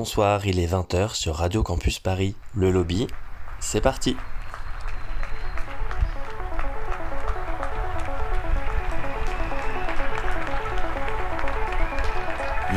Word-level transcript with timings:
bonsoir, 0.00 0.46
il 0.46 0.58
est 0.58 0.66
20h 0.66 1.12
sur 1.14 1.34
Radio 1.34 1.62
Campus 1.62 1.98
Paris. 1.98 2.34
Le 2.54 2.70
lobby, 2.70 3.06
c'est 3.58 3.82
parti. 3.82 4.16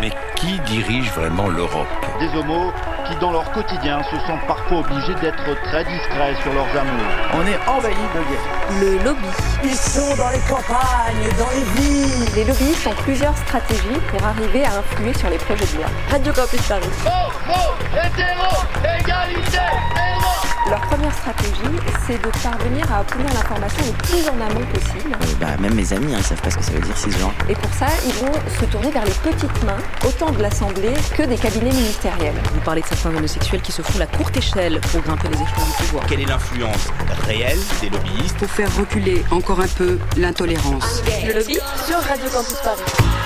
Mais 0.01 0.12
qui 0.36 0.59
dirige 0.65 1.09
vraiment 1.12 1.47
l'Europe? 1.47 1.88
Des 2.20 2.28
homos 2.38 2.73
qui, 3.08 3.16
dans 3.18 3.32
leur 3.32 3.50
quotidien, 3.52 4.02
se 4.04 4.18
sentent 4.27 4.46
parfois 4.48 4.80
obligés 4.80 5.16
d'être 5.16 5.62
très 5.64 5.84
discrets 5.86 6.36
sur 6.41 6.54
leurs 6.54 6.70
amours. 6.77 7.14
On 7.34 7.45
est 7.45 7.59
envahi 7.70 7.94
de 7.94 8.21
guerre. 8.30 8.80
Le 8.82 9.04
lobby. 9.04 9.27
Ils 9.64 9.76
sont 9.76 10.16
dans 10.16 10.30
les 10.30 10.39
campagnes, 10.50 11.30
dans 11.38 11.50
les 11.52 11.81
villes. 11.81 12.36
Les 12.36 12.45
lobbyistes 12.45 12.88
ont 12.88 12.95
plusieurs 13.04 13.38
stratégies 13.38 14.00
pour 14.09 14.23
arriver 14.26 14.66
à 14.66 14.80
influer 14.80 15.13
sur 15.13 15.30
les 15.30 15.38
projets 15.38 15.66
de 15.66 15.77
loi. 15.77 15.88
Radio 16.12 16.34
Campus 16.34 16.62
Paris. 16.68 16.89
Homo, 17.05 17.76
hétéro, 17.94 18.52
égalité, 18.84 19.58
et 19.58 20.20
droit 20.20 20.42
Leur 20.70 20.80
première 20.81 21.13
stratégie, 21.13 21.77
c'est 22.08 22.17
de 22.17 22.30
parvenir 22.41 22.90
à 22.91 23.02
obtenir 23.02 23.27
l'information 23.34 23.84
le 23.85 23.94
plus 24.03 24.27
en 24.30 24.40
amont 24.40 24.66
possible. 24.67 25.12
Euh, 25.13 25.26
bah, 25.39 25.58
même 25.59 25.73
mes 25.73 25.91
amis, 25.91 26.13
hein, 26.13 26.20
ils 26.20 26.23
savent 26.23 26.41
pas 26.41 26.52
ce 26.52 26.58
que 26.58 26.63
ça 26.63 26.72
veut 26.72 26.80
dire 26.80 26.98
cisgenre. 26.98 27.34
Et 27.49 27.53
pour 27.53 27.73
ça, 27.73 27.88
ils 28.05 28.13
vont 28.13 28.31
se 28.59 28.66
tourner 28.66 28.89
vers 28.91 29.03
les 29.03 29.12
petites 29.12 29.63
mains, 29.66 29.77
autant 30.08 30.31
de 30.31 30.41
l'Assemblée 30.41 30.94
que 31.16 31.23
des 31.23 31.36
cabinets 31.36 31.72
ministériels. 31.72 32.36
Vous 32.53 32.62
parlez 32.62 32.81
de 32.81 32.88
certains 32.88 33.09
homosexuels 33.09 33.62
qui 33.62 33.73
se 33.73 33.81
font 33.81 33.99
la 33.99 34.08
courte 34.08 34.38
échelle 34.38 34.80
pour 34.91 35.02
grimper 35.02 35.27
les 35.27 35.36
échelons 35.36 35.66
du 35.66 35.84
pouvoir. 35.84 36.05
Quelle 36.08 36.22
est 36.22 36.30
l'influence 36.30 36.88
réelle 37.27 37.59
des 37.81 37.89
lobbyistes 37.89 38.38
Pour 38.38 38.50
faire 38.50 38.75
reculer 38.77 39.23
encore 39.31 39.59
un 39.59 39.67
peu 39.67 40.00
l'intolérance. 40.16 41.03
Le 41.27 41.34
lobby 41.34 41.58
sur 41.86 41.98
Radio 41.98 42.30
Campus 42.34 42.58
Paris. 42.64 43.23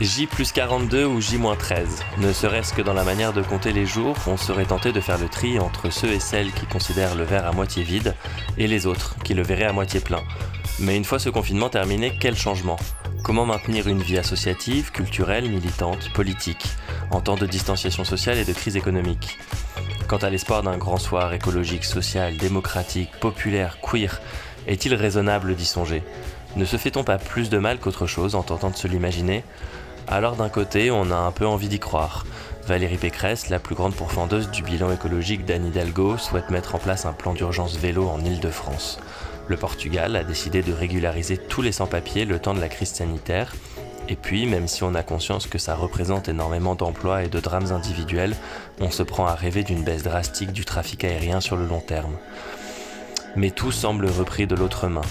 J 0.00 0.28
plus 0.28 0.52
42 0.52 1.04
ou 1.06 1.20
J 1.20 1.38
moins 1.38 1.56
13. 1.56 2.04
Ne 2.18 2.32
serait-ce 2.32 2.72
que 2.72 2.82
dans 2.82 2.92
la 2.92 3.02
manière 3.02 3.32
de 3.32 3.42
compter 3.42 3.72
les 3.72 3.84
jours, 3.84 4.14
on 4.28 4.36
serait 4.36 4.64
tenté 4.64 4.92
de 4.92 5.00
faire 5.00 5.18
le 5.18 5.28
tri 5.28 5.58
entre 5.58 5.90
ceux 5.90 6.12
et 6.12 6.20
celles 6.20 6.52
qui 6.52 6.66
considèrent 6.66 7.16
le 7.16 7.24
verre 7.24 7.48
à 7.48 7.52
moitié 7.52 7.82
vide 7.82 8.14
et 8.58 8.68
les 8.68 8.86
autres 8.86 9.16
qui 9.24 9.34
le 9.34 9.42
verraient 9.42 9.64
à 9.64 9.72
moitié 9.72 9.98
plein. 9.98 10.22
Mais 10.78 10.96
une 10.96 11.04
fois 11.04 11.18
ce 11.18 11.30
confinement 11.30 11.68
terminé, 11.68 12.16
quel 12.20 12.36
changement? 12.36 12.78
Comment 13.24 13.44
maintenir 13.44 13.88
une 13.88 14.00
vie 14.00 14.18
associative, 14.18 14.92
culturelle, 14.92 15.50
militante, 15.50 16.12
politique, 16.12 16.66
en 17.10 17.20
temps 17.20 17.34
de 17.34 17.46
distanciation 17.46 18.04
sociale 18.04 18.38
et 18.38 18.44
de 18.44 18.52
crise 18.52 18.76
économique? 18.76 19.36
Quant 20.06 20.18
à 20.18 20.30
l'espoir 20.30 20.62
d'un 20.62 20.78
grand 20.78 20.98
soir 20.98 21.32
écologique, 21.34 21.84
social, 21.84 22.36
démocratique, 22.36 23.10
populaire, 23.18 23.78
queer, 23.80 24.20
est-il 24.68 24.94
raisonnable 24.94 25.56
d'y 25.56 25.66
songer? 25.66 26.04
Ne 26.56 26.64
se 26.64 26.76
fait-on 26.76 27.04
pas 27.04 27.18
plus 27.18 27.50
de 27.50 27.58
mal 27.58 27.78
qu'autre 27.78 28.06
chose 28.06 28.34
en 28.34 28.42
tentant 28.42 28.70
de 28.70 28.76
se 28.76 28.86
l'imaginer? 28.86 29.44
Alors 30.10 30.36
d'un 30.36 30.48
côté, 30.48 30.90
on 30.90 31.10
a 31.10 31.16
un 31.16 31.32
peu 31.32 31.46
envie 31.46 31.68
d'y 31.68 31.78
croire. 31.78 32.24
Valérie 32.66 32.96
Pécresse, 32.96 33.48
la 33.48 33.58
plus 33.58 33.74
grande 33.74 33.94
pourfendeuse 33.94 34.50
du 34.50 34.62
bilan 34.62 34.92
écologique 34.92 35.44
d'Anne 35.44 35.66
Hidalgo, 35.66 36.18
souhaite 36.18 36.50
mettre 36.50 36.74
en 36.74 36.78
place 36.78 37.06
un 37.06 37.12
plan 37.12 37.34
d'urgence 37.34 37.76
vélo 37.76 38.08
en 38.08 38.22
Île-de-France. 38.24 39.00
Le 39.48 39.56
Portugal 39.56 40.16
a 40.16 40.24
décidé 40.24 40.62
de 40.62 40.72
régulariser 40.72 41.38
tous 41.38 41.62
les 41.62 41.72
sans-papiers 41.72 42.26
le 42.26 42.38
temps 42.38 42.54
de 42.54 42.60
la 42.60 42.68
crise 42.68 42.90
sanitaire. 42.90 43.54
Et 44.10 44.16
puis, 44.16 44.46
même 44.46 44.68
si 44.68 44.82
on 44.82 44.94
a 44.94 45.02
conscience 45.02 45.46
que 45.46 45.58
ça 45.58 45.74
représente 45.74 46.28
énormément 46.28 46.74
d'emplois 46.74 47.22
et 47.24 47.28
de 47.28 47.40
drames 47.40 47.72
individuels, 47.72 48.36
on 48.80 48.90
se 48.90 49.02
prend 49.02 49.26
à 49.26 49.34
rêver 49.34 49.62
d'une 49.62 49.84
baisse 49.84 50.02
drastique 50.02 50.52
du 50.52 50.64
trafic 50.64 51.04
aérien 51.04 51.40
sur 51.40 51.56
le 51.56 51.66
long 51.66 51.80
terme. 51.80 52.16
Mais 53.36 53.50
tout 53.50 53.72
semble 53.72 54.06
repris 54.06 54.46
de 54.46 54.54
l'autre 54.54 54.88
main. 54.88 55.02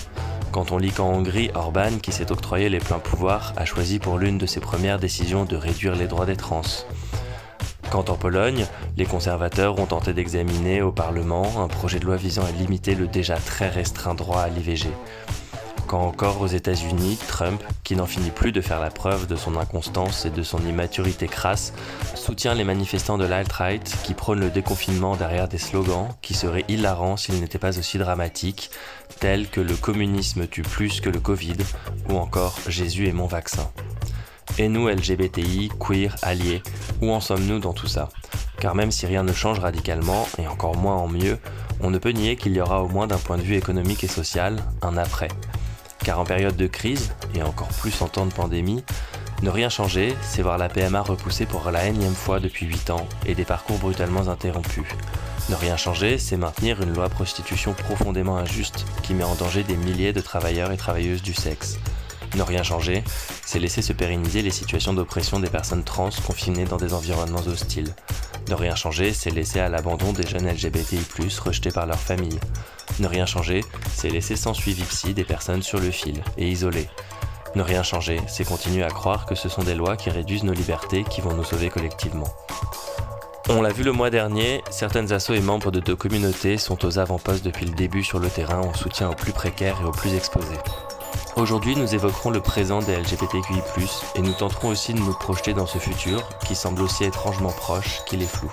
Quand 0.58 0.72
on 0.72 0.80
lit 0.80 0.90
qu'en 0.90 1.14
Hongrie, 1.14 1.52
Orban, 1.54 2.00
qui 2.02 2.12
s'est 2.12 2.32
octroyé 2.32 2.68
les 2.68 2.80
pleins 2.80 2.98
pouvoirs, 2.98 3.54
a 3.58 3.66
choisi 3.66 4.00
pour 4.00 4.18
l'une 4.18 4.40
de 4.40 4.48
ses 4.48 4.60
premières 4.60 4.98
décisions 4.98 5.46
de 5.46 5.56
réduire 5.56 5.96
les 5.96 6.08
droits 6.08 6.26
des 6.26 6.36
trans. 6.36 6.64
Quand 7.92 8.10
en 8.10 8.16
Pologne, 8.16 8.66
les 8.98 9.06
conservateurs 9.06 9.78
ont 9.78 9.86
tenté 9.86 10.14
d'examiner 10.14 10.82
au 10.82 10.92
Parlement 10.92 11.64
un 11.64 11.68
projet 11.68 12.00
de 12.00 12.06
loi 12.06 12.16
visant 12.16 12.44
à 12.44 12.50
limiter 12.50 12.96
le 12.96 13.06
déjà 13.06 13.36
très 13.36 13.70
restreint 13.70 14.16
droit 14.16 14.42
à 14.42 14.50
l'IVG. 14.50 14.88
Quand 15.88 16.02
encore 16.02 16.42
aux 16.42 16.48
États-Unis, 16.48 17.18
Trump, 17.30 17.64
qui 17.86 17.96
n'en 17.96 18.06
finit 18.06 18.30
plus 18.30 18.52
de 18.52 18.60
faire 18.60 18.82
la 18.82 18.90
preuve 18.90 19.26
de 19.26 19.38
son 19.38 19.56
inconstance 19.56 20.26
et 20.26 20.30
de 20.30 20.44
son 20.44 20.60
immaturité 20.66 21.28
crasse, 21.28 21.72
soutient 22.14 22.54
les 22.56 22.66
manifestants 22.66 23.18
de 23.18 23.24
l'alt-right 23.24 23.96
qui 24.04 24.14
prônent 24.14 24.42
le 24.42 24.50
déconfinement 24.50 25.16
derrière 25.16 25.48
des 25.48 25.58
slogans 25.58 26.10
qui 26.22 26.34
seraient 26.34 26.66
hilarants 26.68 27.16
s'ils 27.16 27.40
n'étaient 27.40 27.58
pas 27.58 27.80
aussi 27.80 27.98
dramatiques, 27.98 28.70
tels 29.22 29.48
que 29.48 29.62
le 29.62 29.78
communisme 29.78 30.46
tue 30.46 30.62
plus 30.62 31.00
que 31.00 31.10
le 31.10 31.22
Covid 31.22 31.56
ou 32.10 32.18
encore 32.18 32.58
Jésus 32.68 33.08
est 33.08 33.14
mon 33.14 33.28
vaccin. 33.28 33.72
Et 34.58 34.68
nous, 34.68 34.90
LGBTI, 34.90 35.70
queer, 35.80 36.18
alliés, 36.22 36.64
où 37.02 37.12
en 37.12 37.22
sommes-nous 37.22 37.60
dans 37.60 37.74
tout 37.74 37.88
ça? 37.88 38.10
Car 38.60 38.76
même 38.76 38.92
si 38.92 39.06
rien 39.06 39.24
ne 39.24 39.32
change 39.32 39.60
radicalement, 39.60 40.28
et 40.38 40.48
encore 40.48 40.76
moins 40.76 40.96
en 40.96 41.08
mieux, 41.08 41.38
on 41.80 41.92
ne 41.92 41.98
peut 41.98 42.10
nier 42.10 42.36
qu'il 42.36 42.54
y 42.54 42.60
aura 42.60 42.84
au 42.84 42.90
moins 42.90 43.08
d'un 43.08 43.20
point 43.20 43.38
de 43.38 43.44
vue 43.44 43.56
économique 43.56 44.04
et 44.04 44.08
social 44.08 44.58
un 44.82 44.98
après. 44.98 45.30
Car 46.08 46.22
en 46.22 46.24
période 46.24 46.56
de 46.56 46.68
crise, 46.68 47.12
et 47.36 47.44
encore 47.44 47.68
plus 47.68 48.02
en 48.02 48.08
temps 48.08 48.26
de 48.26 48.32
pandémie, 48.32 48.82
ne 49.42 49.50
rien 49.50 49.68
changer, 49.68 50.16
c'est 50.22 50.42
voir 50.42 50.58
la 50.58 50.70
PMA 50.70 51.02
repoussée 51.02 51.46
pour 51.46 51.70
la 51.70 51.86
énième 51.86 52.16
fois 52.16 52.40
depuis 52.40 52.66
8 52.66 52.92
ans 52.92 53.06
et 53.26 53.36
des 53.36 53.44
parcours 53.44 53.78
brutalement 53.78 54.30
interrompus. 54.30 54.86
Ne 55.50 55.56
rien 55.56 55.76
changer, 55.76 56.18
c'est 56.18 56.38
maintenir 56.38 56.82
une 56.82 56.94
loi 56.94 57.10
prostitution 57.10 57.74
profondément 57.74 58.38
injuste 58.38 58.86
qui 59.04 59.16
met 59.16 59.26
en 59.26 59.36
danger 59.36 59.64
des 59.64 59.76
milliers 59.76 60.14
de 60.14 60.22
travailleurs 60.22 60.72
et 60.72 60.78
travailleuses 60.78 61.24
du 61.24 61.34
sexe. 61.34 61.78
Ne 62.36 62.44
rien 62.44 62.64
changer, 62.64 63.04
c'est 63.46 63.60
laisser 63.60 63.82
se 63.82 63.94
pérenniser 63.94 64.42
les 64.42 64.52
situations 64.52 64.94
d'oppression 64.94 65.40
des 65.40 65.50
personnes 65.50 65.84
trans 65.84 66.10
confinées 66.26 66.66
dans 66.66 66.78
des 66.78 66.94
environnements 66.94 67.46
hostiles. 67.48 67.94
Ne 68.50 68.56
rien 68.56 68.76
changer, 68.76 69.14
c'est 69.14 69.30
laisser 69.30 69.60
à 69.60 69.70
l'abandon 69.70 70.14
des 70.14 70.26
jeunes 70.26 70.48
LGBTI+, 70.48 71.00
rejetés 71.44 71.72
par 71.72 71.86
leur 71.86 72.00
famille. 72.00 72.40
Ne 73.00 73.08
rien 73.08 73.26
changer, 73.26 73.64
c'est 73.94 74.10
laisser 74.10 74.36
sans 74.36 74.54
suivi 74.54 74.84
psy 74.84 75.14
des 75.14 75.24
personnes 75.24 75.64
sur 75.64 75.80
le 75.80 75.92
fil 75.92 76.24
et 76.38 76.48
isolées. 76.50 76.90
Ne 77.56 77.62
rien 77.62 77.84
changer, 77.84 78.20
c'est 78.28 78.46
continuer 78.46 78.84
à 78.84 78.90
croire 78.90 79.26
que 79.26 79.36
ce 79.36 79.50
sont 79.50 79.64
des 79.64 79.76
lois 79.76 79.98
qui 79.98 80.10
réduisent 80.10 80.44
nos 80.44 80.54
libertés 80.54 81.04
qui 81.04 81.22
vont 81.22 81.34
nous 81.34 81.44
sauver 81.44 81.70
collectivement. 81.70 82.28
On 83.50 83.62
l'a 83.62 83.72
vu 83.72 83.84
le 83.84 83.94
mois 83.94 84.10
dernier, 84.10 84.62
certaines 84.70 85.14
assos 85.14 85.34
et 85.34 85.40
membres 85.40 85.72
de 85.72 85.80
deux 85.80 85.96
communautés 85.96 86.58
sont 86.58 86.86
aux 86.86 87.00
avant-postes 87.00 87.46
depuis 87.46 87.66
le 87.66 87.74
début 87.74 88.04
sur 88.04 88.20
le 88.20 88.30
terrain 88.30 88.60
en 88.60 88.74
soutien 88.74 89.10
aux 89.10 89.16
plus 89.16 89.32
précaires 89.32 89.80
et 89.82 89.86
aux 89.86 89.92
plus 89.92 90.14
exposés. 90.14 90.60
Aujourd'hui, 91.38 91.76
nous 91.76 91.94
évoquerons 91.94 92.32
le 92.32 92.42
présent 92.42 92.80
des 92.80 92.96
LGBTQI+, 92.96 93.62
et 94.16 94.22
nous 94.22 94.34
tenterons 94.34 94.70
aussi 94.70 94.96
de 94.96 95.00
nous 95.00 95.14
projeter 95.14 95.54
dans 95.54 95.68
ce 95.68 95.78
futur 95.78 96.28
qui 96.48 96.56
semble 96.56 96.82
aussi 96.82 97.04
étrangement 97.04 97.52
proche 97.52 98.04
qu'il 98.06 98.24
est 98.24 98.26
flou. 98.26 98.52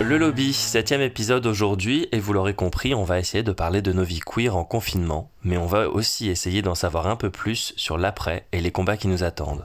Le 0.00 0.18
lobby, 0.18 0.52
septième 0.52 1.00
épisode 1.00 1.46
aujourd'hui, 1.46 2.08
et 2.10 2.18
vous 2.18 2.32
l'aurez 2.32 2.54
compris, 2.54 2.92
on 2.92 3.04
va 3.04 3.20
essayer 3.20 3.44
de 3.44 3.52
parler 3.52 3.82
de 3.82 3.92
nos 3.92 4.02
vies 4.02 4.18
queer 4.18 4.56
en 4.56 4.64
confinement, 4.64 5.30
mais 5.44 5.56
on 5.56 5.66
va 5.66 5.88
aussi 5.88 6.28
essayer 6.28 6.60
d'en 6.60 6.74
savoir 6.74 7.06
un 7.06 7.14
peu 7.14 7.30
plus 7.30 7.72
sur 7.76 7.98
l'après 7.98 8.46
et 8.50 8.60
les 8.60 8.72
combats 8.72 8.96
qui 8.96 9.06
nous 9.06 9.22
attendent. 9.22 9.64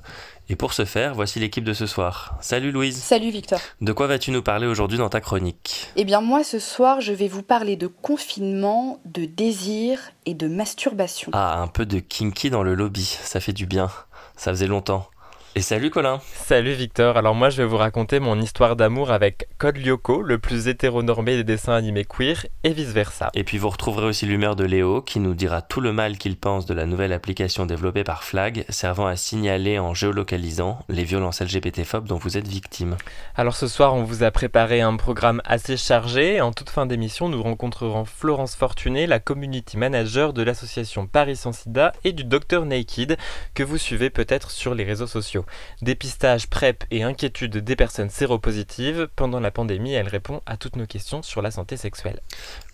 Et 0.49 0.55
pour 0.55 0.71
ce 0.71 0.85
faire, 0.85 1.13
voici 1.13 1.39
l'équipe 1.39 1.65
de 1.65 1.73
ce 1.73 1.85
soir. 1.85 2.37
Salut 2.39 2.71
Louise. 2.71 2.95
Salut 2.95 3.31
Victor. 3.31 3.59
De 3.81 3.91
quoi 3.91 4.07
vas-tu 4.07 4.31
nous 4.31 4.41
parler 4.41 4.65
aujourd'hui 4.65 4.97
dans 4.97 5.09
ta 5.09 5.19
chronique? 5.19 5.89
Eh 5.97 6.05
bien 6.05 6.21
moi 6.21 6.45
ce 6.45 6.57
soir 6.57 7.01
je 7.01 7.11
vais 7.11 7.27
vous 7.27 7.43
parler 7.43 7.75
de 7.75 7.87
confinement, 7.87 9.01
de 9.03 9.25
désir 9.25 9.99
et 10.25 10.33
de 10.33 10.47
masturbation. 10.47 11.31
Ah, 11.33 11.61
un 11.61 11.67
peu 11.67 11.85
de 11.85 11.99
kinky 11.99 12.49
dans 12.49 12.63
le 12.63 12.75
lobby, 12.75 13.03
ça 13.03 13.41
fait 13.41 13.51
du 13.51 13.65
bien. 13.65 13.89
Ça 14.37 14.51
faisait 14.51 14.67
longtemps. 14.67 15.09
Et 15.57 15.61
salut 15.61 15.89
Colin 15.89 16.21
Salut 16.35 16.73
Victor, 16.73 17.17
alors 17.17 17.33
moi 17.33 17.49
je 17.49 17.63
vais 17.63 17.67
vous 17.67 17.77
raconter 17.77 18.19
mon 18.19 18.39
histoire 18.39 18.75
d'amour 18.75 19.09
avec 19.09 19.47
Code 19.57 19.77
Lyoko, 19.77 20.21
le 20.21 20.37
plus 20.37 20.67
hétéronormé 20.67 21.35
des 21.35 21.43
dessins 21.43 21.73
animés 21.73 22.05
queer, 22.05 22.45
et 22.63 22.73
vice 22.73 22.89
versa. 22.89 23.31
Et 23.33 23.43
puis 23.43 23.57
vous 23.57 23.69
retrouverez 23.69 24.05
aussi 24.05 24.27
l'humeur 24.27 24.55
de 24.55 24.65
Léo, 24.65 25.01
qui 25.01 25.19
nous 25.19 25.33
dira 25.33 25.63
tout 25.63 25.81
le 25.81 25.91
mal 25.91 26.19
qu'il 26.19 26.37
pense 26.37 26.67
de 26.67 26.75
la 26.75 26.85
nouvelle 26.85 27.11
application 27.11 27.65
développée 27.65 28.03
par 28.03 28.23
Flag, 28.23 28.65
servant 28.69 29.07
à 29.07 29.15
signaler 29.15 29.79
en 29.79 29.95
géolocalisant 29.95 30.77
les 30.89 31.03
violences 31.03 31.41
LGBT-phobes 31.41 32.07
dont 32.07 32.19
vous 32.19 32.37
êtes 32.37 32.47
victime. 32.47 32.95
Alors 33.33 33.55
ce 33.55 33.67
soir 33.67 33.95
on 33.95 34.03
vous 34.03 34.21
a 34.21 34.29
préparé 34.29 34.81
un 34.81 34.95
programme 34.95 35.41
assez 35.43 35.75
chargé, 35.75 36.39
en 36.39 36.51
toute 36.51 36.69
fin 36.69 36.85
d'émission 36.85 37.29
nous 37.29 37.41
rencontrerons 37.41 38.05
Florence 38.05 38.55
Fortuné, 38.55 39.07
la 39.07 39.19
community 39.19 39.75
manager 39.77 40.33
de 40.33 40.43
l'association 40.43 41.07
Paris 41.07 41.35
Sans 41.35 41.51
Sida 41.51 41.93
et 42.03 42.11
du 42.11 42.25
Dr 42.25 42.63
Naked, 42.63 43.17
que 43.55 43.63
vous 43.63 43.79
suivez 43.79 44.11
peut-être 44.11 44.51
sur 44.51 44.75
les 44.75 44.83
réseaux 44.83 45.07
sociaux. 45.07 45.45
Dépistage, 45.81 46.47
PrEP 46.47 46.83
et 46.91 47.03
inquiétude 47.03 47.57
des 47.57 47.75
personnes 47.75 48.09
séropositives. 48.09 49.07
Pendant 49.15 49.39
la 49.39 49.51
pandémie, 49.51 49.93
elle 49.93 50.07
répond 50.07 50.41
à 50.45 50.57
toutes 50.57 50.75
nos 50.75 50.85
questions 50.85 51.21
sur 51.21 51.41
la 51.41 51.51
santé 51.51 51.77
sexuelle. 51.77 52.21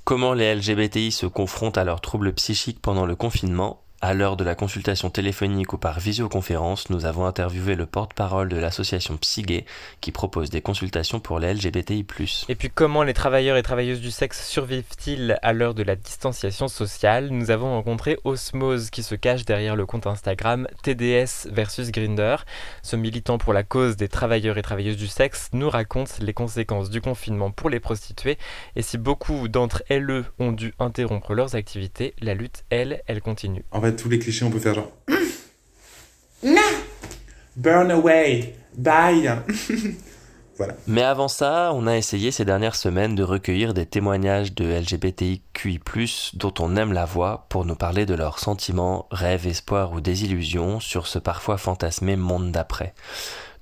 Comment 0.04 0.34
les 0.34 0.56
LGBTI 0.56 1.12
se 1.12 1.26
confrontent 1.26 1.78
à 1.78 1.84
leurs 1.84 2.02
troubles 2.02 2.34
psychiques 2.34 2.82
pendant 2.82 3.06
le 3.06 3.16
confinement? 3.16 3.83
À 4.06 4.14
l'heure 4.14 4.36
de 4.36 4.44
la 4.44 4.54
consultation 4.54 5.10
téléphonique 5.10 5.72
ou 5.72 5.78
par 5.78 6.02
visioconférence, 6.02 6.90
nous 6.90 7.06
avons 7.06 7.26
interviewé 7.26 7.76
le 7.76 7.86
porte-parole 7.86 8.50
de 8.50 8.58
l'association 8.58 9.16
Psygé 9.16 9.66
qui 10.02 10.12
propose 10.12 10.50
des 10.50 10.60
consultations 10.60 11.22
pour 11.22 11.40
les 11.40 11.54
LGBTI+. 11.54 12.06
Et 12.50 12.56
puis 12.56 12.70
comment 12.70 13.04
les 13.04 13.14
travailleurs 13.14 13.56
et 13.56 13.64
travailleuses 13.64 14.02
du 14.02 14.12
sexe 14.12 14.46
survivent-ils 14.46 15.40
à 15.42 15.54
l'heure 15.54 15.74
de 15.74 15.84
la 15.84 15.96
distanciation 15.96 16.68
sociale? 16.68 17.30
Nous 17.30 17.50
avons 17.50 17.76
rencontré 17.76 18.18
Osmose 18.26 18.90
qui 18.90 19.04
se 19.04 19.16
cache 19.16 19.46
derrière 19.46 19.78
le 19.78 19.86
compte 19.86 20.06
Instagram 20.06 20.68
TDS 20.84 21.48
versus 21.50 21.90
Grinder. 21.90 22.36
Ce 22.82 22.98
militant 22.98 23.38
pour 23.38 23.54
la 23.54 23.64
cause 23.64 23.96
des 23.96 24.10
travailleurs 24.10 24.58
et 24.58 24.64
travailleuses 24.64 24.98
du 24.98 25.08
sexe 25.08 25.48
nous 25.54 25.70
raconte 25.70 26.20
les 26.20 26.34
conséquences 26.34 26.90
du 26.90 27.00
confinement 27.00 27.52
pour 27.52 27.70
les 27.70 27.80
prostituées 27.80 28.38
et 28.76 28.82
si 28.82 28.98
beaucoup 28.98 29.48
d'entre 29.48 29.82
elles 29.88 30.26
ont 30.40 30.52
dû 30.52 30.74
interrompre 30.78 31.34
leurs 31.34 31.56
activités, 31.56 32.16
la 32.20 32.34
lutte, 32.34 32.66
elle, 32.70 33.02
elle 33.08 33.22
continue 33.22 33.64
tous 33.96 34.10
les 34.10 34.20
clichés, 34.20 34.46
on 34.46 34.52
peut 34.52 34.60
faire 34.60 34.76
genre. 34.76 34.92
Non 36.44 36.62
Burn 37.56 37.92
away 37.92 38.56
Bye 38.76 39.30
Voilà. 40.58 40.76
Mais 40.86 41.02
avant 41.02 41.28
ça, 41.28 41.72
on 41.74 41.88
a 41.88 41.98
essayé 41.98 42.30
ces 42.30 42.46
dernières 42.46 42.76
semaines 42.76 43.16
de 43.16 43.24
recueillir 43.24 43.74
des 43.74 43.88
témoignages 43.88 44.54
de 44.54 44.66
LGBTIQI, 44.66 45.80
dont 46.36 46.54
on 46.60 46.76
aime 46.76 46.94
la 46.94 47.06
voix, 47.06 47.48
pour 47.50 47.66
nous 47.66 47.76
parler 47.76 48.06
de 48.06 48.14
leurs 48.14 48.38
sentiments, 48.38 49.08
rêves, 49.10 49.48
espoirs 49.48 49.94
ou 49.94 50.02
désillusions 50.02 50.80
sur 50.80 51.08
ce 51.08 51.18
parfois 51.18 51.58
fantasmé 51.58 52.16
monde 52.16 52.52
d'après. 52.52 52.94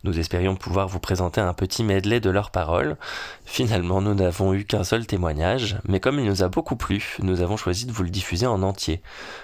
Nous 0.03 0.17
espérions 0.17 0.55
pouvoir 0.55 0.87
vous 0.87 0.99
présenter 0.99 1.41
un 1.41 1.53
petit 1.53 1.83
medley 1.83 2.19
de 2.19 2.31
leurs 2.31 2.49
paroles. 2.49 2.97
Finalement, 3.45 4.01
nous 4.01 4.15
n'avons 4.15 4.53
eu 4.53 4.65
qu'un 4.65 4.83
seul 4.83 5.05
témoignage, 5.05 5.77
mais 5.87 5.99
comme 5.99 6.19
il 6.19 6.25
nous 6.25 6.41
a 6.41 6.49
beaucoup 6.49 6.75
plu, 6.75 7.17
nous 7.21 7.41
avons 7.41 7.55
choisi 7.55 7.85
de 7.85 7.91
vous 7.91 8.03
le 8.03 8.09
diffuser 8.09 8.47
en 8.47 8.63
entier. 8.63 9.01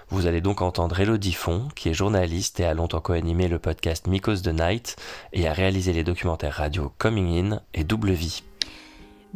Vous 0.10 0.26
allez 0.26 0.42
donc 0.42 0.64
entendre 0.64 1.00
Elodie 1.00 1.34
Font, 1.34 1.68
qui 1.76 1.90
est 1.90 1.94
journaliste 1.94 2.60
et 2.60 2.66
a 2.66 2.74
longtemps 2.74 3.02
co-animé 3.02 3.48
le 3.48 3.60
podcast 3.60 4.08
Micos 4.08 4.42
the 4.42 4.48
Night 4.48 4.96
et 5.32 5.48
a 5.48 5.54
réalisé 5.54 5.94
les 5.94 6.04
documentaires 6.04 6.56
radio 6.56 6.92
Coming 6.98 7.54
In 7.54 7.62
et 7.76 7.84
Double 7.84 8.12
Vie. 8.12 8.42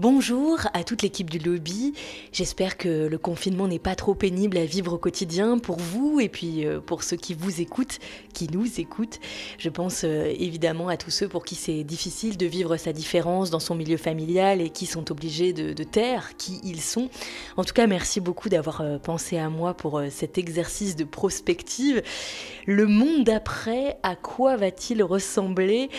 Bonjour 0.01 0.57
à 0.73 0.83
toute 0.83 1.03
l'équipe 1.03 1.29
du 1.29 1.37
lobby. 1.37 1.93
J'espère 2.33 2.77
que 2.77 3.05
le 3.05 3.17
confinement 3.19 3.67
n'est 3.67 3.77
pas 3.77 3.93
trop 3.93 4.15
pénible 4.15 4.57
à 4.57 4.65
vivre 4.65 4.93
au 4.93 4.97
quotidien 4.97 5.59
pour 5.59 5.77
vous 5.77 6.19
et 6.19 6.27
puis 6.27 6.65
euh, 6.65 6.79
pour 6.79 7.03
ceux 7.03 7.17
qui 7.17 7.35
vous 7.35 7.61
écoutent, 7.61 7.99
qui 8.33 8.49
nous 8.51 8.79
écoutent. 8.79 9.19
Je 9.59 9.69
pense 9.69 10.03
euh, 10.03 10.33
évidemment 10.39 10.87
à 10.87 10.97
tous 10.97 11.11
ceux 11.11 11.27
pour 11.27 11.45
qui 11.45 11.53
c'est 11.53 11.83
difficile 11.83 12.35
de 12.35 12.47
vivre 12.47 12.77
sa 12.77 12.93
différence 12.93 13.51
dans 13.51 13.59
son 13.59 13.75
milieu 13.75 13.97
familial 13.97 14.59
et 14.59 14.71
qui 14.71 14.87
sont 14.87 15.11
obligés 15.11 15.53
de, 15.53 15.83
taire 15.83 16.35
qui 16.35 16.59
ils 16.63 16.81
sont. 16.81 17.07
En 17.55 17.63
tout 17.63 17.75
cas, 17.75 17.85
merci 17.85 18.21
beaucoup 18.21 18.49
d'avoir 18.49 18.81
euh, 18.81 18.97
pensé 18.97 19.37
à 19.37 19.49
moi 19.49 19.75
pour 19.75 20.01
cet 20.09 20.39
exercice 20.39 20.95
de 20.95 21.03
prospective. 21.03 22.01
Le 22.65 22.87
monde 22.87 23.23
d'après, 23.23 23.99
à 24.01 24.15
quoi 24.15 24.55
va-t-il 24.55 25.03
ressembler? 25.03 25.91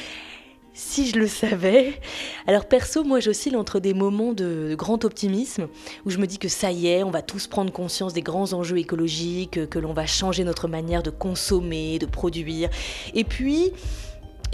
Si 0.74 1.06
je 1.08 1.18
le 1.18 1.26
savais. 1.26 2.00
Alors 2.46 2.66
perso, 2.66 3.04
moi 3.04 3.20
j'oscille 3.20 3.56
entre 3.56 3.80
des 3.80 3.94
moments 3.94 4.32
de, 4.32 4.74
grand 4.76 5.04
optimisme, 5.04 5.68
où 6.04 6.10
je 6.10 6.18
me 6.18 6.26
dis 6.26 6.38
que 6.38 6.48
ça 6.48 6.72
y 6.72 6.88
est, 6.88 7.02
on 7.02 7.10
va 7.10 7.22
tous 7.22 7.46
prendre 7.46 7.72
conscience 7.72 8.12
des 8.12 8.22
grands 8.22 8.52
enjeux 8.52 8.78
écologiques, 8.78 9.68
que 9.68 9.78
l'on 9.78 9.92
va 9.92 10.06
changer 10.06 10.44
notre 10.44 10.68
manière 10.68 11.02
de 11.02 11.10
consommer, 11.10 11.98
de 11.98 12.06
produire. 12.06 12.70
Et 13.14 13.24
puis... 13.24 13.72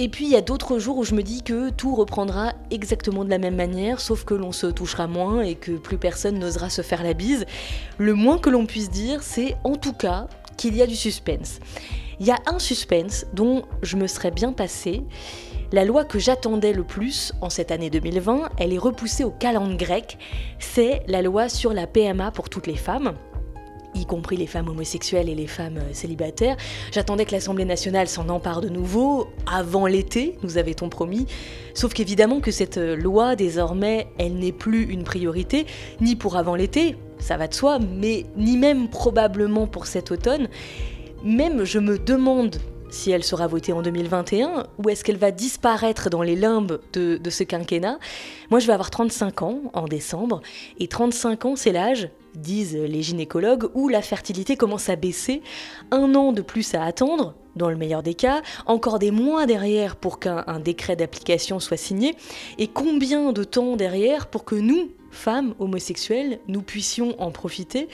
Et 0.00 0.08
puis 0.08 0.26
il 0.26 0.30
y 0.30 0.36
a 0.36 0.40
d'autres 0.40 0.78
jours 0.78 0.96
où 0.96 1.02
je 1.02 1.12
me 1.16 1.24
dis 1.24 1.42
que 1.42 1.70
tout 1.70 1.96
reprendra 1.96 2.52
exactement 2.70 3.24
de 3.24 3.30
la 3.30 3.38
même 3.38 3.56
manière, 3.56 3.98
sauf 3.98 4.22
que 4.22 4.32
l'on 4.32 4.52
se 4.52 4.68
touchera 4.68 5.08
moins 5.08 5.40
et 5.40 5.56
que 5.56 5.72
plus 5.72 5.98
personne 5.98 6.38
n'osera 6.38 6.70
se 6.70 6.82
faire 6.82 7.02
la 7.02 7.14
bise. 7.14 7.46
Le 7.98 8.14
moins 8.14 8.38
que 8.38 8.48
l'on 8.48 8.64
puisse 8.64 8.90
dire, 8.90 9.24
c'est 9.24 9.56
en 9.64 9.74
tout 9.74 9.92
cas 9.92 10.28
qu'il 10.56 10.76
y 10.76 10.82
a 10.82 10.86
du 10.86 10.94
suspense. 10.94 11.58
Il 12.20 12.26
y 12.26 12.30
a 12.30 12.38
un 12.46 12.60
suspense 12.60 13.26
dont 13.32 13.64
je 13.82 13.96
me 13.96 14.06
serais 14.06 14.30
bien 14.30 14.52
passé, 14.52 15.02
la 15.72 15.84
loi 15.84 16.04
que 16.04 16.18
j'attendais 16.18 16.72
le 16.72 16.84
plus 16.84 17.32
en 17.40 17.50
cette 17.50 17.70
année 17.70 17.90
2020, 17.90 18.50
elle 18.58 18.72
est 18.72 18.78
repoussée 18.78 19.24
au 19.24 19.30
calendrier 19.30 19.76
grec. 19.76 20.18
C'est 20.58 21.02
la 21.06 21.22
loi 21.22 21.48
sur 21.48 21.72
la 21.72 21.86
PMA 21.86 22.30
pour 22.30 22.48
toutes 22.48 22.66
les 22.66 22.76
femmes 22.76 23.14
y 23.94 24.06
compris 24.06 24.36
les 24.36 24.46
femmes 24.46 24.68
homosexuelles 24.68 25.28
et 25.28 25.34
les 25.34 25.46
femmes 25.46 25.78
euh, 25.78 25.92
célibataires. 25.92 26.56
J'attendais 26.92 27.24
que 27.24 27.32
l'Assemblée 27.32 27.64
nationale 27.64 28.06
s'en 28.06 28.28
empare 28.28 28.60
de 28.60 28.68
nouveau, 28.68 29.28
avant 29.50 29.86
l'été, 29.86 30.36
nous 30.42 30.58
avait-on 30.58 30.88
promis. 30.88 31.26
Sauf 31.74 31.94
qu'évidemment 31.94 32.40
que 32.40 32.50
cette 32.50 32.78
euh, 32.78 32.96
loi, 32.96 33.34
désormais, 33.34 34.06
elle 34.18 34.34
n'est 34.34 34.52
plus 34.52 34.84
une 34.84 35.04
priorité, 35.04 35.66
ni 36.00 36.16
pour 36.16 36.36
avant 36.36 36.54
l'été, 36.54 36.96
ça 37.18 37.36
va 37.36 37.48
de 37.48 37.54
soi, 37.54 37.78
mais 37.78 38.26
ni 38.36 38.56
même 38.56 38.88
probablement 38.88 39.66
pour 39.66 39.86
cet 39.86 40.12
automne. 40.12 40.48
Même 41.24 41.64
je 41.64 41.80
me 41.80 41.98
demande 41.98 42.56
si 42.90 43.10
elle 43.10 43.24
sera 43.24 43.46
votée 43.46 43.72
en 43.72 43.82
2021 43.82 44.66
ou 44.78 44.88
est-ce 44.88 45.04
qu'elle 45.04 45.16
va 45.16 45.30
disparaître 45.30 46.10
dans 46.10 46.22
les 46.22 46.36
limbes 46.36 46.80
de, 46.92 47.30
ce 47.30 47.44
quinquennat? 47.44 47.98
Moi, 48.50 48.60
je 48.60 48.66
vais 48.66 48.72
avoir 48.72 48.90
35 48.90 49.42
ans 49.42 49.60
en 49.72 49.86
décembre 49.86 50.40
et 50.78 50.88
35 50.88 51.44
ans, 51.44 51.56
c'est 51.56 51.72
l'âge, 51.72 52.10
disent 52.34 52.76
les 52.76 53.02
gynécologues, 53.02 53.68
où 53.74 53.88
la 53.88 54.02
fertilité 54.02 54.56
commence 54.56 54.88
à 54.88 54.96
baisser. 54.96 55.42
Un 55.90 56.14
an 56.14 56.32
de 56.32 56.42
plus 56.42 56.74
à 56.74 56.84
attendre, 56.84 57.34
dans 57.56 57.70
le 57.70 57.76
meilleur 57.76 58.02
des 58.02 58.14
cas, 58.14 58.42
encore 58.66 58.98
des 58.98 59.10
mois 59.10 59.46
derrière 59.46 59.96
pour 59.96 60.18
qu'un 60.18 60.60
décret 60.60 60.96
d'application 60.96 61.60
soit 61.60 61.76
signé, 61.76 62.14
et 62.58 62.68
combien 62.68 63.32
de 63.32 63.44
temps 63.44 63.76
derrière 63.76 64.28
pour 64.28 64.44
que 64.44 64.54
nous, 64.54 64.90
femmes 65.18 65.54
homosexuelles, 65.58 66.38
nous 66.48 66.62
puissions 66.62 67.20
en 67.20 67.30
profiter. 67.30 67.88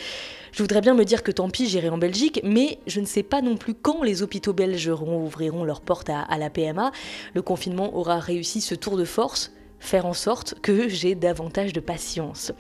Je 0.53 0.63
voudrais 0.63 0.81
bien 0.81 0.95
me 0.95 1.05
dire 1.05 1.23
que 1.23 1.33
tant 1.33 1.49
pis, 1.49 1.67
j'irai 1.69 1.89
en 1.89 1.99
Belgique, 1.99 2.41
mais 2.45 2.79
je 2.87 3.01
ne 3.01 3.07
sais 3.07 3.23
pas 3.23 3.43
non 3.43 3.57
plus 3.57 3.75
quand 3.75 4.03
les 4.03 4.23
hôpitaux 4.23 4.53
belges 4.53 4.89
ouvriront 4.89 5.65
leurs 5.65 5.81
portes 5.81 6.11
à, 6.11 6.21
à 6.21 6.39
la 6.39 6.51
PMA. 6.51 6.93
Le 7.35 7.43
confinement 7.43 7.97
aura 7.97 8.21
réussi 8.21 8.61
ce 8.61 8.75
tour 8.75 8.97
de 8.97 9.05
force, 9.05 9.53
faire 9.81 10.07
en 10.07 10.13
sorte 10.13 10.55
que 10.61 10.89
j'ai 10.89 11.15
davantage 11.15 11.73
de 11.73 11.81
patience. 11.81 12.53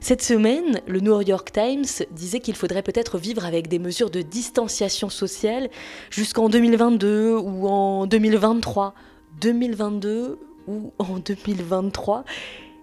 Cette 0.00 0.22
semaine, 0.22 0.80
le 0.86 1.00
New 1.00 1.20
York 1.20 1.50
Times 1.52 2.06
disait 2.12 2.38
qu'il 2.38 2.54
faudrait 2.54 2.82
peut-être 2.82 3.18
vivre 3.18 3.44
avec 3.44 3.66
des 3.66 3.80
mesures 3.80 4.10
de 4.10 4.22
distanciation 4.22 5.10
sociale 5.10 5.68
jusqu'en 6.10 6.48
2022 6.48 7.36
ou 7.36 7.66
en 7.66 8.06
2023. 8.06 8.94
2022 9.40 10.38
ou 10.68 10.92
en 10.98 11.18
2023 11.18 12.24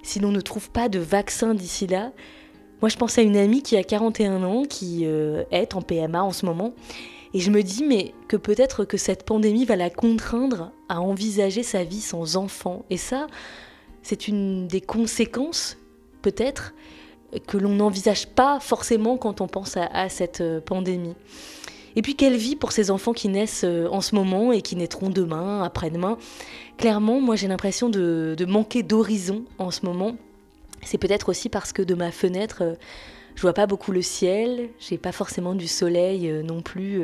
si 0.05 0.19
l'on 0.19 0.31
ne 0.31 0.39
trouve 0.39 0.69
pas 0.69 0.87
de 0.87 0.99
vaccin 0.99 1.55
d'ici 1.55 1.87
là. 1.87 2.11
Moi, 2.81 2.89
je 2.89 2.95
pense 2.95 3.17
à 3.17 3.23
une 3.23 3.35
amie 3.35 3.63
qui 3.63 3.75
a 3.75 3.83
41 3.83 4.43
ans, 4.43 4.63
qui 4.63 5.01
euh, 5.03 5.43
est 5.49 5.75
en 5.75 5.81
PMA 5.81 6.23
en 6.23 6.31
ce 6.31 6.45
moment, 6.45 6.73
et 7.33 7.39
je 7.39 7.49
me 7.49 7.63
dis, 7.63 7.83
mais 7.83 8.13
que 8.27 8.37
peut-être 8.37 8.85
que 8.85 8.97
cette 8.97 9.23
pandémie 9.25 9.65
va 9.65 9.75
la 9.75 9.89
contraindre 9.89 10.71
à 10.89 11.01
envisager 11.01 11.63
sa 11.63 11.83
vie 11.83 12.01
sans 12.01 12.37
enfant. 12.37 12.85
Et 12.89 12.97
ça, 12.97 13.27
c'est 14.03 14.27
une 14.27 14.67
des 14.67 14.79
conséquences, 14.79 15.77
peut-être, 16.21 16.73
que 17.47 17.57
l'on 17.57 17.71
n'envisage 17.75 18.27
pas 18.27 18.59
forcément 18.59 19.17
quand 19.17 19.41
on 19.41 19.47
pense 19.47 19.75
à 19.75 20.07
cette 20.09 20.41
euh, 20.41 20.62
pandémie. 20.62 21.15
Et 21.95 22.01
puis 22.01 22.15
quelle 22.15 22.35
vie 22.35 22.55
pour 22.55 22.71
ces 22.71 22.91
enfants 22.91 23.13
qui 23.13 23.29
naissent 23.29 23.63
euh, 23.63 23.87
en 23.89 24.01
ce 24.01 24.15
moment 24.15 24.51
et 24.51 24.61
qui 24.61 24.75
naîtront 24.75 25.09
demain, 25.09 25.63
après-demain 25.63 26.17
Clairement, 26.77 27.21
moi 27.21 27.35
j'ai 27.35 27.47
l'impression 27.47 27.89
de, 27.89 28.35
manquer 28.47 28.83
d'horizon 28.83 29.43
en 29.57 29.71
ce 29.71 29.85
moment. 29.85 30.17
C'est 30.83 30.97
peut-être 30.97 31.29
aussi 31.29 31.49
parce 31.49 31.71
que 31.71 31.81
de 31.81 31.95
ma 31.95 32.11
fenêtre, 32.11 32.57
euh, 32.61 32.73
je 33.35 33.41
vois 33.41 33.53
pas 33.53 33.65
beaucoup 33.65 33.91
le 33.91 34.01
ciel, 34.01 34.69
j'ai 34.79 34.97
pas 34.97 35.11
forcément 35.11 35.55
du 35.55 35.67
soleil 35.67 36.29
euh, 36.29 36.41
non 36.41 36.61
plus 36.61 37.01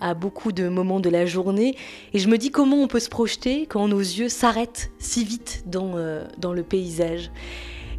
à, 0.00 0.14
beaucoup 0.14 0.52
de 0.52 0.68
moments 0.68 1.00
de 1.00 1.10
la 1.10 1.26
journée. 1.26 1.76
Et 2.12 2.18
je 2.18 2.28
me 2.28 2.38
dis 2.38 2.50
comment 2.50 2.76
on 2.76 2.88
peut 2.88 3.00
se 3.00 3.10
projeter 3.10 3.66
quand 3.66 3.88
nos 3.88 3.98
yeux 3.98 4.28
s'arrêtent 4.28 4.90
si 4.98 5.24
vite 5.24 5.64
dans, 5.66 5.96
dans 6.38 6.52
le 6.52 6.62
paysage. 6.62 7.30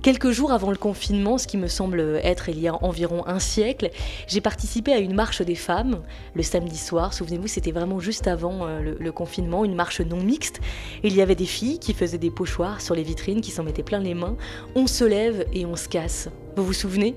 Quelques 0.05 0.29
jours 0.29 0.51
avant 0.51 0.69
le 0.69 0.77
confinement, 0.77 1.39
ce 1.39 1.47
qui 1.47 1.57
me 1.57 1.65
semble 1.65 1.99
être 2.21 2.49
il 2.49 2.59
y 2.59 2.67
a 2.67 2.75
environ 2.83 3.25
un 3.25 3.39
siècle, 3.39 3.89
j'ai 4.27 4.39
participé 4.39 4.93
à 4.93 4.99
une 4.99 5.15
marche 5.15 5.41
des 5.41 5.55
femmes 5.55 6.03
le 6.35 6.43
samedi 6.43 6.77
soir. 6.77 7.11
Souvenez-vous, 7.11 7.47
c'était 7.47 7.71
vraiment 7.71 7.99
juste 7.99 8.27
avant 8.27 8.67
euh, 8.67 8.93
le, 8.99 9.11
confinement, 9.11 9.65
une 9.65 9.73
marche 9.73 10.01
non 10.01 10.21
mixte. 10.21 10.61
Il 11.01 11.15
y 11.15 11.23
avait 11.23 11.33
des 11.33 11.47
filles 11.47 11.79
qui 11.79 11.95
faisaient 11.95 12.19
des 12.19 12.29
pochoirs 12.29 12.81
sur 12.81 12.93
les 12.93 13.01
vitrines, 13.01 13.41
qui 13.41 13.49
s'en 13.49 13.63
mettaient 13.63 13.81
plein 13.81 13.99
les 13.99 14.13
mains. 14.13 14.37
On 14.75 14.85
se 14.85 15.03
lève 15.03 15.47
et 15.53 15.65
on 15.65 15.75
se 15.75 15.89
casse. 15.89 16.29
Vous 16.55 16.63
vous 16.63 16.73
souvenez? 16.73 17.15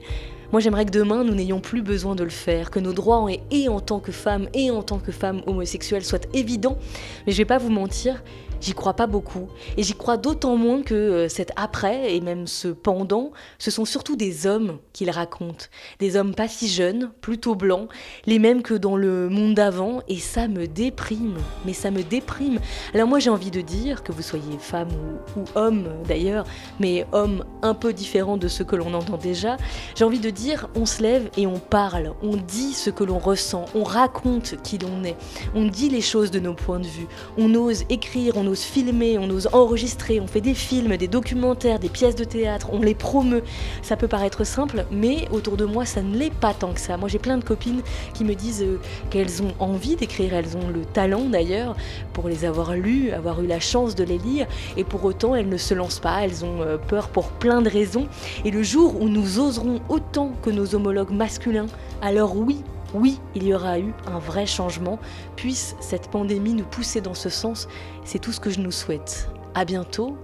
Moi, 0.50 0.62
j'aimerais 0.62 0.86
que 0.86 0.90
demain, 0.90 1.24
nous 1.24 1.34
n'ayons 1.34 1.60
plus 1.60 1.82
besoin 1.82 2.14
de 2.14 2.24
le 2.24 2.30
faire, 2.30 2.70
que 2.70 2.80
nos 2.80 2.94
droits, 2.94 3.26
et 3.50 3.68
en 3.68 3.80
tant 3.80 4.00
que 4.00 4.12
femmes 4.12 4.48
et 4.54 4.70
en 4.70 4.82
tant 4.82 4.98
que 4.98 5.12
femmes 5.12 5.42
homosexuelles, 5.46 6.06
soient 6.06 6.20
évidents. 6.32 6.78
Mais 7.26 7.32
je 7.32 7.36
vais 7.36 7.44
pas 7.44 7.58
vous 7.58 7.68
mentir, 7.68 8.22
J'y 8.60 8.72
crois 8.72 8.94
pas 8.94 9.06
beaucoup. 9.06 9.48
Et 9.76 9.82
j'y 9.82 9.94
crois 9.94 10.16
d'autant 10.16 10.56
moins 10.56 10.82
que 10.82 10.94
euh, 10.94 11.28
cet 11.28 11.52
après, 11.56 12.14
et 12.14 12.20
même 12.20 12.46
ce 12.46 12.68
pendant, 12.68 13.32
ce 13.58 13.70
sont 13.70 13.84
surtout 13.84 14.16
des 14.16 14.46
hommes 14.46 14.78
qu'il 14.92 15.10
raconte. 15.10 15.70
Des 16.00 16.16
hommes 16.16 16.34
pas 16.34 16.48
si 16.48 16.68
jeunes, 16.68 17.10
plutôt 17.20 17.54
blancs, 17.54 17.88
les 18.26 18.38
mêmes 18.38 18.62
que 18.62 18.74
dans 18.74 18.96
le 18.96 19.28
monde 19.28 19.54
d'avant, 19.54 20.02
et 20.08 20.18
ça 20.18 20.48
me 20.48 20.66
déprime. 20.66 21.36
Mais 21.64 21.72
ça 21.72 21.90
me 21.90 22.02
déprime. 22.02 22.58
Alors 22.94 23.08
moi 23.08 23.18
j'ai 23.18 23.30
envie 23.30 23.50
de 23.50 23.60
dire, 23.60 24.02
que 24.02 24.12
vous 24.12 24.22
soyez 24.22 24.58
femme 24.58 24.88
ou, 25.36 25.44
homme 25.54 25.88
d'ailleurs, 26.06 26.44
mais 26.80 27.06
homme 27.12 27.44
un 27.62 27.74
peu 27.74 27.92
différent 27.92 28.36
de 28.36 28.48
ce 28.48 28.62
que 28.62 28.76
l'on 28.76 28.94
entend 28.94 29.16
déjà, 29.16 29.56
j'ai 29.94 30.04
envie 30.04 30.20
de 30.20 30.30
dire, 30.30 30.68
on 30.74 30.86
se 30.86 31.02
lève 31.02 31.30
et 31.36 31.46
on 31.46 31.58
parle, 31.58 32.14
on 32.22 32.36
dit 32.36 32.72
ce 32.72 32.90
que 32.90 33.04
l'on 33.04 33.18
ressent, 33.18 33.64
on 33.74 33.84
raconte 33.84 34.56
qui 34.62 34.78
l'on 34.78 35.04
est, 35.04 35.16
on 35.54 35.66
dit 35.66 35.88
les 35.88 36.00
choses 36.00 36.30
de 36.30 36.40
nos 36.40 36.54
points 36.54 36.80
de 36.80 36.86
vue, 36.86 37.06
on 37.36 37.54
ose 37.54 37.84
écrire, 37.88 38.36
ose 38.48 38.62
filmer, 38.62 39.18
on 39.18 39.30
ose 39.30 39.48
enregistrer, 39.52 40.20
on 40.20 40.26
fait 40.26 40.40
des 40.40 40.54
films, 40.54 40.96
des 40.96 41.08
documentaires, 41.08 41.78
des 41.78 41.88
pièces 41.88 42.16
de 42.16 42.24
théâtre, 42.24 42.68
on 42.72 42.80
les 42.80 42.94
promeut. 42.94 43.42
Ça 43.82 43.96
peut 43.96 44.08
paraître 44.08 44.44
simple, 44.44 44.84
mais 44.90 45.28
autour 45.30 45.56
de 45.56 45.64
moi, 45.64 45.84
ça 45.84 46.02
ne 46.02 46.16
l'est 46.16 46.34
pas 46.34 46.54
tant 46.54 46.72
que 46.72 46.80
ça. 46.80 46.96
Moi, 46.96 47.08
j'ai 47.08 47.18
plein 47.18 47.38
de 47.38 47.44
copines 47.44 47.82
qui 48.14 48.24
me 48.24 48.34
disent 48.34 48.62
euh, 48.62 48.80
qu'elles 49.10 49.42
ont 49.42 49.52
envie 49.58 49.96
d'écrire, 49.96 50.34
elles 50.34 50.56
ont 50.56 50.68
le 50.68 50.84
talent 50.84 51.28
d'ailleurs 51.28 51.76
pour 52.12 52.28
les 52.28 52.44
avoir 52.44 52.74
lus, 52.74 53.12
avoir 53.12 53.42
eu 53.42 53.46
la 53.46 53.60
chance 53.60 53.94
de 53.94 54.04
les 54.04 54.18
lire, 54.18 54.46
et 54.76 54.84
pour 54.84 55.04
autant, 55.04 55.34
elles 55.34 55.48
ne 55.48 55.56
se 55.56 55.74
lancent 55.74 56.00
pas, 56.00 56.24
elles 56.24 56.44
ont 56.44 56.62
euh, 56.62 56.76
peur 56.76 57.08
pour 57.08 57.28
plein 57.28 57.62
de 57.62 57.70
raisons. 57.70 58.08
Et 58.44 58.50
le 58.50 58.62
jour 58.62 59.00
où 59.00 59.08
nous 59.08 59.38
oserons 59.38 59.80
autant 59.88 60.32
que 60.42 60.50
nos 60.50 60.74
homologues 60.74 61.12
masculins, 61.12 61.66
alors 62.02 62.36
oui, 62.36 62.62
oui, 62.94 63.20
il 63.34 63.44
y 63.44 63.54
aura 63.54 63.78
eu 63.78 63.92
un 64.06 64.18
vrai 64.18 64.46
changement. 64.46 64.98
Puisse 65.36 65.76
cette 65.80 66.10
pandémie 66.10 66.54
nous 66.54 66.64
pousser 66.64 67.00
dans 67.00 67.14
ce 67.14 67.28
sens, 67.28 67.68
c'est 68.04 68.18
tout 68.18 68.32
ce 68.32 68.40
que 68.40 68.50
je 68.50 68.60
nous 68.60 68.72
souhaite. 68.72 69.30
À 69.54 69.64
bientôt. 69.64 70.16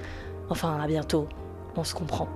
Enfin, 0.49 0.79
à 0.81 0.87
bientôt. 0.87 1.29
On 1.77 1.85
se 1.85 1.95
comprend. 1.95 2.29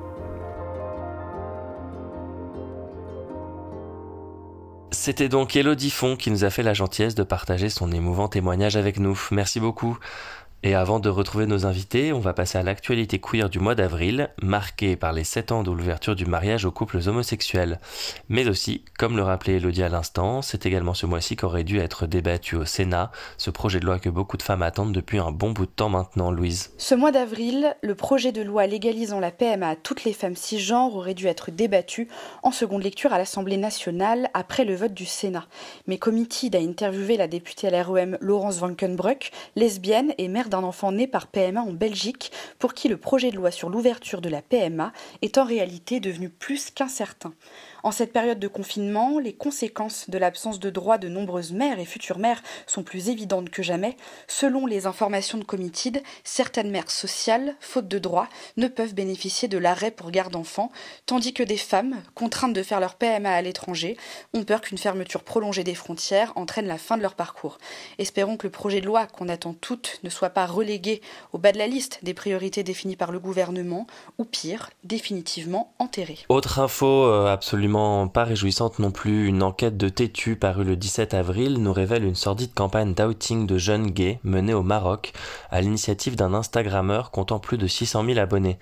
C'était 4.90 5.28
donc 5.28 5.54
Elodie 5.54 5.90
Font 5.90 6.16
qui 6.16 6.30
nous 6.30 6.44
a 6.44 6.50
fait 6.50 6.62
la 6.62 6.74
gentillesse 6.74 7.14
de 7.14 7.22
partager 7.22 7.68
son 7.68 7.92
émouvant 7.92 8.28
témoignage 8.28 8.76
avec 8.76 8.98
nous. 8.98 9.18
Merci 9.30 9.60
beaucoup. 9.60 9.98
Et 10.64 10.74
avant 10.74 10.98
de 10.98 11.08
retrouver 11.08 11.46
nos 11.46 11.66
invités, 11.66 12.12
on 12.12 12.18
va 12.18 12.32
passer 12.32 12.58
à 12.58 12.64
l'actualité 12.64 13.20
queer 13.20 13.48
du 13.48 13.60
mois 13.60 13.76
d'avril, 13.76 14.30
marquée 14.42 14.96
par 14.96 15.12
les 15.12 15.22
7 15.22 15.52
ans 15.52 15.62
de 15.62 15.70
l'ouverture 15.70 16.16
du 16.16 16.26
mariage 16.26 16.64
aux 16.64 16.72
couples 16.72 16.98
homosexuels. 17.06 17.78
Mais 18.28 18.48
aussi, 18.48 18.84
comme 18.98 19.16
le 19.16 19.22
rappelait 19.22 19.58
Elodie 19.58 19.84
à 19.84 19.88
l'instant, 19.88 20.42
c'est 20.42 20.66
également 20.66 20.94
ce 20.94 21.06
mois-ci 21.06 21.36
qu'aurait 21.36 21.62
dû 21.62 21.78
être 21.78 22.06
débattu 22.06 22.56
au 22.56 22.64
Sénat, 22.64 23.12
ce 23.36 23.50
projet 23.50 23.78
de 23.78 23.86
loi 23.86 24.00
que 24.00 24.08
beaucoup 24.08 24.36
de 24.36 24.42
femmes 24.42 24.62
attendent 24.62 24.92
depuis 24.92 25.20
un 25.20 25.30
bon 25.30 25.52
bout 25.52 25.66
de 25.66 25.70
temps 25.70 25.90
maintenant, 25.90 26.32
Louise. 26.32 26.72
Ce 26.76 26.96
mois 26.96 27.12
d'avril, 27.12 27.76
le 27.80 27.94
projet 27.94 28.32
de 28.32 28.42
loi 28.42 28.66
légalisant 28.66 29.20
la 29.20 29.30
PMA 29.30 29.68
à 29.68 29.76
toutes 29.76 30.02
les 30.02 30.12
femmes 30.12 30.34
cisgenres 30.34 30.96
aurait 30.96 31.14
dû 31.14 31.28
être 31.28 31.52
débattu 31.52 32.08
en 32.42 32.50
seconde 32.50 32.82
lecture 32.82 33.12
à 33.12 33.18
l'Assemblée 33.18 33.58
nationale 33.58 34.28
après 34.34 34.64
le 34.64 34.74
vote 34.74 34.92
du 34.94 35.06
Sénat. 35.06 35.46
Mais 35.86 35.98
Committee 35.98 36.50
a 36.52 36.58
interviewé 36.58 37.16
la 37.16 37.28
députée 37.28 37.68
à 37.68 37.70
l'REM 37.70 38.18
Laurence 38.20 38.58
Vankenbruck, 38.58 39.30
lesbienne 39.54 40.12
et 40.18 40.26
mère 40.26 40.47
d'un 40.48 40.64
enfant 40.64 40.92
né 40.92 41.06
par 41.06 41.26
PMA 41.26 41.60
en 41.60 41.72
Belgique, 41.72 42.32
pour 42.58 42.74
qui 42.74 42.88
le 42.88 42.96
projet 42.96 43.30
de 43.30 43.36
loi 43.36 43.50
sur 43.50 43.70
l'ouverture 43.70 44.20
de 44.20 44.28
la 44.28 44.42
PMA 44.42 44.92
est 45.22 45.38
en 45.38 45.44
réalité 45.44 46.00
devenu 46.00 46.28
plus 46.28 46.70
qu'incertain. 46.70 47.32
En 47.82 47.90
cette 47.90 48.12
période 48.12 48.38
de 48.38 48.48
confinement, 48.48 49.18
les 49.18 49.32
conséquences 49.32 50.10
de 50.10 50.18
l'absence 50.18 50.58
de 50.58 50.70
droits 50.70 50.98
de 50.98 51.08
nombreuses 51.08 51.52
mères 51.52 51.78
et 51.78 51.84
futures 51.84 52.18
mères 52.18 52.42
sont 52.66 52.82
plus 52.82 53.08
évidentes 53.08 53.50
que 53.50 53.62
jamais. 53.62 53.96
Selon 54.26 54.66
les 54.66 54.86
informations 54.86 55.38
de 55.38 55.44
Committed, 55.44 56.02
certaines 56.24 56.70
mères 56.70 56.90
sociales, 56.90 57.56
faute 57.60 57.88
de 57.88 57.98
droits, 57.98 58.28
ne 58.56 58.68
peuvent 58.68 58.94
bénéficier 58.94 59.48
de 59.48 59.58
l'arrêt 59.58 59.90
pour 59.90 60.10
garde 60.10 60.32
d'enfants, 60.32 60.72
tandis 61.06 61.32
que 61.32 61.42
des 61.42 61.56
femmes, 61.56 61.96
contraintes 62.14 62.52
de 62.52 62.62
faire 62.62 62.80
leur 62.80 62.96
PMA 62.96 63.30
à 63.30 63.42
l'étranger, 63.42 63.96
ont 64.34 64.44
peur 64.44 64.60
qu'une 64.60 64.78
fermeture 64.78 65.22
prolongée 65.22 65.64
des 65.64 65.74
frontières 65.74 66.32
entraîne 66.36 66.66
la 66.66 66.78
fin 66.78 66.96
de 66.96 67.02
leur 67.02 67.14
parcours. 67.14 67.58
Espérons 67.98 68.36
que 68.36 68.46
le 68.46 68.50
projet 68.50 68.80
de 68.80 68.86
loi 68.86 69.06
qu'on 69.06 69.28
attend 69.28 69.54
toutes 69.54 70.00
ne 70.02 70.10
soit 70.10 70.30
pas 70.30 70.46
relégué 70.46 71.00
au 71.32 71.38
bas 71.38 71.52
de 71.52 71.58
la 71.58 71.66
liste 71.66 72.00
des 72.02 72.14
priorités 72.14 72.62
définies 72.62 72.96
par 72.96 73.12
le 73.12 73.18
gouvernement, 73.18 73.86
ou 74.18 74.24
pire, 74.24 74.70
définitivement 74.84 75.74
enterré. 75.78 76.18
Autre 76.28 76.58
info 76.58 76.86
euh, 76.86 77.32
pas 78.12 78.24
réjouissante 78.24 78.78
non 78.78 78.90
plus, 78.90 79.26
une 79.26 79.42
enquête 79.42 79.76
de 79.76 79.88
Tétu 79.88 80.36
parue 80.36 80.64
le 80.64 80.76
17 80.76 81.14
avril 81.14 81.54
nous 81.54 81.72
révèle 81.72 82.04
une 82.04 82.14
sordide 82.14 82.54
campagne 82.54 82.94
d'outing 82.94 83.46
de 83.46 83.58
jeunes 83.58 83.90
gays 83.90 84.20
menée 84.24 84.54
au 84.54 84.62
Maroc 84.62 85.12
à 85.50 85.60
l'initiative 85.60 86.16
d'un 86.16 86.34
Instagrammeur 86.34 87.10
comptant 87.10 87.38
plus 87.38 87.58
de 87.58 87.66
600 87.66 88.04
000 88.04 88.18
abonnés. 88.18 88.58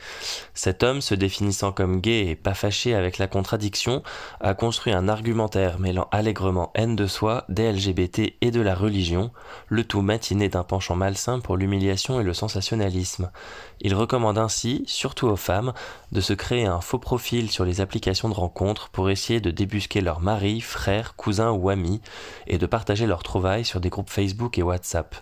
Cet 0.54 0.82
homme, 0.82 1.00
se 1.00 1.14
définissant 1.14 1.72
comme 1.72 2.00
gay 2.00 2.26
et 2.26 2.34
pas 2.34 2.54
fâché 2.54 2.94
avec 2.94 3.18
la 3.18 3.26
contradiction, 3.26 4.02
a 4.40 4.54
construit 4.54 4.92
un 4.92 5.08
argumentaire 5.08 5.78
mêlant 5.78 6.08
allègrement 6.10 6.70
haine 6.74 6.96
de 6.96 7.06
soi, 7.06 7.44
des 7.48 7.72
LGBT 7.72 8.34
et 8.40 8.50
de 8.50 8.60
la 8.60 8.74
religion, 8.74 9.30
le 9.68 9.84
tout 9.84 10.02
matiné 10.02 10.48
d'un 10.48 10.64
penchant 10.64 10.96
malsain 10.96 11.40
pour 11.40 11.56
l'humiliation 11.56 12.20
et 12.20 12.24
le 12.24 12.34
sensationnalisme. 12.34 13.30
Il 13.80 13.94
recommande 13.94 14.38
ainsi, 14.38 14.84
surtout 14.86 15.26
aux 15.26 15.36
femmes, 15.36 15.72
de 16.12 16.20
se 16.20 16.32
créer 16.32 16.66
un 16.66 16.80
faux 16.80 16.98
profil 16.98 17.50
sur 17.50 17.64
les 17.64 17.80
applications 17.80 18.28
de 18.28 18.34
rencontres 18.34 18.88
pour 18.88 19.10
essayer 19.10 19.40
de 19.40 19.50
débusquer 19.50 20.00
leurs 20.00 20.20
maris, 20.20 20.60
frères, 20.60 21.14
cousins 21.16 21.50
ou 21.50 21.68
amis 21.68 22.00
et 22.46 22.58
de 22.58 22.66
partager 22.66 23.06
leurs 23.06 23.22
trouvailles 23.22 23.64
sur 23.64 23.80
des 23.80 23.90
groupes 23.90 24.10
Facebook 24.10 24.58
et 24.58 24.62
WhatsApp. 24.62 25.14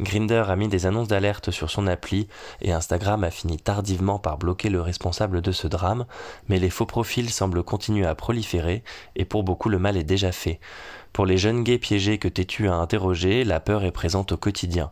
Grinder 0.00 0.44
a 0.48 0.56
mis 0.56 0.66
des 0.66 0.86
annonces 0.86 1.06
d'alerte 1.06 1.52
sur 1.52 1.70
son 1.70 1.86
appli 1.86 2.26
et 2.60 2.72
Instagram 2.72 3.22
a 3.22 3.30
fini 3.30 3.58
tardivement 3.58 4.18
par 4.18 4.38
bloquer 4.38 4.68
le 4.68 4.80
responsable 4.80 5.40
de 5.40 5.52
ce 5.52 5.68
drame, 5.68 6.04
mais 6.48 6.58
les 6.58 6.70
faux 6.70 6.86
profils 6.86 7.30
semblent 7.30 7.62
continuer 7.62 8.04
à 8.04 8.16
proliférer 8.16 8.82
et 9.14 9.24
pour 9.24 9.44
beaucoup 9.44 9.68
le 9.68 9.78
mal 9.78 9.96
est 9.96 10.02
déjà 10.02 10.32
fait. 10.32 10.58
Pour 11.12 11.26
les 11.26 11.38
jeunes 11.38 11.62
gays 11.62 11.78
piégés 11.78 12.18
que 12.18 12.26
Tétu 12.26 12.66
a 12.68 12.74
interrogés, 12.74 13.44
la 13.44 13.60
peur 13.60 13.84
est 13.84 13.92
présente 13.92 14.32
au 14.32 14.36
quotidien. 14.36 14.90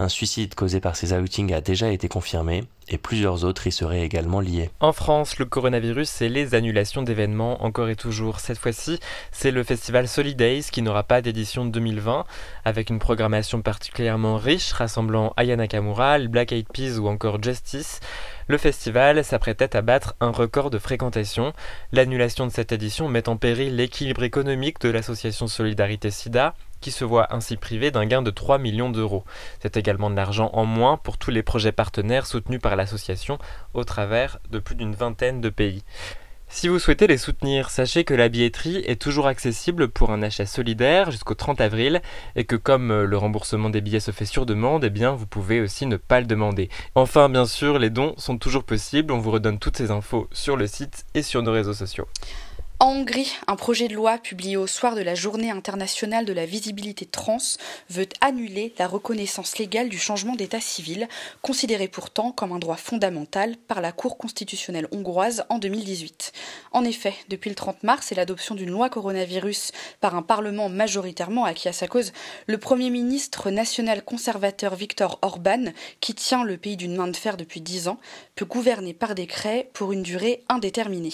Un 0.00 0.08
suicide 0.08 0.54
causé 0.54 0.80
par 0.80 0.96
ces 0.96 1.12
outings 1.12 1.52
a 1.52 1.60
déjà 1.60 1.90
été 1.90 2.08
confirmé 2.08 2.64
et 2.88 2.96
plusieurs 2.96 3.44
autres 3.44 3.66
y 3.66 3.70
seraient 3.70 4.00
également 4.00 4.40
liés. 4.40 4.70
En 4.80 4.94
France, 4.94 5.38
le 5.38 5.44
coronavirus, 5.44 6.08
c'est 6.08 6.30
les 6.30 6.54
annulations 6.54 7.02
d'événements 7.02 7.62
encore 7.62 7.90
et 7.90 7.96
toujours. 7.96 8.40
Cette 8.40 8.56
fois-ci, 8.56 8.98
c'est 9.30 9.50
le 9.50 9.62
festival 9.62 10.08
Solidays 10.08 10.62
qui 10.72 10.80
n'aura 10.80 11.02
pas 11.02 11.20
d'édition 11.20 11.66
2020, 11.66 12.24
avec 12.64 12.88
une 12.88 12.98
programmation 12.98 13.60
particulièrement 13.60 14.38
riche 14.38 14.72
rassemblant 14.72 15.34
Aya 15.36 15.56
Nakamura, 15.56 16.18
Black 16.20 16.52
Eyed 16.52 16.68
Peas 16.72 16.96
ou 16.98 17.06
encore 17.06 17.42
Justice. 17.42 18.00
Le 18.48 18.56
festival 18.56 19.22
s'apprêtait 19.22 19.76
à 19.76 19.82
battre 19.82 20.14
un 20.20 20.30
record 20.30 20.70
de 20.70 20.78
fréquentation. 20.78 21.52
L'annulation 21.92 22.46
de 22.46 22.52
cette 22.52 22.72
édition 22.72 23.06
met 23.10 23.28
en 23.28 23.36
péril 23.36 23.76
l'équilibre 23.76 24.22
économique 24.22 24.80
de 24.80 24.88
l'association 24.88 25.46
Solidarité 25.46 26.10
SIDA, 26.10 26.54
qui 26.80 26.90
se 26.90 27.04
voit 27.04 27.34
ainsi 27.34 27.56
privé 27.56 27.90
d'un 27.90 28.06
gain 28.06 28.22
de 28.22 28.30
3 28.30 28.58
millions 28.58 28.90
d'euros. 28.90 29.24
C'est 29.60 29.76
également 29.76 30.10
de 30.10 30.16
l'argent 30.16 30.50
en 30.52 30.64
moins 30.64 30.96
pour 30.96 31.18
tous 31.18 31.30
les 31.30 31.42
projets 31.42 31.72
partenaires 31.72 32.26
soutenus 32.26 32.60
par 32.60 32.76
l'association 32.76 33.38
au 33.74 33.84
travers 33.84 34.38
de 34.50 34.58
plus 34.58 34.74
d'une 34.74 34.94
vingtaine 34.94 35.40
de 35.40 35.48
pays. 35.48 35.82
Si 36.52 36.66
vous 36.66 36.80
souhaitez 36.80 37.06
les 37.06 37.16
soutenir, 37.16 37.70
sachez 37.70 38.02
que 38.02 38.12
la 38.12 38.28
billetterie 38.28 38.82
est 38.84 39.00
toujours 39.00 39.28
accessible 39.28 39.88
pour 39.88 40.10
un 40.10 40.20
achat 40.20 40.46
solidaire 40.46 41.12
jusqu'au 41.12 41.34
30 41.34 41.60
avril 41.60 42.02
et 42.34 42.42
que 42.42 42.56
comme 42.56 42.90
euh, 42.90 43.06
le 43.06 43.16
remboursement 43.16 43.70
des 43.70 43.80
billets 43.80 44.00
se 44.00 44.10
fait 44.10 44.24
sur 44.24 44.46
demande, 44.46 44.82
eh 44.82 44.90
bien 44.90 45.12
vous 45.12 45.26
pouvez 45.26 45.60
aussi 45.60 45.86
ne 45.86 45.96
pas 45.96 46.18
le 46.18 46.26
demander. 46.26 46.68
Enfin, 46.96 47.28
bien 47.28 47.46
sûr, 47.46 47.78
les 47.78 47.88
dons 47.88 48.14
sont 48.16 48.36
toujours 48.36 48.64
possibles, 48.64 49.12
on 49.12 49.20
vous 49.20 49.30
redonne 49.30 49.60
toutes 49.60 49.76
ces 49.76 49.92
infos 49.92 50.28
sur 50.32 50.56
le 50.56 50.66
site 50.66 51.06
et 51.14 51.22
sur 51.22 51.40
nos 51.42 51.52
réseaux 51.52 51.72
sociaux. 51.72 52.08
En 52.82 52.94
Hongrie, 52.94 53.36
un 53.46 53.56
projet 53.56 53.88
de 53.88 53.94
loi 53.94 54.16
publié 54.16 54.56
au 54.56 54.66
soir 54.66 54.94
de 54.94 55.02
la 55.02 55.14
Journée 55.14 55.50
internationale 55.50 56.24
de 56.24 56.32
la 56.32 56.46
visibilité 56.46 57.04
trans 57.04 57.36
veut 57.90 58.08
annuler 58.22 58.72
la 58.78 58.86
reconnaissance 58.86 59.58
légale 59.58 59.90
du 59.90 59.98
changement 59.98 60.34
d'état 60.34 60.62
civil, 60.62 61.06
considéré 61.42 61.88
pourtant 61.88 62.32
comme 62.32 62.52
un 62.52 62.58
droit 62.58 62.78
fondamental 62.78 63.58
par 63.68 63.82
la 63.82 63.92
Cour 63.92 64.16
constitutionnelle 64.16 64.88
hongroise 64.92 65.44
en 65.50 65.58
2018. 65.58 66.32
En 66.72 66.84
effet, 66.84 67.12
depuis 67.28 67.50
le 67.50 67.54
30 67.54 67.82
mars 67.82 68.12
et 68.12 68.14
l'adoption 68.14 68.54
d'une 68.54 68.70
loi 68.70 68.88
coronavirus 68.88 69.72
par 70.00 70.14
un 70.14 70.22
Parlement 70.22 70.70
majoritairement 70.70 71.44
acquis 71.44 71.68
à 71.68 71.74
sa 71.74 71.86
cause, 71.86 72.14
le 72.46 72.56
Premier 72.56 72.88
ministre 72.88 73.50
national 73.50 74.02
conservateur 74.02 74.74
Viktor 74.74 75.18
Orban, 75.20 75.72
qui 76.00 76.14
tient 76.14 76.44
le 76.44 76.56
pays 76.56 76.78
d'une 76.78 76.96
main 76.96 77.08
de 77.08 77.16
fer 77.16 77.36
depuis 77.36 77.60
dix 77.60 77.88
ans, 77.88 77.98
peut 78.36 78.46
gouverner 78.46 78.94
par 78.94 79.14
décret 79.14 79.68
pour 79.74 79.92
une 79.92 80.02
durée 80.02 80.44
indéterminée. 80.48 81.12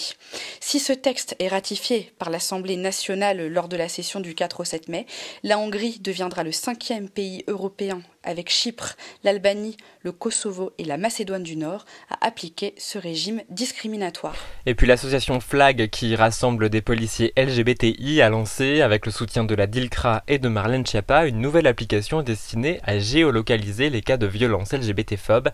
Si 0.61 0.79
ce 0.79 0.93
texte 0.93 1.35
est 1.39 1.56
ratifié 1.57 2.11
par 2.19 2.29
l'Assemblée 2.29 2.77
nationale 2.77 3.47
lors 3.47 3.67
de 3.67 3.75
la 3.75 3.89
session 3.89 4.19
du 4.19 4.35
4 4.35 4.59
au 4.59 4.63
7 4.63 4.89
mai, 4.89 5.07
la 5.41 5.57
Hongrie 5.57 5.97
deviendra 5.99 6.43
le 6.43 6.51
cinquième 6.51 7.09
pays 7.09 7.43
européen 7.47 8.03
avec 8.23 8.51
Chypre, 8.51 8.95
l'Albanie, 9.23 9.75
le 10.03 10.11
Kosovo 10.11 10.71
et 10.77 10.83
la 10.83 10.97
Macédoine 10.97 11.41
du 11.41 11.55
Nord 11.55 11.85
à 12.11 12.27
appliquer 12.27 12.75
ce 12.77 12.99
régime 12.99 13.41
discriminatoire. 13.49 14.35
Et 14.67 14.75
puis 14.75 14.85
l'association 14.85 15.39
FLAG 15.39 15.89
qui 15.89 16.15
rassemble 16.15 16.69
des 16.69 16.83
policiers 16.83 17.33
LGBTI 17.35 18.21
a 18.21 18.29
lancé, 18.29 18.81
avec 18.81 19.07
le 19.07 19.11
soutien 19.11 19.43
de 19.43 19.55
la 19.55 19.65
DILCRA 19.65 20.25
et 20.27 20.37
de 20.37 20.49
Marlène 20.49 20.85
Schiappa, 20.85 21.25
une 21.25 21.41
nouvelle 21.41 21.65
application 21.65 22.21
destinée 22.21 22.79
à 22.83 22.99
géolocaliser 22.99 23.89
les 23.89 24.03
cas 24.03 24.17
de 24.17 24.27
violence 24.27 24.73
LGBT-phobes. 24.73 25.49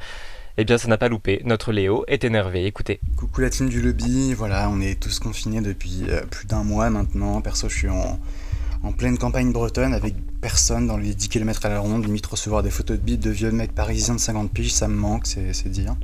Eh 0.57 0.65
bien, 0.65 0.77
ça 0.77 0.87
n'a 0.87 0.97
pas 0.97 1.09
loupé. 1.09 1.41
Notre 1.45 1.71
Léo 1.71 2.05
est 2.07 2.23
énervé. 2.23 2.65
Écoutez. 2.65 2.99
Coucou 3.17 3.41
la 3.41 3.49
team 3.49 3.69
du 3.69 3.81
lobby. 3.81 4.33
Voilà, 4.33 4.69
on 4.69 4.81
est 4.81 4.99
tous 4.99 5.19
confinés 5.19 5.61
depuis 5.61 6.03
euh, 6.09 6.21
plus 6.29 6.45
d'un 6.45 6.63
mois 6.63 6.91
maintenant. 6.91 7.41
Perso, 7.41 7.69
je 7.69 7.75
suis 7.75 7.89
en, 7.89 8.19
en 8.83 8.91
pleine 8.91 9.17
campagne 9.17 9.51
bretonne 9.51 9.95
avec 9.95 10.13
personne 10.43 10.87
dans 10.87 10.97
les 10.97 11.13
10 11.13 11.29
km 11.29 11.65
à 11.65 11.69
la 11.69 11.79
ronde, 11.79 12.03
limite 12.03 12.25
recevoir 12.25 12.63
des 12.63 12.69
photos 12.69 12.97
de 12.97 13.01
bites 13.01 13.21
de 13.21 13.29
vieux 13.29 13.49
mecs 13.49 13.73
parisiens 13.73 14.13
de 14.13 14.19
50 14.19 14.51
piges, 14.51 14.73
ça 14.73 14.89
me 14.89 14.93
manque, 14.93 15.25
c'est 15.25 15.69
dire. 15.69 15.95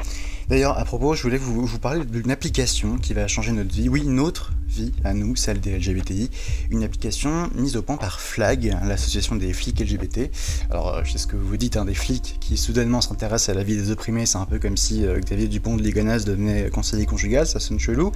D'ailleurs, 0.48 0.80
à 0.80 0.86
propos, 0.86 1.14
je 1.14 1.22
voulais 1.22 1.38
vous, 1.38 1.68
parler 1.78 2.04
d'une 2.06 2.32
application 2.32 2.98
qui 2.98 3.14
va 3.14 3.28
changer 3.28 3.52
notre 3.52 3.72
vie, 3.72 3.90
oui, 3.90 4.04
notre 4.06 4.52
vie 4.68 4.94
à 5.04 5.14
nous, 5.14 5.36
celle 5.36 5.60
des 5.60 5.78
LGBTI, 5.78 6.30
une 6.72 6.84
application 6.84 7.50
mise 7.54 7.76
au 7.76 7.82
point 7.82 7.98
par 7.98 8.20
FLAG, 8.20 8.76
l'association 8.84 9.36
des 9.36 9.52
flics 9.54 9.80
LGBT. 9.80 10.32
Alors, 10.72 10.96
euh, 10.96 11.02
je 11.04 11.12
sais 11.12 11.18
ce 11.18 11.28
que 11.28 11.36
vous 11.36 11.58
dites, 11.58 11.76
hein, 11.76 11.86
des 11.86 11.94
flics 11.94 12.38
qui 12.40 12.56
soudainement 12.58 13.02
s'intéressent 13.02 13.50
à 13.50 13.58
la 13.58 13.64
vie 13.64 13.76
des 13.76 13.92
opprimés, 13.92 14.26
c'est 14.26 14.38
un 14.38 14.46
peu 14.46 14.58
comme 14.58 14.78
si 14.78 15.06
euh, 15.06 15.20
Xavier 15.20 15.48
Dupont 15.48 15.76
de 15.76 15.84
Ligonnès 15.84 16.24
devenait 16.24 16.70
conseiller 16.70 17.06
conjugal, 17.06 17.46
ça 17.46 17.60
sonne 17.60 17.80
chelou. 17.80 18.12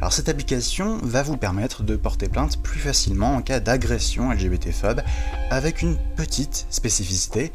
Alors, 0.00 0.12
cette 0.12 0.28
application 0.28 0.98
va 1.02 1.22
vous 1.22 1.36
permettre 1.36 1.82
de 1.82 1.96
porter 1.96 2.28
plainte 2.28 2.62
plus 2.62 2.80
facilement 2.80 3.34
en 3.34 3.42
cas 3.42 3.58
d'agression 3.58 4.30
LGBT-phobe 4.30 5.00
avec 5.62 5.80
une 5.80 5.96
petite 6.16 6.66
spécificité. 6.70 7.52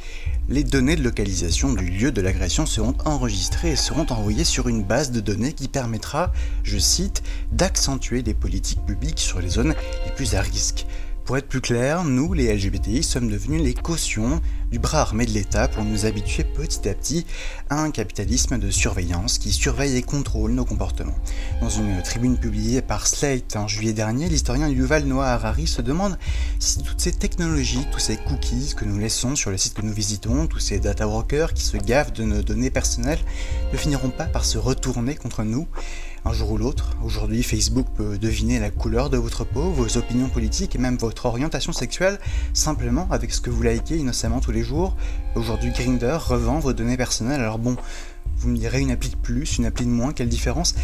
Les 0.48 0.64
données 0.64 0.96
de 0.96 1.04
localisation 1.04 1.74
du 1.74 1.90
lieu 1.90 2.14
de 2.14 2.22
l'agression 2.22 2.66
seront 2.66 2.96
enregistrées 3.04 3.72
et 3.72 3.76
seront 3.76 4.06
envoyées 4.10 4.46
sur 4.46 4.70
une 4.70 4.82
base 4.82 5.12
de 5.12 5.20
données 5.20 5.52
qui 5.52 5.68
permettra, 5.68 6.32
je 6.64 6.78
cite, 6.78 7.22
d'accentuer 7.52 8.22
les 8.22 8.34
politiques 8.34 8.86
publiques 8.86 9.20
sur 9.20 9.42
les 9.42 9.50
zones 9.50 9.76
les 10.06 10.12
plus 10.14 10.36
à 10.36 10.42
risque. 10.42 10.86
Pour 11.28 11.36
être 11.36 11.50
plus 11.50 11.60
clair, 11.60 12.06
nous, 12.06 12.32
les 12.32 12.56
LGBTI, 12.56 13.04
sommes 13.04 13.30
devenus 13.30 13.62
les 13.62 13.74
cautions 13.74 14.40
du 14.72 14.80
bras 14.80 15.02
armé 15.02 15.26
de 15.26 15.32
l'État 15.32 15.68
pour 15.68 15.84
nous 15.84 16.06
habituer 16.06 16.46
petit 16.46 16.88
à 16.88 16.94
petit 16.94 17.26
à 17.70 17.82
un 17.82 17.92
capitalisme 17.92 18.58
de 18.58 18.72
surveillance 18.72 19.38
qui 19.38 19.52
surveille 19.52 19.98
et 19.98 20.04
contrôle 20.04 20.52
nos 20.52 20.64
comportements. 20.64 21.20
Dans 21.60 21.68
une 21.68 22.02
tribune 22.02 22.38
publiée 22.38 22.82
par 22.82 23.08
Slate 23.08 23.58
en 23.58 23.68
juillet 23.68 23.92
dernier, 23.92 24.30
l'historien 24.30 24.70
Yuval 24.70 25.04
Noah 25.04 25.34
Harari 25.34 25.68
se 25.68 25.82
demande 25.82 26.18
si 26.60 26.82
toutes 26.82 27.02
ces 27.02 27.12
technologies, 27.12 27.86
tous 27.92 28.00
ces 28.00 28.16
cookies 28.16 28.74
que 28.78 28.86
nous 28.86 28.98
laissons 28.98 29.36
sur 29.36 29.52
les 29.52 29.58
sites 29.58 29.74
que 29.74 29.82
nous 29.82 29.92
visitons, 29.92 30.48
tous 30.48 30.60
ces 30.60 30.80
data 30.80 31.06
brokers 31.06 31.54
qui 31.54 31.66
se 31.66 31.76
gavent 31.76 32.14
de 32.14 32.24
nos 32.24 32.42
données 32.42 32.72
personnelles, 32.72 33.20
ne 33.74 33.78
finiront 33.78 34.12
pas 34.12 34.28
par 34.28 34.46
se 34.46 34.58
retourner 34.58 35.16
contre 35.16 35.44
nous 35.44 35.68
un 36.28 36.34
jour 36.34 36.52
ou 36.52 36.58
l'autre. 36.58 36.90
Aujourd'hui, 37.06 37.42
Facebook 37.42 37.88
peut 37.96 38.18
deviner 38.18 38.60
la 38.60 38.70
couleur 38.70 39.10
de 39.10 39.16
votre 39.18 39.46
peau, 39.46 39.72
vos 39.72 39.98
opinions 39.98 40.28
politiques 40.28 40.76
et 40.76 40.78
même 40.78 40.98
votre 40.98 41.26
orientation 41.26 41.72
sexuelle 41.72 42.20
simplement 42.54 43.08
avec 43.12 43.32
ce 43.32 43.40
que 43.40 43.50
vous 43.50 43.64
likez 43.64 43.96
innocemment 43.96 44.42
tous 44.42 44.52
les 44.52 44.62
jours. 44.62 44.98
Aujourd'hui, 45.36 45.72
Grinder 45.72 46.18
revend 46.20 46.60
vos 46.60 46.74
données 46.74 46.98
personnelles. 46.98 47.40
Alors 47.40 47.60
bon, 47.60 47.78
vous 48.36 48.50
me 48.50 48.58
direz 48.58 48.82
une 48.82 48.92
appli 48.92 49.10
de 49.10 49.16
plus, 49.16 49.58
une 49.58 49.66
appli 49.66 49.86
de 49.86 49.90
moins, 49.90 50.12
quelle 50.12 50.28
différence? 50.28 50.76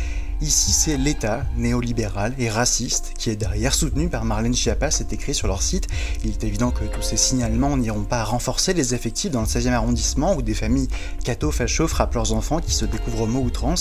Ici, 0.41 0.71
c'est 0.71 0.97
l'État 0.97 1.45
néolibéral 1.55 2.33
et 2.37 2.49
raciste 2.49 3.13
qui 3.17 3.29
est 3.29 3.35
derrière, 3.35 3.73
soutenu 3.73 4.09
par 4.09 4.25
Marlène 4.25 4.53
Schiappa, 4.53 4.91
c'est 4.91 5.13
écrit 5.13 5.33
sur 5.33 5.47
leur 5.47 5.61
site. 5.61 5.87
Il 6.23 6.31
est 6.31 6.43
évident 6.43 6.71
que 6.71 6.83
tous 6.83 7.01
ces 7.01 7.17
signalements 7.17 7.77
n'iront 7.77 8.03
pas 8.03 8.23
renforcer 8.23 8.73
les 8.73 8.93
effectifs 8.93 9.31
dans 9.31 9.41
le 9.41 9.47
16e 9.47 9.71
arrondissement 9.71 10.35
où 10.35 10.41
des 10.41 10.53
familles 10.53 10.89
catho-facho 11.23 11.87
frappent 11.87 12.15
leurs 12.15 12.33
enfants 12.33 12.59
qui 12.59 12.73
se 12.73 12.85
découvrent 12.85 13.21
homo 13.21 13.39
ou 13.39 13.49
trans. 13.49 13.75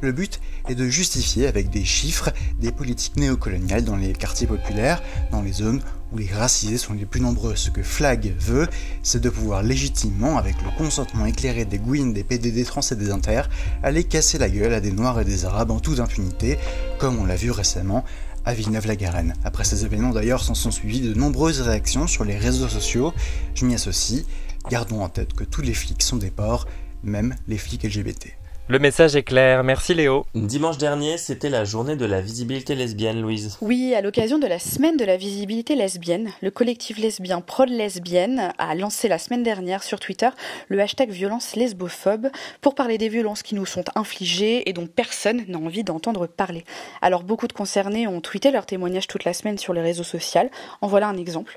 Le 0.00 0.12
but 0.12 0.40
est 0.68 0.74
de 0.74 0.88
justifier 0.88 1.46
avec 1.46 1.70
des 1.70 1.84
chiffres 1.84 2.32
des 2.58 2.72
politiques 2.72 3.16
néocoloniales 3.16 3.84
dans 3.84 3.96
les 3.96 4.12
quartiers 4.12 4.46
populaires, 4.46 5.02
dans 5.30 5.42
les 5.42 5.52
zones 5.52 5.82
où 6.12 6.18
les 6.18 6.28
racisés 6.32 6.78
sont 6.78 6.94
les 6.94 7.06
plus 7.06 7.20
nombreux. 7.20 7.56
Ce 7.56 7.70
que 7.70 7.82
Flag 7.82 8.34
veut, 8.38 8.68
c'est 9.02 9.20
de 9.20 9.30
pouvoir 9.30 9.62
légitimement, 9.62 10.38
avec 10.38 10.54
le 10.62 10.70
consentement 10.76 11.26
éclairé 11.26 11.64
des 11.64 11.78
Gwyn, 11.78 12.12
des 12.12 12.24
PDD 12.24 12.64
trans 12.64 12.80
et 12.80 12.94
des 12.94 13.10
Inter, 13.10 13.42
aller 13.82 14.04
casser 14.04 14.38
la 14.38 14.48
gueule 14.48 14.74
à 14.74 14.80
des 14.80 14.92
Noirs 14.92 15.20
et 15.20 15.24
des 15.24 15.44
Arabes 15.44 15.70
en 15.70 15.80
toute 15.80 16.00
impunité, 16.00 16.58
comme 16.98 17.18
on 17.18 17.24
l'a 17.24 17.36
vu 17.36 17.50
récemment 17.50 18.04
à 18.44 18.54
Villeneuve-la-Garenne. 18.54 19.34
Après 19.44 19.64
ces 19.64 19.84
événements 19.84 20.12
d'ailleurs, 20.12 20.42
s'en 20.42 20.54
sont 20.54 20.70
suivis 20.70 21.00
de 21.00 21.14
nombreuses 21.14 21.60
réactions 21.60 22.06
sur 22.06 22.24
les 22.24 22.38
réseaux 22.38 22.68
sociaux. 22.68 23.12
Je 23.54 23.64
m'y 23.66 23.74
associe. 23.74 24.24
Gardons 24.70 25.02
en 25.02 25.08
tête 25.08 25.32
que 25.34 25.44
tous 25.44 25.62
les 25.62 25.74
flics 25.74 26.02
sont 26.02 26.16
des 26.16 26.30
porcs, 26.30 26.66
même 27.02 27.34
les 27.48 27.58
flics 27.58 27.82
LGBT. 27.82 28.36
Le 28.68 28.80
message 28.80 29.14
est 29.14 29.22
clair, 29.22 29.62
merci 29.62 29.94
Léo. 29.94 30.26
Dimanche 30.34 30.76
dernier, 30.76 31.18
c'était 31.18 31.50
la 31.50 31.64
journée 31.64 31.94
de 31.94 32.04
la 32.04 32.20
visibilité 32.20 32.74
lesbienne, 32.74 33.22
Louise. 33.22 33.58
Oui, 33.60 33.94
à 33.94 34.00
l'occasion 34.00 34.40
de 34.40 34.46
la 34.48 34.58
semaine 34.58 34.96
de 34.96 35.04
la 35.04 35.16
visibilité 35.16 35.76
lesbienne, 35.76 36.32
le 36.42 36.50
collectif 36.50 36.98
lesbien 36.98 37.40
Prod 37.40 37.68
Lesbienne 37.68 38.52
a 38.58 38.74
lancé 38.74 39.06
la 39.06 39.18
semaine 39.18 39.44
dernière 39.44 39.84
sur 39.84 40.00
Twitter 40.00 40.30
le 40.66 40.80
hashtag 40.80 41.10
violence 41.10 41.54
lesbophobe 41.54 42.26
pour 42.60 42.74
parler 42.74 42.98
des 42.98 43.08
violences 43.08 43.44
qui 43.44 43.54
nous 43.54 43.66
sont 43.66 43.84
infligées 43.94 44.68
et 44.68 44.72
dont 44.72 44.88
personne 44.88 45.44
n'a 45.46 45.58
envie 45.58 45.84
d'entendre 45.84 46.26
parler. 46.26 46.64
Alors 47.02 47.22
beaucoup 47.22 47.46
de 47.46 47.52
concernés 47.52 48.08
ont 48.08 48.20
tweeté 48.20 48.50
leur 48.50 48.66
témoignage 48.66 49.06
toute 49.06 49.22
la 49.22 49.32
semaine 49.32 49.58
sur 49.58 49.74
les 49.74 49.80
réseaux 49.80 50.02
sociaux. 50.02 50.50
En 50.80 50.88
voilà 50.88 51.06
un 51.06 51.16
exemple. 51.16 51.56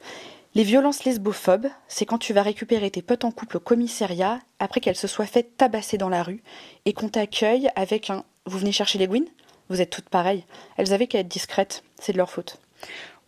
Les 0.56 0.64
violences 0.64 1.04
lesbophobes, 1.04 1.68
c'est 1.88 2.08
quand 2.08 2.18
tu 2.18 2.34
vas 2.34 2.42
récupérer 2.42 2.90
tes 2.90 3.04
potes 3.04 3.24
en 3.24 3.32
couple 3.32 3.58
au 3.58 3.60
commissariat 3.60 4.40
après 4.58 4.80
qu'elles 4.80 4.96
se 4.96 5.08
soient 5.08 5.28
faites 5.28 5.58
tabasser 5.58 6.00
dans 6.00 6.10
la 6.10 6.24
rue 6.24 6.42
et 6.86 6.94
qu'on 6.94 7.08
t'accueille 7.08 7.70
avec 7.76 8.10
un 8.10 8.26
Vous 8.48 8.58
venez 8.58 8.72
chercher 8.72 8.98
les 8.98 9.08
Gwyn 9.08 9.26
Vous 9.70 9.80
êtes 9.80 9.92
toutes 9.92 10.10
pareilles. 10.10 10.46
Elles 10.78 10.92
avaient 10.92 11.06
qu'à 11.06 11.20
être 11.20 11.28
discrètes, 11.28 11.84
c'est 12.00 12.14
de 12.14 12.18
leur 12.18 12.32
faute. 12.32 12.58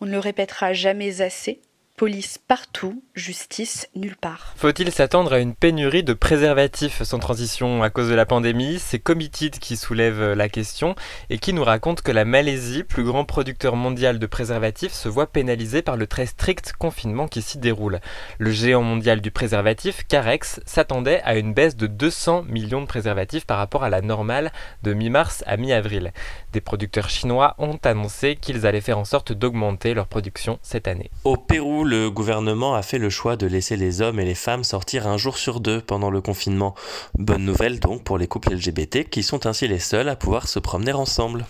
On 0.00 0.06
ne 0.06 0.10
le 0.10 0.18
répétera 0.18 0.72
jamais 0.72 1.20
assez, 1.20 1.60
Police 1.96 2.38
partout, 2.38 3.00
justice 3.14 3.88
nulle 3.94 4.16
part. 4.16 4.54
Faut-il 4.56 4.90
s'attendre 4.90 5.32
à 5.34 5.38
une 5.38 5.54
pénurie 5.54 6.02
de 6.02 6.14
préservatifs 6.14 7.02
sans 7.02 7.18
transition 7.18 7.82
à 7.82 7.90
cause 7.90 8.08
de 8.08 8.14
la 8.14 8.24
pandémie? 8.24 8.78
C'est 8.78 8.98
Committed 8.98 9.58
qui 9.58 9.76
soulève 9.76 10.32
la 10.32 10.48
question 10.48 10.94
et 11.28 11.38
qui 11.38 11.52
nous 11.52 11.64
raconte 11.64 12.00
que 12.02 12.12
la 12.12 12.24
Malaisie, 12.24 12.84
plus 12.84 13.04
grand 13.04 13.24
producteur 13.24 13.76
mondial 13.76 14.18
de 14.18 14.26
préservatifs, 14.26 14.92
se 14.92 15.08
voit 15.08 15.26
pénalisée 15.26 15.82
par 15.82 15.96
le 15.96 16.06
très 16.06 16.26
strict 16.26 16.72
confinement 16.78 17.28
qui 17.28 17.42
s'y 17.42 17.58
déroule. 17.58 18.00
Le 18.38 18.50
géant 18.50 18.82
mondial 18.82 19.20
du 19.20 19.30
préservatif, 19.30 20.06
Carex, 20.08 20.60
s'attendait 20.64 21.20
à 21.24 21.36
une 21.36 21.52
baisse 21.52 21.76
de 21.76 21.86
200 21.86 22.44
millions 22.48 22.80
de 22.80 22.86
préservatifs 22.86 23.46
par 23.46 23.58
rapport 23.58 23.84
à 23.84 23.90
la 23.90 24.00
normale 24.00 24.52
de 24.82 24.94
mi-mars 24.94 25.44
à 25.46 25.58
mi-avril. 25.58 26.12
Des 26.52 26.60
producteurs 26.60 27.10
chinois 27.10 27.54
ont 27.58 27.78
annoncé 27.84 28.36
qu'ils 28.36 28.66
allaient 28.66 28.80
faire 28.80 28.98
en 28.98 29.04
sorte 29.04 29.32
d'augmenter 29.32 29.92
leur 29.92 30.06
production 30.06 30.58
cette 30.62 30.88
année. 30.88 31.10
Au 31.24 31.36
Pérou, 31.36 31.84
le 31.84 32.10
gouvernement 32.10 32.74
a 32.74 32.82
fait 32.82 33.01
le 33.02 33.10
choix 33.10 33.34
de 33.34 33.48
laisser 33.48 33.76
les 33.76 34.00
hommes 34.00 34.20
et 34.20 34.24
les 34.24 34.36
femmes 34.36 34.62
sortir 34.62 35.08
un 35.08 35.16
jour 35.16 35.36
sur 35.36 35.58
deux 35.58 35.80
pendant 35.80 36.08
le 36.08 36.20
confinement. 36.20 36.76
Bonne 37.18 37.44
nouvelle 37.44 37.80
donc 37.80 38.04
pour 38.04 38.16
les 38.16 38.28
couples 38.28 38.54
LGBT 38.54 39.10
qui 39.10 39.24
sont 39.24 39.44
ainsi 39.44 39.66
les 39.66 39.80
seuls 39.80 40.08
à 40.08 40.14
pouvoir 40.14 40.46
se 40.46 40.60
promener 40.60 40.92
ensemble. 40.92 41.44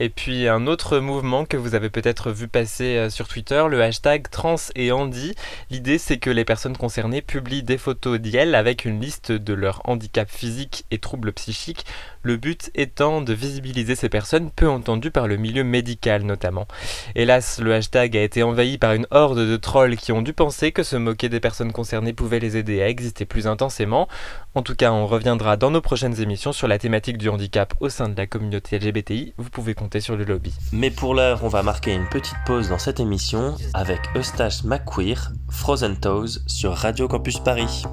Et 0.00 0.10
puis 0.10 0.46
un 0.48 0.66
autre 0.66 0.98
mouvement 0.98 1.46
que 1.46 1.56
vous 1.56 1.74
avez 1.74 1.88
peut-être 1.88 2.30
vu 2.30 2.46
passer 2.46 2.98
euh, 2.98 3.10
sur 3.10 3.26
Twitter, 3.26 3.64
le 3.70 3.82
hashtag 3.82 4.28
trans 4.30 4.56
et 4.76 4.92
Andy. 4.92 5.34
L'idée 5.70 5.96
c'est 5.96 6.18
que 6.18 6.28
les 6.28 6.44
personnes 6.44 6.76
concernées 6.76 7.22
publient 7.22 7.62
des 7.62 7.78
photos 7.78 8.20
d'elles 8.20 8.54
avec 8.54 8.84
une 8.84 9.00
liste 9.00 9.32
de 9.32 9.54
leurs 9.54 9.80
handicaps 9.84 10.30
physiques 10.30 10.84
et 10.90 10.98
troubles 10.98 11.32
psychiques, 11.32 11.86
le 12.22 12.36
but 12.36 12.70
étant 12.74 13.20
de 13.20 13.32
visibiliser 13.32 13.94
ces 13.94 14.08
personnes 14.08 14.50
peu 14.50 14.68
entendues 14.68 15.10
par 15.10 15.28
le 15.28 15.36
milieu 15.36 15.64
médical 15.64 16.22
notamment. 16.22 16.66
Hélas, 17.14 17.60
le 17.60 17.74
hashtag 17.74 18.16
a 18.16 18.22
été 18.22 18.42
envahi 18.42 18.78
par 18.78 18.92
une 18.92 19.06
horde 19.10 19.38
de 19.38 19.56
trolls 19.56 19.96
qui 19.96 20.12
ont 20.12 20.22
dû 20.22 20.32
penser 20.32 20.72
que 20.72 20.82
se 20.82 20.96
moquer 20.96 21.28
des 21.28 21.40
personnes 21.40 21.72
concernées 21.72 22.12
pouvait 22.12 22.40
les 22.40 22.56
aider 22.56 22.82
à 22.82 22.88
exister 22.88 23.24
plus 23.24 23.46
intensément. 23.46 24.08
En 24.54 24.62
tout 24.62 24.74
cas, 24.74 24.92
on 24.92 25.06
reviendra 25.06 25.56
dans 25.56 25.70
nos 25.70 25.80
prochaines 25.80 26.20
émissions 26.20 26.52
sur 26.52 26.68
la 26.68 26.78
thématique 26.78 27.18
du 27.18 27.28
handicap 27.28 27.74
au 27.80 27.88
sein 27.88 28.08
de 28.08 28.16
la 28.16 28.26
communauté 28.26 28.78
LGBTI. 28.78 29.34
Vous 29.36 29.50
pouvez 29.50 29.74
compter 29.74 30.00
sur 30.00 30.16
le 30.16 30.24
lobby. 30.24 30.52
Mais 30.72 30.90
pour 30.90 31.14
l'heure, 31.14 31.44
on 31.44 31.48
va 31.48 31.62
marquer 31.62 31.94
une 31.94 32.08
petite 32.08 32.36
pause 32.46 32.68
dans 32.68 32.78
cette 32.78 33.00
émission 33.00 33.56
avec 33.74 34.00
Eustache 34.16 34.64
McQueer, 34.64 35.32
Frozen 35.50 35.98
Toes 35.98 36.40
sur 36.46 36.74
Radio 36.74 37.08
Campus 37.08 37.38
Paris. 37.38 37.84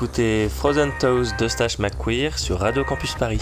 On 0.00 0.04
écoutait 0.04 0.48
Frozen 0.48 0.92
Toes 0.98 1.36
de 1.38 1.46
Stash 1.46 1.78
McQueer 1.78 2.38
sur 2.38 2.60
Radio 2.60 2.84
Campus 2.84 3.14
Paris. 3.16 3.40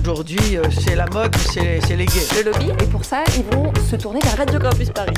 Aujourd'hui, 0.00 0.56
euh, 0.56 0.62
c'est 0.70 0.96
la 0.96 1.04
mode, 1.04 1.36
c'est 1.36 1.96
les 1.96 2.06
gays. 2.06 2.26
Le 2.36 2.50
lobby, 2.50 2.70
et 2.70 2.86
pour 2.86 3.04
ça, 3.04 3.24
ils 3.36 3.44
vont 3.54 3.70
se 3.90 3.96
tourner 3.96 4.20
vers 4.20 4.38
Radio 4.38 4.58
Campus 4.58 4.88
Paris. 4.88 5.12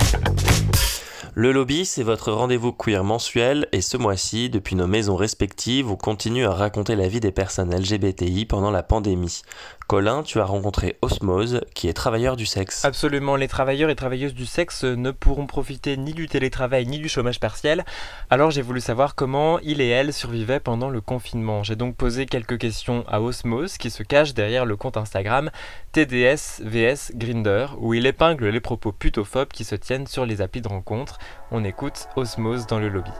Le 1.34 1.52
lobby, 1.52 1.86
c'est 1.86 2.02
votre 2.02 2.32
rendez-vous 2.32 2.72
queer 2.72 3.04
mensuel 3.04 3.68
et 3.70 3.80
ce 3.80 3.96
mois-ci, 3.96 4.50
depuis 4.50 4.74
nos 4.74 4.88
maisons 4.88 5.14
respectives, 5.14 5.88
on 5.88 5.94
continue 5.94 6.44
à 6.44 6.50
raconter 6.50 6.96
la 6.96 7.06
vie 7.06 7.20
des 7.20 7.30
personnes 7.30 7.72
LGBTI 7.72 8.46
pendant 8.46 8.72
la 8.72 8.82
pandémie. 8.82 9.42
Colin, 9.90 10.22
tu 10.22 10.38
as 10.38 10.44
rencontré 10.44 10.96
Osmose, 11.02 11.62
qui 11.74 11.88
est 11.88 11.92
travailleur 11.92 12.36
du 12.36 12.46
sexe. 12.46 12.84
Absolument, 12.84 13.34
les 13.34 13.48
travailleurs 13.48 13.90
et 13.90 13.96
travailleuses 13.96 14.34
du 14.34 14.46
sexe 14.46 14.84
ne 14.84 15.10
pourront 15.10 15.48
profiter 15.48 15.96
ni 15.96 16.12
du 16.12 16.28
télétravail 16.28 16.86
ni 16.86 17.00
du 17.00 17.08
chômage 17.08 17.40
partiel. 17.40 17.84
Alors 18.30 18.52
j'ai 18.52 18.62
voulu 18.62 18.80
savoir 18.80 19.16
comment 19.16 19.58
il 19.64 19.80
et 19.80 19.88
elle 19.88 20.12
survivaient 20.12 20.60
pendant 20.60 20.90
le 20.90 21.00
confinement. 21.00 21.64
J'ai 21.64 21.74
donc 21.74 21.96
posé 21.96 22.26
quelques 22.26 22.58
questions 22.58 23.04
à 23.08 23.20
Osmose, 23.20 23.78
qui 23.78 23.90
se 23.90 24.04
cache 24.04 24.32
derrière 24.32 24.64
le 24.64 24.76
compte 24.76 24.96
Instagram 24.96 25.50
TDS 25.90 26.62
VS 26.62 27.10
Grinder, 27.16 27.66
où 27.78 27.92
il 27.92 28.06
épingle 28.06 28.46
les 28.46 28.60
propos 28.60 28.92
putophobes 28.92 29.48
qui 29.48 29.64
se 29.64 29.74
tiennent 29.74 30.06
sur 30.06 30.24
les 30.24 30.40
applis 30.40 30.62
de 30.62 30.68
rencontre. 30.68 31.18
On 31.50 31.64
écoute 31.64 32.06
Osmose 32.14 32.68
dans 32.68 32.78
le 32.78 32.90
lobby. 32.90 33.10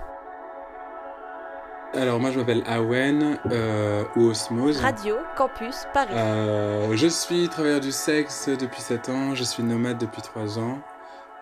Alors 1.93 2.21
moi 2.21 2.31
je 2.31 2.39
m'appelle 2.39 2.63
Awen 2.67 3.39
euh, 3.51 4.05
ou 4.15 4.27
Osmose. 4.27 4.77
Radio 4.79 5.17
Campus 5.37 5.75
Paris. 5.93 6.13
Euh, 6.15 6.97
je 6.97 7.09
suis 7.09 7.49
travailleur 7.49 7.81
du 7.81 7.91
sexe 7.91 8.49
depuis 8.49 8.81
7 8.81 9.09
ans, 9.09 9.35
je 9.35 9.43
suis 9.43 9.65
nomade 9.65 9.99
depuis 9.99 10.23
3 10.23 10.61
ans 10.61 10.79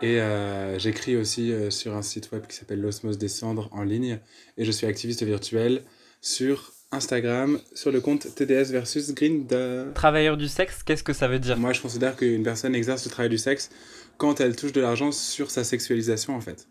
et 0.01 0.21
euh, 0.21 0.79
j'écris 0.79 1.17
aussi 1.17 1.53
euh, 1.53 1.69
sur 1.69 1.95
un 1.95 2.03
site 2.03 2.33
web 2.33 2.47
qui 2.47 2.57
s'appelle 2.57 2.81
l'Osmose 2.81 3.19
des 3.19 3.29
cendres 3.29 3.69
en 3.73 3.83
ligne 3.83 4.21
et 4.57 4.65
je 4.65 4.71
suis 4.71 4.87
activiste 4.87 5.23
virtuel 5.23 5.83
sur 6.23 6.73
Instagram 6.93 7.61
sur 7.75 7.93
le 7.93 8.01
compte 8.01 8.35
TDS 8.35 8.73
versus 8.73 9.13
Grindr. 9.13 9.93
Travailleur 9.93 10.39
du 10.39 10.49
sexe, 10.49 10.83
qu'est-ce 10.83 11.05
que 11.05 11.13
ça 11.13 11.29
veut 11.29 11.41
dire? 11.41 11.59
Moi 11.59 11.75
je 11.75 11.83
considère 11.83 12.17
qu'une 12.17 12.43
personne 12.43 12.75
exerce 12.75 13.05
le 13.05 13.11
travail 13.11 13.29
du 13.29 13.39
sexe 13.39 13.69
quand 14.17 14.41
elle 14.41 14.57
touche 14.57 14.73
de 14.73 14.81
l'argent 14.81 15.13
sur 15.13 15.51
sa 15.51 15.63
sexualisation 15.63 16.35
en 16.35 16.41
fait. 16.41 16.67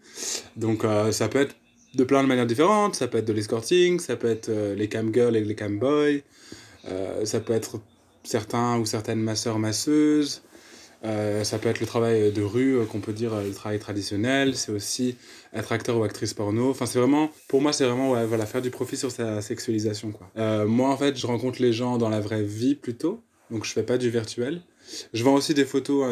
Donc 0.56 0.84
euh, 0.84 1.12
ça 1.12 1.28
peut 1.28 1.42
être 1.42 1.56
de 1.96 2.04
plein 2.04 2.24
de 2.24 2.28
manières 2.28 2.46
différentes. 2.46 2.96
Ça 2.96 3.08
peut 3.08 3.18
être 3.18 3.26
de 3.26 3.34
l'escorting, 3.34 4.00
ça 4.00 4.16
peut 4.16 4.30
être 4.30 4.50
euh, 4.50 4.76
les 4.76 4.88
cam 4.88 5.14
girls 5.14 5.36
et 5.36 5.44
les 5.44 5.56
cam 5.56 5.80
boys, 5.80 6.22
euh, 6.90 7.26
ça 7.26 7.40
peut 7.40 7.54
être 7.54 7.80
certains 8.24 8.78
ou 8.78 8.86
certaines 8.86 9.22
masseurs 9.22 9.58
masseuses, 9.58 10.44
euh, 11.06 11.44
ça 11.44 11.60
peut 11.60 11.70
être 11.70 11.80
le 11.80 11.86
travail 11.86 12.32
de 12.32 12.42
rue 12.42 12.86
qu'on 12.88 13.00
peut 13.00 13.14
dire 13.14 13.36
le 13.42 13.54
travail 13.54 13.80
traditionnel, 13.80 14.56
c'est 14.56 14.72
aussi 14.72 15.16
être 15.54 15.72
acteur 15.72 15.98
ou 15.98 16.04
actrice 16.04 16.34
porno. 16.34 16.70
Enfin, 16.70 16.86
c'est 16.86 17.00
vraiment, 17.00 17.30
pour 17.48 17.62
moi, 17.62 17.72
c'est 17.72 17.86
vraiment 17.86 18.12
ouais, 18.12 18.26
voilà, 18.26 18.46
faire 18.46 18.62
du 18.62 18.70
profit 18.70 18.98
sur 18.98 19.12
sa 19.12 19.42
sexualisation. 19.42 20.12
Quoi. 20.12 20.66
moi, 20.66 20.90
en 20.90 20.98
fait, 20.98 21.18
je 21.18 21.26
rencontre 21.28 21.62
les 21.62 21.72
gens 21.72 21.98
dans 21.98 22.10
la 22.10 22.20
vraie 22.20 22.44
vie 22.44 22.76
plutôt, 22.76 23.22
donc 23.50 23.64
je 23.64 23.72
fais 23.72 23.84
pas 23.84 23.98
du 23.98 24.10
virtuel. 24.10 24.62
Je 25.14 25.24
vends 25.24 25.36
aussi 25.36 25.54
des 25.54 25.66
photos, 25.66 26.06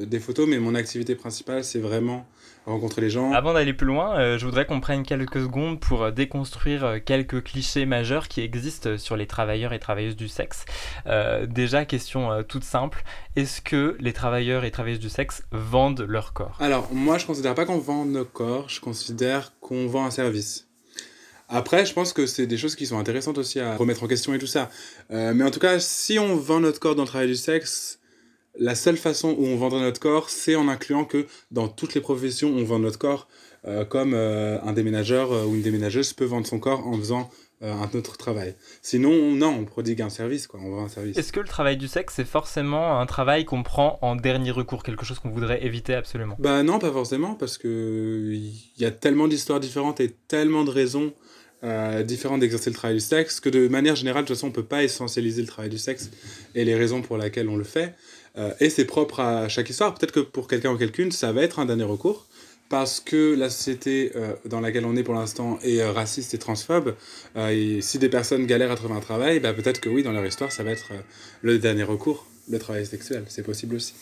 des 0.00 0.20
photos, 0.20 0.48
mais 0.48 0.58
mon 0.58 0.74
activité 0.74 1.14
principale, 1.14 1.64
c'est 1.64 1.78
vraiment 1.78 2.26
rencontrer 2.66 3.00
les 3.00 3.10
gens. 3.10 3.32
Avant 3.32 3.54
d'aller 3.54 3.72
plus 3.72 3.86
loin, 3.86 4.18
euh, 4.18 4.38
je 4.38 4.44
voudrais 4.44 4.66
qu'on 4.66 4.80
prenne 4.80 5.04
quelques 5.04 5.40
secondes 5.40 5.80
pour 5.80 6.02
euh, 6.02 6.10
déconstruire 6.10 6.84
euh, 6.84 6.98
quelques 7.04 7.42
clichés 7.44 7.86
majeurs 7.86 8.28
qui 8.28 8.40
existent 8.40 8.98
sur 8.98 9.16
les 9.16 9.26
travailleurs 9.26 9.72
et 9.72 9.78
travailleuses 9.78 10.16
du 10.16 10.28
sexe. 10.28 10.64
Euh, 11.06 11.46
déjà, 11.46 11.84
question 11.84 12.30
euh, 12.30 12.42
toute 12.42 12.64
simple, 12.64 13.04
est-ce 13.36 13.60
que 13.60 13.96
les 14.00 14.12
travailleurs 14.12 14.64
et 14.64 14.70
travailleuses 14.70 14.98
du 14.98 15.08
sexe 15.08 15.42
vendent 15.52 16.04
leur 16.08 16.32
corps? 16.32 16.56
Alors, 16.60 16.92
moi, 16.92 17.18
je 17.18 17.26
considère 17.26 17.54
pas 17.54 17.64
qu'on 17.64 17.78
vend 17.78 18.04
nos 18.04 18.24
corps, 18.24 18.68
je 18.68 18.80
considère 18.80 19.52
qu'on 19.60 19.86
vend 19.86 20.04
un 20.04 20.10
service. 20.10 20.66
Après, 21.48 21.86
je 21.86 21.92
pense 21.92 22.12
que 22.12 22.26
c'est 22.26 22.48
des 22.48 22.58
choses 22.58 22.74
qui 22.74 22.86
sont 22.86 22.98
intéressantes 22.98 23.38
aussi 23.38 23.60
à 23.60 23.76
remettre 23.76 24.02
en 24.02 24.08
question 24.08 24.34
et 24.34 24.38
tout 24.38 24.48
ça. 24.48 24.68
Mais 25.10 25.44
en 25.44 25.50
tout 25.52 25.60
cas, 25.60 25.78
si 25.78 26.18
on 26.18 26.34
vend 26.34 26.58
notre 26.58 26.80
corps 26.80 26.96
dans 26.96 27.04
le 27.04 27.08
travail 27.08 27.28
du 27.28 27.36
sexe, 27.36 28.00
la 28.58 28.74
seule 28.74 28.96
façon 28.96 29.34
où 29.38 29.46
on 29.46 29.56
vendrait 29.56 29.80
notre 29.80 30.00
corps, 30.00 30.30
c'est 30.30 30.56
en 30.56 30.68
incluant 30.68 31.04
que 31.04 31.26
dans 31.50 31.68
toutes 31.68 31.94
les 31.94 32.00
professions, 32.00 32.50
on 32.50 32.64
vend 32.64 32.78
notre 32.78 32.98
corps, 32.98 33.28
euh, 33.66 33.84
comme 33.84 34.14
euh, 34.14 34.60
un 34.62 34.72
déménageur 34.72 35.32
euh, 35.32 35.44
ou 35.44 35.54
une 35.54 35.62
déménageuse 35.62 36.12
peut 36.12 36.24
vendre 36.24 36.46
son 36.46 36.58
corps 36.58 36.86
en 36.86 36.96
faisant 36.98 37.30
un 37.62 37.88
autre 37.94 38.18
travail. 38.18 38.54
Sinon, 38.82 39.32
non, 39.34 39.48
on 39.48 39.64
prodigue 39.64 40.02
un 40.02 40.10
service, 40.10 40.46
quoi, 40.46 40.60
on 40.62 40.72
vend 40.72 40.84
un 40.84 40.88
service. 40.90 41.16
Est-ce 41.16 41.32
que 41.32 41.40
le 41.40 41.48
travail 41.48 41.78
du 41.78 41.88
sexe, 41.88 42.12
c'est 42.16 42.26
forcément 42.26 43.00
un 43.00 43.06
travail 43.06 43.46
qu'on 43.46 43.62
prend 43.62 43.98
en 44.02 44.14
dernier 44.14 44.50
recours, 44.50 44.82
quelque 44.82 45.06
chose 45.06 45.20
qu'on 45.20 45.30
voudrait 45.30 45.64
éviter 45.64 45.94
absolument? 45.94 46.36
Bah 46.38 46.62
non, 46.62 46.78
pas 46.78 46.92
forcément, 46.92 47.34
parce 47.34 47.56
que 47.56 48.30
il 48.30 48.52
y 48.76 48.84
a 48.84 48.90
tellement 48.90 49.26
d'histoires 49.26 49.58
différentes 49.58 50.00
et 50.00 50.14
tellement 50.28 50.64
de 50.64 50.70
raisons 50.70 51.14
euh, 51.64 52.02
différentes 52.02 52.40
d'exercer 52.40 52.68
le 52.68 52.76
travail 52.76 52.96
du 52.96 53.00
sexe 53.00 53.40
que 53.40 53.48
de 53.48 53.66
manière 53.66 53.96
générale, 53.96 54.24
de 54.24 54.28
toute 54.28 54.36
façon, 54.36 54.48
on 54.48 54.52
peut 54.52 54.62
pas 54.62 54.84
essentialiser 54.84 55.40
le 55.40 55.48
travail 55.48 55.70
du 55.70 55.78
sexe 55.78 56.10
et 56.54 56.66
les 56.66 56.74
raisons 56.74 57.00
pour 57.00 57.16
lesquelles 57.16 57.48
on 57.48 57.56
le 57.56 57.64
fait. 57.64 57.94
Euh, 58.38 58.52
et 58.60 58.70
c'est 58.70 58.84
propre 58.84 59.20
à 59.20 59.48
chaque 59.48 59.70
histoire. 59.70 59.94
Peut-être 59.94 60.12
que 60.12 60.20
pour 60.20 60.48
quelqu'un 60.48 60.72
ou 60.72 60.76
quelqu'une, 60.76 61.12
ça 61.12 61.32
va 61.32 61.42
être 61.42 61.58
un 61.58 61.66
dernier 61.66 61.84
recours 61.84 62.26
parce 62.68 63.00
que 63.00 63.34
la 63.34 63.48
société 63.48 64.12
euh, 64.16 64.32
dans 64.44 64.60
laquelle 64.60 64.84
on 64.86 64.96
est 64.96 65.04
pour 65.04 65.14
l'instant 65.14 65.58
est 65.62 65.80
euh, 65.80 65.92
raciste 65.92 66.34
et 66.34 66.38
transphobe. 66.38 66.94
Et 67.36 67.80
si 67.80 67.98
des 67.98 68.08
personnes 68.08 68.46
galèrent 68.46 68.72
à 68.72 68.76
trouver 68.76 68.94
un 68.94 69.00
travail, 69.00 69.40
bah, 69.40 69.52
peut-être 69.52 69.80
que 69.80 69.88
oui, 69.88 70.02
dans 70.02 70.12
leur 70.12 70.26
histoire, 70.26 70.50
ça 70.50 70.64
va 70.64 70.72
être 70.72 70.92
le 71.42 71.58
dernier 71.58 71.84
recours, 71.84 72.26
le 72.50 72.58
travail 72.58 72.84
sexuel. 72.84 73.24
C'est 73.28 73.44
possible 73.44 73.76
aussi. 73.76 73.94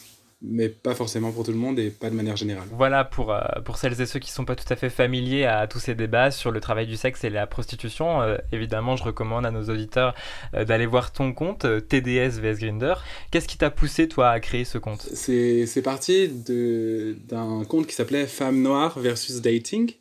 Mais 0.46 0.68
pas 0.68 0.94
forcément 0.94 1.32
pour 1.32 1.44
tout 1.44 1.52
le 1.52 1.56
monde 1.56 1.78
et 1.78 1.88
pas 1.88 2.10
de 2.10 2.14
manière 2.14 2.36
générale. 2.36 2.68
Voilà 2.72 3.04
pour, 3.04 3.32
euh, 3.32 3.40
pour 3.64 3.78
celles 3.78 3.98
et 4.00 4.06
ceux 4.06 4.18
qui 4.18 4.30
ne 4.30 4.34
sont 4.34 4.44
pas 4.44 4.56
tout 4.56 4.70
à 4.70 4.76
fait 4.76 4.90
familiers 4.90 5.46
à 5.46 5.66
tous 5.66 5.78
ces 5.78 5.94
débats 5.94 6.30
sur 6.30 6.50
le 6.50 6.60
travail 6.60 6.86
du 6.86 6.96
sexe 6.96 7.24
et 7.24 7.30
la 7.30 7.46
prostitution. 7.46 8.20
euh, 8.20 8.36
évidemment, 8.52 8.96
je 8.96 9.04
recommande 9.04 9.46
à 9.46 9.50
nos 9.50 9.70
auditeurs 9.70 10.14
euh, 10.54 10.64
d'aller 10.64 10.84
voir 10.84 11.12
ton 11.12 11.32
compte, 11.32 11.66
TDS 11.88 12.40
vs 12.40 12.58
Grinder. 12.58 12.94
Qu'est-ce 13.30 13.48
qui 13.48 13.56
t'a 13.56 13.70
poussé, 13.70 14.06
toi, 14.06 14.30
à 14.30 14.40
créer 14.40 14.64
ce 14.64 14.76
compte? 14.76 15.00
C'est 15.14 15.82
parti 15.82 16.28
d'un 16.28 17.64
compte 17.64 17.86
qui 17.86 17.94
s'appelait 17.94 18.26
Femmes 18.26 18.60
Noires 18.60 18.98
versus 18.98 19.40
Dating. 19.40 19.92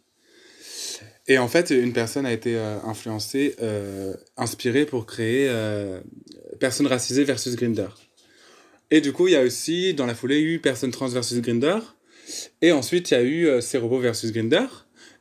Et 1.27 1.37
en 1.37 1.47
fait, 1.47 1.69
une 1.69 1.93
personne 1.93 2.25
a 2.25 2.33
été 2.33 2.57
influencée, 2.83 3.55
inspirée 4.35 4.85
pour 4.85 5.05
créer 5.05 5.49
Personnes 6.59 6.87
racisées 6.87 7.23
versus 7.23 7.55
Grinder. 7.55 7.87
Et 8.95 9.01
du 9.01 9.11
coup, 9.11 9.27
il 9.27 9.33
y 9.33 9.35
a 9.35 9.41
aussi, 9.41 9.95
dans 9.95 10.05
la 10.05 10.13
foulée, 10.13 10.39
eu 10.39 10.59
Personnes 10.59 10.91
trans 10.91 11.07
versus 11.07 11.41
Grinder. 11.41 11.79
Et 12.61 12.71
ensuite, 12.71 13.09
il 13.09 13.13
y 13.15 13.17
a 13.17 13.23
eu 13.23 13.47
euh, 13.47 13.59
versus 13.99 14.31
Grinder. 14.31 14.67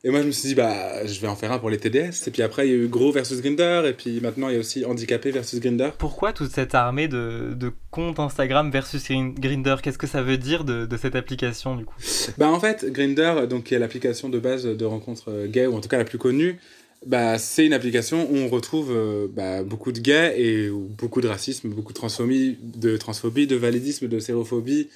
Et 0.03 0.11
moi, 0.11 0.21
je 0.21 0.27
me 0.27 0.31
suis 0.31 0.49
dit, 0.49 0.53
bah, 0.53 1.03
je 1.07 1.19
vais 1.19 1.27
en 1.27 1.35
faire 1.35 1.51
un 1.51 1.57
pour 1.57 1.71
les 1.71 1.79
TDS. 1.79 2.27
Et 2.27 2.31
puis 2.31 2.43
après, 2.43 2.67
il 2.67 2.71
y 2.71 2.73
a 2.75 2.77
eu 2.77 2.87
Gros 2.87 3.11
versus 3.11 3.41
Grinder. 3.41 3.81
Et 3.87 3.93
puis 3.93 4.21
maintenant, 4.21 4.49
il 4.49 4.53
y 4.53 4.57
a 4.57 4.59
aussi 4.59 4.85
Handicapé 4.85 5.31
versus 5.31 5.59
Grinder. 5.59 5.89
Pourquoi 5.97 6.33
toute 6.33 6.51
cette 6.51 6.75
armée 6.75 7.07
de, 7.07 7.55
de 7.55 7.71
comptes 7.89 8.19
Instagram 8.19 8.69
versus 8.69 9.03
Grin- 9.09 9.33
Grinder 9.35 9.77
Qu'est-ce 9.81 9.97
que 9.97 10.05
ça 10.05 10.21
veut 10.21 10.37
dire 10.37 10.65
de, 10.65 10.85
de 10.85 10.97
cette 10.97 11.15
application, 11.15 11.75
du 11.75 11.83
coup? 11.85 11.95
Bah 12.37 12.49
en 12.49 12.59
fait, 12.59 12.85
Grinder, 12.91 13.47
donc 13.49 13.63
qui 13.63 13.73
est 13.73 13.79
l'application 13.79 14.29
de 14.29 14.37
base 14.37 14.65
de 14.65 14.85
rencontres 14.85 15.29
euh, 15.31 15.47
gays 15.47 15.65
ou 15.65 15.73
en 15.75 15.81
tout 15.81 15.89
cas 15.89 15.97
la 15.97 16.05
plus 16.05 16.19
connue, 16.19 16.59
bah 17.05 17.37
c'est 17.37 17.65
une 17.65 17.73
application 17.73 18.29
où 18.31 18.37
on 18.37 18.47
retrouve 18.47 18.91
euh, 18.91 19.27
bah, 19.29 19.63
beaucoup 19.63 19.91
de 19.91 19.99
gays 19.99 20.39
et 20.39 20.69
beaucoup 20.69 21.21
de 21.21 21.27
racisme, 21.27 21.69
beaucoup 21.69 21.91
de 21.91 21.97
transphobie, 21.97 22.57
de 22.61 22.97
transphobie, 22.97 23.47
de 23.47 23.55
validisme, 23.55 24.07
de 24.07 24.19
sérophobie 24.19 24.89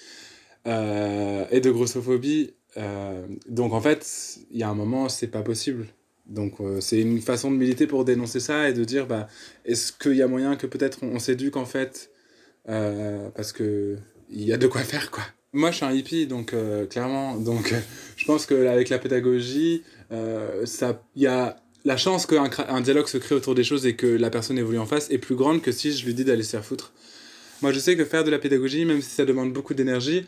euh, 0.68 1.46
et 1.52 1.60
de 1.60 1.72
grossophobie. 1.72 2.54
Euh, 2.78 3.26
donc 3.50 3.74
en 3.74 3.82
fait, 3.82 4.40
il 4.52 4.58
y 4.58 4.64
a 4.64 4.70
un 4.70 4.76
moment, 4.76 5.10
c'est 5.10 5.28
pas 5.28 5.42
possible. 5.42 5.88
Donc 6.28 6.56
c'est 6.82 7.00
une 7.00 7.22
façon 7.22 7.52
de 7.52 7.56
militer 7.56 7.88
pour 7.88 8.04
dénoncer 8.04 8.42
ça 8.42 8.68
et 8.68 8.74
de 8.74 8.84
dire 8.84 9.08
bah 9.08 9.30
est-ce 9.64 9.94
qu'il 9.94 10.16
y 10.16 10.22
a 10.22 10.28
moyen 10.28 10.58
que 10.58 10.68
peut-être 10.68 11.00
on, 11.02 11.16
on 11.16 11.20
s'éduque 11.20 11.56
en 11.56 11.64
fait 11.64 12.12
parce 12.66 13.54
que 13.54 13.96
il 14.30 14.44
y 14.44 14.52
a 14.52 14.58
de 14.58 14.68
quoi 14.68 14.82
faire 14.82 15.10
quoi. 15.10 15.24
Moi 15.54 15.72
je 15.72 15.78
suis 15.78 15.86
un 15.86 15.94
hippie 15.94 16.28
donc 16.28 16.54
clairement 16.90 17.38
donc 17.38 17.74
je 18.18 18.26
pense 18.26 18.46
que 18.46 18.68
avec 18.68 18.90
la 18.90 19.00
pédagogie 19.00 19.84
il 20.12 21.00
y 21.16 21.28
a 21.28 21.56
la 21.88 21.96
chance 21.96 22.26
qu'un 22.26 22.50
un 22.68 22.82
dialogue 22.82 23.08
se 23.08 23.18
crée 23.18 23.34
autour 23.34 23.56
des 23.56 23.64
choses 23.64 23.86
et 23.86 23.96
que 23.96 24.06
la 24.06 24.30
personne 24.30 24.58
évolue 24.58 24.78
en 24.78 24.86
face 24.86 25.10
est 25.10 25.18
plus 25.18 25.36
grande 25.36 25.62
que 25.62 25.72
si 25.72 25.92
je 25.94 26.06
lui 26.06 26.14
dis 26.14 26.26
d'aller 26.26 26.44
se 26.44 26.52
faire 26.52 26.66
foutre. 26.66 26.92
Moi 27.62 27.72
je 27.72 27.80
sais 27.80 27.96
que 27.96 28.04
faire 28.04 28.26
de 28.26 28.30
la 28.30 28.40
pédagogie 28.40 28.84
même 28.84 29.02
si 29.02 29.10
ça 29.10 29.24
demande 29.24 29.54
beaucoup 29.54 29.74
d'énergie 29.74 30.28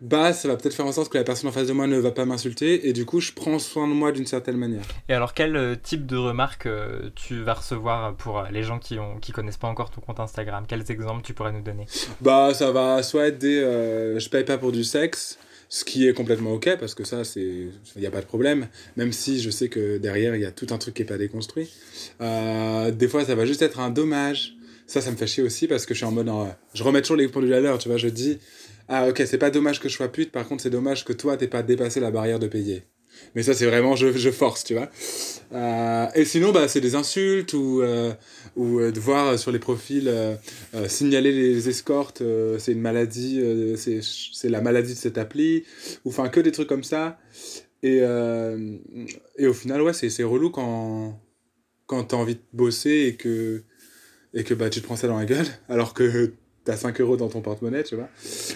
bah 0.00 0.32
ça 0.32 0.48
va 0.48 0.56
peut-être 0.56 0.74
faire 0.74 0.86
en 0.86 0.92
sorte 0.92 1.12
que 1.12 1.18
la 1.18 1.24
personne 1.24 1.48
en 1.50 1.52
face 1.52 1.66
de 1.66 1.72
moi 1.72 1.86
ne 1.86 1.98
va 1.98 2.10
pas 2.10 2.24
m'insulter 2.24 2.88
et 2.88 2.92
du 2.92 3.04
coup 3.04 3.20
je 3.20 3.32
prends 3.32 3.58
soin 3.58 3.86
de 3.86 3.92
moi 3.92 4.12
d'une 4.12 4.24
certaine 4.24 4.56
manière. 4.56 4.84
Et 5.08 5.14
alors, 5.14 5.34
quel 5.34 5.56
euh, 5.56 5.74
type 5.76 6.06
de 6.06 6.16
remarques 6.16 6.66
euh, 6.66 7.10
tu 7.14 7.42
vas 7.42 7.54
recevoir 7.54 8.14
pour 8.14 8.38
euh, 8.38 8.44
les 8.50 8.62
gens 8.62 8.78
qui 8.78 8.98
ont 8.98 9.18
qui 9.20 9.32
connaissent 9.32 9.58
pas 9.58 9.68
encore 9.68 9.90
ton 9.90 10.00
compte 10.00 10.20
Instagram? 10.20 10.64
Quels 10.66 10.90
exemples 10.90 11.22
tu 11.22 11.34
pourrais 11.34 11.52
nous 11.52 11.60
donner? 11.60 11.86
Bah, 12.22 12.54
ça 12.54 12.70
va 12.72 13.02
soit 13.02 13.26
être 13.26 13.38
des 13.38 13.58
euh, 13.58 14.18
je 14.18 14.28
paye 14.30 14.44
pas 14.44 14.56
pour 14.56 14.72
du 14.72 14.84
sexe, 14.84 15.38
ce 15.70 15.84
qui 15.84 16.06
est 16.06 16.12
complètement 16.12 16.52
ok 16.52 16.76
parce 16.78 16.94
que 16.94 17.04
ça, 17.04 17.22
il 17.36 17.70
n'y 17.96 18.06
a 18.06 18.10
pas 18.10 18.20
de 18.20 18.26
problème, 18.26 18.66
même 18.96 19.12
si 19.12 19.40
je 19.40 19.50
sais 19.50 19.68
que 19.68 19.96
derrière 19.98 20.34
il 20.34 20.42
y 20.42 20.44
a 20.44 20.50
tout 20.50 20.66
un 20.70 20.78
truc 20.78 20.94
qui 20.94 21.02
est 21.02 21.06
pas 21.06 21.16
déconstruit. 21.16 21.70
Euh, 22.20 22.90
des 22.90 23.08
fois, 23.08 23.24
ça 23.24 23.34
va 23.36 23.46
juste 23.46 23.62
être 23.62 23.80
un 23.80 23.88
dommage. 23.88 24.56
Ça, 24.86 25.00
ça 25.00 25.12
me 25.12 25.16
fait 25.16 25.28
chier 25.28 25.44
aussi 25.44 25.68
parce 25.68 25.86
que 25.86 25.94
je 25.94 25.98
suis 25.98 26.06
en 26.06 26.10
mode. 26.10 26.28
euh, 26.28 26.46
je 26.74 26.82
remets 26.82 27.00
toujours 27.00 27.16
les 27.16 27.28
pendules 27.28 27.54
à 27.54 27.60
l'heure, 27.60 27.78
tu 27.78 27.88
vois. 27.88 27.96
Je 27.96 28.08
dis, 28.08 28.38
ah 28.88 29.08
ok, 29.08 29.22
c'est 29.24 29.38
pas 29.38 29.50
dommage 29.50 29.78
que 29.78 29.88
je 29.88 29.94
sois 29.94 30.10
pute, 30.10 30.32
par 30.32 30.46
contre, 30.48 30.64
c'est 30.64 30.70
dommage 30.70 31.04
que 31.04 31.12
toi, 31.12 31.36
t'aies 31.36 31.46
pas 31.46 31.62
dépassé 31.62 32.00
la 32.00 32.10
barrière 32.10 32.40
de 32.40 32.48
payer. 32.48 32.82
Mais 33.34 33.42
ça, 33.42 33.54
c'est 33.54 33.66
vraiment, 33.66 33.96
je, 33.96 34.12
je, 34.12 34.30
force, 34.30 34.64
tu 34.64 34.74
vois. 34.74 34.90
Euh, 35.52 36.06
et 36.14 36.24
sinon, 36.24 36.52
bah, 36.52 36.68
c'est 36.68 36.80
des 36.80 36.94
insultes 36.94 37.52
ou, 37.52 37.82
euh, 37.82 38.12
ou 38.56 38.80
de 38.80 39.00
voir 39.00 39.38
sur 39.38 39.52
les 39.52 39.58
profils 39.58 40.12
signaler 40.88 41.32
les 41.32 41.68
escortes, 41.68 42.22
c'est 42.58 42.72
une 42.72 42.80
maladie, 42.80 43.40
c'est 43.76 44.48
la 44.48 44.60
maladie 44.60 44.94
de 44.94 44.98
cette 44.98 45.18
appli, 45.18 45.64
ou 46.04 46.10
enfin 46.10 46.28
que 46.28 46.40
des 46.40 46.52
trucs 46.52 46.68
comme 46.68 46.84
ça. 46.84 47.18
Et, 47.82 48.00
et 49.36 49.46
au 49.46 49.54
final, 49.54 49.82
ouais, 49.82 49.92
c'est 49.92 50.22
relou 50.22 50.50
quand, 50.50 51.20
quand 51.86 52.04
tu 52.04 52.14
as 52.14 52.18
envie 52.18 52.36
de 52.36 52.42
bosser 52.52 53.06
et 53.08 53.16
que, 53.16 53.64
et 54.32 54.44
que 54.44 54.54
bah, 54.54 54.70
tu 54.70 54.80
te 54.80 54.86
prends 54.86 54.96
ça 54.96 55.08
dans 55.08 55.18
la 55.18 55.24
gueule, 55.24 55.46
alors 55.68 55.92
que 55.92 56.32
t'as 56.64 56.76
5 56.76 57.00
euros 57.00 57.16
dans 57.16 57.28
ton 57.28 57.40
porte-monnaie, 57.40 57.84
tu 57.84 57.96
vois. 57.96 58.08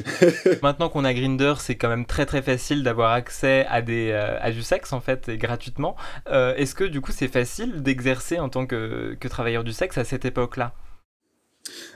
Maintenant 0.63 0.89
qu'on 0.89 1.05
a 1.05 1.15
Grinder, 1.15 1.55
c'est 1.59 1.77
quand 1.77 1.89
même 1.89 2.07
très 2.07 2.27
très 2.27 2.43
facile 2.43 2.83
d'avoir 2.83 3.13
accès 3.13 3.67
à, 3.69 3.83
des, 3.83 4.11
euh, 4.11 4.39
à 4.41 4.51
du 4.51 4.63
sexe 4.63 4.93
en 4.93 5.01
fait, 5.01 5.29
et 5.29 5.37
gratuitement. 5.37 5.97
Euh, 6.29 6.55
est-ce 6.57 6.75
que 6.75 6.85
du 6.85 7.01
coup 7.01 7.13
c'est 7.13 7.29
facile 7.29 7.83
d'exercer 7.83 8.39
en 8.39 8.49
tant 8.49 8.67
que, 8.67 9.17
que, 9.19 9.29
travailleur 9.29 9.65
du 9.65 9.73
sexe 9.73 9.99
à 9.99 10.05
cette 10.05 10.25
époque-là? 10.25 10.75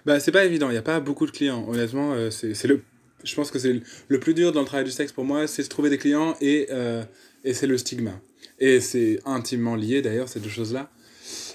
Bah 0.07 0.19
c'est 0.19 0.33
pas 0.33 0.45
évident, 0.45 0.69
il 0.69 0.73
n'y 0.73 0.79
a 0.79 0.83
pas 0.83 1.01
beaucoup 1.01 1.27
de 1.27 1.31
clients. 1.31 1.65
Honnêtement, 1.69 2.13
euh, 2.15 2.31
c'est 2.31 2.67
le... 2.67 2.83
je 3.23 3.35
pense 3.35 3.51
que 3.51 3.59
c'est 3.59 3.83
le 4.09 4.21
plus 4.21 4.35
dur 4.35 4.53
dans 4.53 4.61
le 4.61 4.67
travail 4.67 4.85
du 4.85 4.91
sexe 4.91 5.13
pour 5.13 5.25
moi, 5.25 5.47
c'est 5.47 5.63
de 5.63 5.69
trouver 5.69 5.91
des 5.91 5.99
clients 5.99 6.35
et, 6.41 6.69
et 7.45 7.55
c'est 7.55 7.67
le 7.67 7.77
stigma. 7.77 8.21
Et 8.61 8.81
c'est 8.81 9.21
intimement 9.27 9.77
lié 9.77 10.03
d'ailleurs, 10.03 10.29
ces 10.29 10.41
deux 10.41 10.49
choses-là 10.49 10.91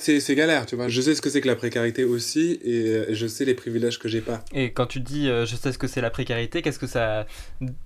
c'est 0.03 0.35
galère, 0.35 0.65
tu 0.65 0.75
vois. 0.75 0.87
Je 0.87 1.01
sais 1.01 1.15
ce 1.15 1.21
que 1.21 1.29
c'est 1.29 1.41
que 1.41 1.47
la 1.47 1.55
précarité 1.55 2.03
aussi 2.03 2.59
et 2.63 2.87
euh, 2.87 3.05
je 3.11 3.27
sais 3.27 3.45
les 3.45 3.53
privilèges 3.53 3.99
que 3.99 4.07
j'ai 4.07 4.21
pas. 4.21 4.43
Et 4.53 4.71
quand 4.71 4.85
tu 4.85 4.99
dis 4.99 5.29
euh, 5.29 5.45
je 5.45 5.55
sais 5.55 5.71
ce 5.71 5.77
que 5.77 5.87
c'est 5.87 6.01
la 6.01 6.09
précarité, 6.09 6.61
qu'est-ce 6.61 6.79
que 6.79 6.87
ça 6.87 7.25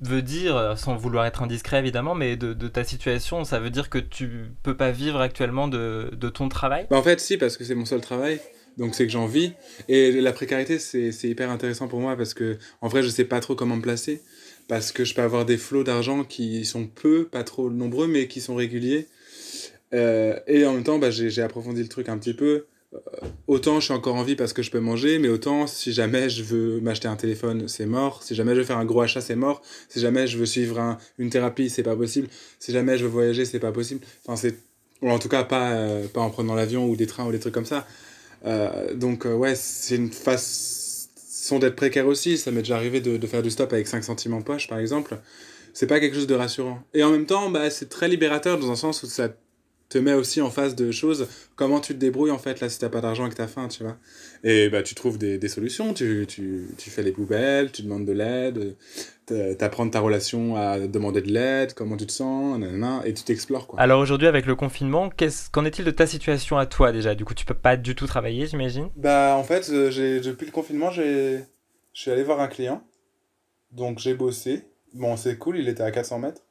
veut 0.02 0.22
dire, 0.22 0.56
euh, 0.56 0.76
sans 0.76 0.96
vouloir 0.96 1.26
être 1.26 1.44
indiscret 1.44 1.80
évidemment, 1.80 2.16
mais 2.16 2.36
de, 2.36 2.68
ta 2.68 2.84
situation, 2.84 3.44
ça 3.44 3.60
veut 3.60 3.70
dire 3.70 3.90
que 3.90 4.00
tu 4.00 4.30
peux 4.64 4.76
pas 4.76 4.92
vivre 4.92 5.22
actuellement 5.22 5.68
de, 5.68 6.10
ton 6.34 6.50
travail? 6.50 6.88
Bah 6.90 6.98
En 6.98 7.04
fait, 7.04 7.20
si, 7.20 7.38
parce 7.38 7.56
que 7.56 7.64
c'est 7.64 7.76
mon 7.76 7.86
seul 7.86 8.02
travail. 8.02 8.40
Donc 8.78 8.94
c'est 8.94 9.06
que 9.06 9.12
j'en 9.12 9.26
vis. 9.26 9.54
Et 9.88 10.12
la 10.22 10.34
précarité, 10.34 10.78
c'est 10.78 11.12
hyper 11.24 11.50
intéressant 11.50 11.88
pour 11.88 12.00
moi 12.00 12.16
parce 12.16 12.34
que 12.34 12.58
en 12.82 12.88
vrai, 12.88 13.02
je 13.02 13.10
sais 13.10 13.26
pas 13.26 13.40
trop 13.40 13.56
comment 13.56 13.76
me 13.76 13.82
placer. 13.82 14.22
Parce 14.68 14.92
que 14.92 15.06
je 15.06 15.16
peux 15.16 15.22
avoir 15.22 15.46
des 15.46 15.58
flots 15.58 15.84
d'argent 15.84 16.26
qui 16.26 16.66
sont 16.66 16.88
peu, 16.88 17.26
pas 17.26 17.44
trop 17.44 17.70
nombreux, 17.70 18.08
mais 18.08 18.28
qui 18.28 18.42
sont 18.42 18.56
réguliers 18.56 19.08
euh, 19.94 20.40
et 20.48 20.66
en 20.66 20.74
même 20.74 20.84
temps, 20.84 21.00
bah, 21.00 21.12
j'ai 21.12 21.42
approfondi 21.42 21.82
le 21.82 21.88
truc 21.88 22.10
un 22.10 22.18
petit 22.18 22.34
peu. 22.34 22.66
Euh, 22.94 22.98
autant 23.48 23.82
je 23.82 23.86
suis 23.86 23.94
encore 23.94 24.16
en 24.16 24.24
vie 24.24 24.38
parce 24.38 24.54
que 24.54 24.62
je 24.62 24.72
peux 24.72 24.80
manger, 24.80 25.20
mais 25.20 25.28
autant 25.28 25.68
si 25.68 25.92
jamais 25.92 26.30
je 26.30 26.42
veux 26.42 26.80
m'acheter 26.80 27.08
un 27.08 27.16
téléphone, 27.16 27.68
c'est 27.68 27.86
mort. 27.86 28.24
Si 28.24 28.36
jamais 28.36 28.54
je 28.56 28.60
veux 28.60 28.66
faire 28.66 28.78
un 28.78 28.86
gros 28.86 29.02
achat, 29.02 29.22
c'est 29.22 29.36
mort. 29.36 29.62
Si 29.90 30.00
jamais 30.00 30.28
je 30.28 30.38
veux 30.38 30.46
suivre 30.46 30.98
une 31.18 31.30
thérapie, 31.30 31.70
c'est 31.70 31.84
pas 31.84 31.96
possible. 31.96 32.28
Si 32.60 32.72
jamais 32.72 32.98
je 32.98 33.04
veux 33.04 33.10
voyager, 33.10 33.46
c'est 33.46 33.60
pas 33.60 33.72
possible. 33.72 34.06
Enfin, 34.26 34.36
c'est 34.36 34.56
ou 35.02 35.12
en 35.12 35.20
tout 35.20 35.30
cas 35.30 35.44
pas, 35.44 35.74
euh, 35.74 36.08
pas 36.08 36.22
en 36.22 36.30
prenant 36.32 36.56
l'avion 36.56 36.88
ou 36.90 36.96
des 36.96 37.06
trains 37.06 37.26
ou 37.28 37.32
des 37.32 37.40
trucs 37.40 37.54
comme 37.54 37.66
ça. 37.66 37.86
donc 38.96 39.26
ouais, 39.26 39.56
c'est 39.56 39.96
une 39.96 40.12
façon 40.12 41.60
d'être 41.60 41.76
précaire 41.76 42.08
aussi. 42.08 42.38
Ça 42.38 42.52
m'est 42.52 42.62
déjà 42.62 42.78
arrivé 42.78 43.02
de, 43.02 43.18
de, 43.18 43.28
faire 43.28 43.44
du 43.44 43.52
stop 43.52 43.74
avec 43.74 43.88
5 43.88 44.04
centimes 44.04 44.34
en 44.34 44.42
poche, 44.42 44.68
par 44.68 44.80
exemple. 44.80 45.18
C'est 45.74 45.88
pas 45.88 46.00
quelque 46.00 46.16
chose 46.16 46.28
de 46.28 46.36
rassurant. 46.36 46.80
Et 46.96 47.04
en 47.04 47.12
même 47.12 47.26
temps, 47.28 47.52
bah, 47.52 47.70
c'est 47.70 47.90
très 47.90 48.08
libérateur 48.08 48.58
dans 48.58 48.72
un 48.72 48.76
sens 48.76 49.04
où 49.04 49.08
ça 49.08 49.30
te 49.90 49.98
met 49.98 50.14
aussi 50.14 50.42
en 50.42 50.50
face 50.50 50.76
de 50.76 50.92
choses. 50.92 51.28
Comment 51.56 51.80
tu 51.80 51.94
te 51.94 52.00
débrouilles 52.00 52.32
en 52.32 52.38
fait 52.38 52.60
là 52.60 52.70
si 52.70 52.80
t'as 52.80 52.90
pas 52.90 53.02
d'argent 53.02 53.26
et 53.26 53.30
que 53.30 53.36
t'as 53.36 53.48
faim, 53.48 53.68
tu 53.68 53.84
vois? 53.84 53.98
Et 54.44 54.70
bah 54.70 54.84
tu 54.84 54.96
trouves 54.96 55.18
des, 55.18 55.38
des 55.38 55.48
solutions, 55.48 55.94
tu, 55.94 56.26
tu, 56.28 56.68
tu, 56.78 56.90
fais 56.90 57.04
les 57.04 57.12
poubelles, 57.12 57.72
tu 57.72 57.84
demandes 57.84 58.06
de 58.06 58.12
l'aide, 58.12 58.76
t'apprends 59.58 59.90
ta 59.90 60.00
relation 60.00 60.56
à 60.56 60.80
demander 60.80 61.22
de 61.22 61.32
l'aide, 61.32 61.74
comment 61.74 61.98
tu 61.98 62.06
te 62.06 62.12
sens, 62.12 62.60
nanana, 62.60 63.02
et 63.06 63.14
tu 63.14 63.24
t'explores 63.24 63.68
quoi. 63.68 63.80
Alors 63.80 64.02
aujourd'hui 64.02 64.28
avec 64.28 64.46
le 64.46 64.56
confinement, 64.56 65.10
qu'en 65.52 65.66
est-il 65.66 65.86
de 65.86 65.92
ta 65.92 66.06
situation 66.06 66.58
à 66.58 66.66
toi 66.66 66.92
déjà? 66.92 67.16
Du 67.16 67.26
coup 67.26 67.34
tu 67.34 67.46
peux 67.46 67.54
pas 67.54 67.78
du 67.78 67.96
tout 67.96 68.08
travailler 68.08 68.46
j'imagine? 68.48 68.90
Bah 68.96 69.36
en 69.38 69.44
fait 69.44 69.70
euh, 69.70 69.90
j'ai 69.90 70.20
depuis 70.20 70.46
le 70.46 70.52
confinement 70.52 70.92
j'ai 70.92 71.40
je 71.94 72.02
suis 72.02 72.12
allé 72.12 72.24
voir 72.24 72.42
un 72.42 72.48
client, 72.48 72.84
donc 73.72 74.00
j'ai 74.00 74.14
bossé. 74.14 74.64
Bon 74.94 75.16
c'est 75.16 75.38
cool, 75.38 75.58
il 75.58 75.70
était 75.70 75.84
à 75.84 75.92
400 75.92 76.20
mètres. 76.20 76.42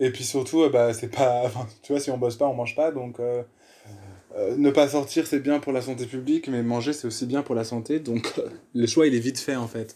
Et 0.00 0.10
puis 0.10 0.24
surtout, 0.24 0.62
euh, 0.62 0.70
bah, 0.70 0.92
c'est 0.94 1.08
pas. 1.14 1.52
Tu 1.82 1.92
vois, 1.92 2.00
si 2.00 2.10
on 2.10 2.18
bosse 2.18 2.36
pas, 2.36 2.46
on 2.46 2.54
mange 2.54 2.74
pas. 2.74 2.90
Donc, 2.90 3.20
euh, 3.20 3.42
euh, 4.36 4.56
ne 4.56 4.70
pas 4.70 4.88
sortir, 4.88 5.26
c'est 5.26 5.40
bien 5.40 5.60
pour 5.60 5.72
la 5.72 5.82
santé 5.82 6.06
publique, 6.06 6.48
mais 6.48 6.62
manger, 6.62 6.94
c'est 6.94 7.06
aussi 7.06 7.26
bien 7.26 7.42
pour 7.42 7.54
la 7.54 7.64
santé. 7.64 8.00
Donc, 8.00 8.32
le 8.74 8.86
choix, 8.86 9.06
il 9.06 9.14
est 9.14 9.20
vite 9.20 9.38
fait, 9.38 9.56
en 9.56 9.68
fait. 9.68 9.94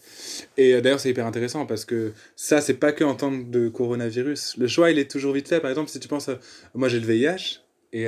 Et 0.57 0.79
d'ailleurs, 0.79 0.99
c'est 0.99 1.09
hyper 1.09 1.25
intéressant 1.25 1.65
parce 1.65 1.85
que 1.85 2.13
ça, 2.35 2.61
c'est 2.61 2.75
pas 2.75 2.91
que 2.91 3.03
en 3.03 3.15
temps 3.15 3.31
de 3.31 3.67
coronavirus. 3.67 4.55
Le 4.57 4.67
choix, 4.67 4.91
il 4.91 4.99
est 4.99 5.09
toujours 5.09 5.33
vite 5.33 5.47
fait. 5.47 5.59
Par 5.59 5.71
exemple, 5.71 5.89
si 5.89 5.99
tu 5.99 6.07
penses. 6.07 6.29
moi, 6.75 6.87
j'ai 6.87 6.99
le 6.99 7.07
VIH. 7.07 7.61
Et, 7.93 8.07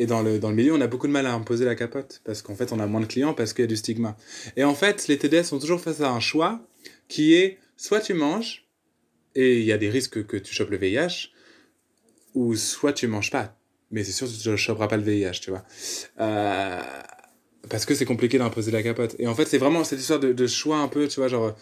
et 0.00 0.06
dans, 0.06 0.20
le, 0.20 0.40
dans 0.40 0.50
le 0.50 0.56
milieu, 0.56 0.74
on 0.74 0.80
a 0.80 0.88
beaucoup 0.88 1.06
de 1.06 1.12
mal 1.12 1.26
à 1.26 1.32
imposer 1.32 1.64
la 1.64 1.76
capote. 1.76 2.20
Parce 2.24 2.42
qu'en 2.42 2.56
fait, 2.56 2.72
on 2.72 2.80
a 2.80 2.86
moins 2.86 3.00
de 3.00 3.06
clients 3.06 3.34
parce 3.34 3.52
qu'il 3.52 3.62
y 3.62 3.64
a 3.64 3.68
du 3.68 3.76
stigma. 3.76 4.16
Et 4.56 4.64
en 4.64 4.74
fait, 4.74 5.06
les 5.06 5.16
TDS 5.16 5.44
sont 5.44 5.60
toujours 5.60 5.80
face 5.80 6.00
à 6.00 6.10
un 6.10 6.20
choix 6.20 6.60
qui 7.06 7.34
est 7.34 7.58
soit 7.76 8.00
tu 8.00 8.14
manges 8.14 8.65
et 9.36 9.58
il 9.58 9.64
y 9.64 9.72
a 9.72 9.78
des 9.78 9.90
risques 9.90 10.26
que 10.26 10.36
tu 10.36 10.52
chopes 10.52 10.70
le 10.70 10.78
VIH, 10.78 11.30
ou 12.34 12.56
soit 12.56 12.92
tu 12.92 13.06
manges 13.06 13.30
pas, 13.30 13.56
mais 13.90 14.02
c'est 14.02 14.12
sûr 14.12 14.26
que 14.26 14.32
tu 14.32 14.48
ne 14.48 14.56
choperas 14.56 14.88
pas 14.88 14.96
le 14.96 15.04
VIH, 15.04 15.40
tu 15.40 15.50
vois. 15.50 15.64
Euh, 16.20 16.80
parce 17.70 17.86
que 17.86 17.94
c'est 17.94 18.04
compliqué 18.04 18.38
d'imposer 18.38 18.70
la 18.70 18.82
capote. 18.82 19.14
Et 19.18 19.26
en 19.26 19.34
fait, 19.34 19.46
c'est 19.46 19.58
vraiment 19.58 19.84
cette 19.84 20.00
histoire 20.00 20.20
de, 20.20 20.46
choix 20.46 20.78
un 20.78 20.88
peu, 20.88 21.06
tu 21.06 21.20
vois, 21.20 21.28
genre, 21.28 21.54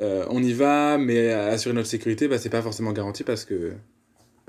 euh, 0.00 0.26
on 0.28 0.42
y 0.42 0.52
va, 0.52 0.98
mais 0.98 1.30
assurer 1.30 1.74
notre 1.74 1.88
sécurité, 1.88 2.28
bah, 2.28 2.38
c'est 2.38 2.50
pas 2.50 2.62
forcément 2.62 2.92
garanti 2.92 3.24
parce 3.24 3.44
que 3.44 3.72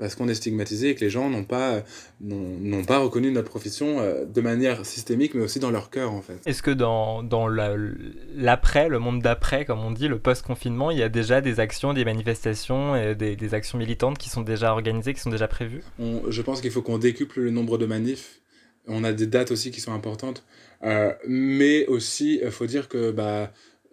parce 0.02 0.16
qu'on 0.16 0.26
est 0.26 0.34
stigmatisé 0.34 0.88
et 0.88 0.94
que 0.96 1.00
les 1.00 1.10
gens 1.10 1.30
n'ont 1.30 1.44
pas, 1.44 1.84
n'ont 2.20 2.82
pas 2.82 2.98
reconnu 2.98 3.30
notre 3.30 3.48
profession 3.48 4.00
euh, 4.00 4.24
de 4.24 4.40
manière 4.40 4.84
systémique, 4.84 5.32
mais 5.32 5.44
aussi 5.44 5.60
dans 5.60 5.70
leur 5.70 5.90
cœur, 5.90 6.10
en 6.10 6.22
fait. 6.22 6.40
Est-ce 6.44 6.60
que 6.60 6.72
dans, 6.72 7.22
dans 7.22 7.46
l'après, 7.46 8.88
le 8.88 8.98
monde 8.98 9.22
d'après, 9.22 9.64
comme 9.64 9.78
on 9.78 9.92
dit, 9.92 10.08
le 10.08 10.18
post-confinement, 10.18 10.90
il 10.90 10.98
y 10.98 11.04
a 11.04 11.08
déjà 11.08 11.40
des 11.40 11.60
actions, 11.60 11.94
des 11.94 12.04
manifestations, 12.04 12.96
et 12.96 13.14
des, 13.14 13.36
des, 13.36 13.54
actions 13.54 13.78
militantes 13.78 14.18
qui 14.18 14.28
sont 14.28 14.40
déjà 14.40 14.72
organisées, 14.72 15.14
qui 15.14 15.20
sont 15.20 15.30
déjà 15.30 15.46
prévues? 15.46 15.84
Je 16.00 16.42
pense 16.42 16.60
qu'il 16.60 16.72
faut 16.72 16.82
qu'on 16.82 16.98
décuple 16.98 17.38
le 17.38 17.52
nombre 17.52 17.78
de 17.78 17.86
manifs. 17.86 18.40
On 18.88 19.04
a 19.04 19.12
des 19.12 19.28
dates 19.28 19.52
aussi 19.52 19.70
qui 19.70 19.80
sont 19.80 19.92
importantes. 19.92 20.44
Euh, 20.82 21.12
mais 21.28 21.86
aussi, 21.86 22.40
il 22.42 22.50
faut 22.50 22.66
dire 22.66 22.88
que... 22.88 23.12
Bah, 23.12 23.52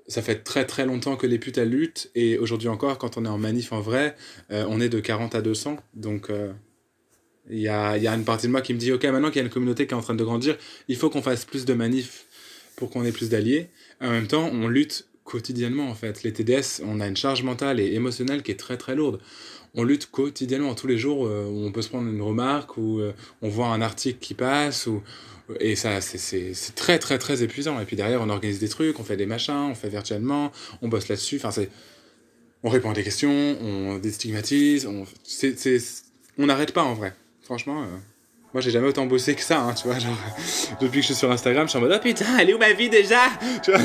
ça 0.09 0.23
fait 0.23 0.43
très 0.43 0.65
très 0.65 0.85
longtemps 0.85 1.15
que 1.15 1.27
les 1.27 1.39
putes 1.39 1.57
elles 1.57 1.69
luttent. 1.69 2.11
Et 2.15 2.37
aujourd'hui 2.37 2.67
encore 2.67 2.97
quand 2.97 3.17
on 3.17 3.25
est 3.25 3.29
en 3.29 3.37
manif 3.37 3.71
en 3.71 3.79
vrai 3.79 4.15
euh, 4.51 4.65
on 4.67 4.81
est 4.81 4.89
de 4.89 4.99
40 4.99 5.35
à 5.35 5.41
200 5.41 5.77
donc 5.93 6.29
euh, 6.29 6.51
il 7.49 7.59
y, 7.59 7.67
a, 7.67 7.95
une 7.95 8.25
partie 8.25 8.45
de 8.45 8.51
moi 8.51 8.61
qui 8.61 8.73
me 8.73 8.79
dit 8.79 8.91
ok 8.91 9.03
maintenant 9.05 9.29
qu'il 9.29 9.37
y 9.37 9.39
a 9.39 9.45
une 9.45 9.51
communauté 9.51 9.87
qui 9.87 9.93
est 9.93 9.97
en 9.97 10.01
train 10.01 10.13
de 10.13 10.23
grandir 10.23 10.57
il 10.87 10.97
faut 10.97 11.09
qu'on 11.09 11.21
fasse 11.21 11.45
plus 11.45 11.65
de 11.65 11.73
manifs 11.73 12.25
pour 12.75 12.89
qu'on 12.89 13.03
ait 13.05 13.11
plus 13.11 13.29
d'alliés. 13.29 13.69
En 14.01 14.09
même 14.09 14.27
temps 14.27 14.49
on 14.51 14.67
lutte 14.67 15.07
quotidiennement 15.23 15.89
en 15.89 15.95
fait. 15.95 16.23
Les 16.23 16.33
TDS 16.33 16.81
on 16.83 16.99
a 16.99 17.07
une 17.07 17.17
charge 17.17 17.43
mentale 17.43 17.79
et 17.79 17.93
émotionnelle 17.93 18.43
qui 18.43 18.51
est 18.51 18.59
très 18.59 18.77
très 18.77 18.95
lourde. 18.95 19.19
On 19.75 19.83
lutte 19.83 20.09
quotidiennement 20.09 20.73
tous 20.73 20.87
les 20.87 20.97
jours 20.97 21.27
euh, 21.27 21.45
on 21.45 21.71
peut 21.71 21.83
se 21.83 21.89
prendre 21.89 22.09
une 22.09 22.21
remarque 22.21 22.77
ou 22.77 23.01
on 23.41 23.49
voit 23.49 23.67
un 23.67 23.81
article 23.81 24.19
qui 24.19 24.33
passe 24.33 24.87
ou 24.87 25.03
et 25.59 25.75
ça, 25.75 26.01
c'est 26.01 26.53
très, 26.75 26.99
très, 26.99 27.17
très 27.17 27.43
épuisant. 27.43 27.79
Et 27.79 27.85
puis 27.85 27.95
derrière, 27.95 28.21
on 28.21 28.29
organise 28.29 28.59
des 28.59 28.69
trucs, 28.69 28.99
on 28.99 29.03
fait 29.03 29.17
des 29.17 29.25
machins, 29.25 29.69
on 29.71 29.75
fait 29.75 29.89
virtuellement, 29.89 30.51
on 30.81 30.87
bosse 30.87 31.07
là-dessus. 31.07 31.37
Enfin, 31.37 31.51
c'est. 31.51 31.69
On 32.61 32.69
répond 32.69 32.91
à 32.91 32.93
des 32.93 33.03
questions, 33.03 33.57
on 33.61 33.97
déstigmatise, 33.97 34.85
on. 34.85 35.05
On 36.37 36.45
n'arrête 36.45 36.73
pas 36.73 36.83
en 36.83 36.93
vrai. 36.93 37.13
Franchement. 37.41 37.83
Euh, 37.83 37.87
moi, 38.53 38.61
j'ai 38.61 38.71
jamais 38.71 38.87
autant 38.87 39.05
bossé 39.05 39.35
que 39.35 39.43
ça, 39.43 39.61
hein, 39.61 39.73
tu 39.73 39.87
vois. 39.87 39.99
Genre, 39.99 40.17
depuis 40.81 40.97
que 40.97 41.01
je 41.01 41.05
suis 41.07 41.15
sur 41.15 41.31
Instagram, 41.31 41.67
je 41.67 41.69
suis 41.69 41.77
en 41.77 41.81
mode, 41.81 41.93
oh 41.95 42.01
putain, 42.01 42.37
elle 42.39 42.49
est 42.49 42.53
où 42.53 42.57
ma 42.57 42.73
vie 42.73 42.89
déjà? 42.89 43.29
Tu 43.63 43.71
vois? 43.71 43.81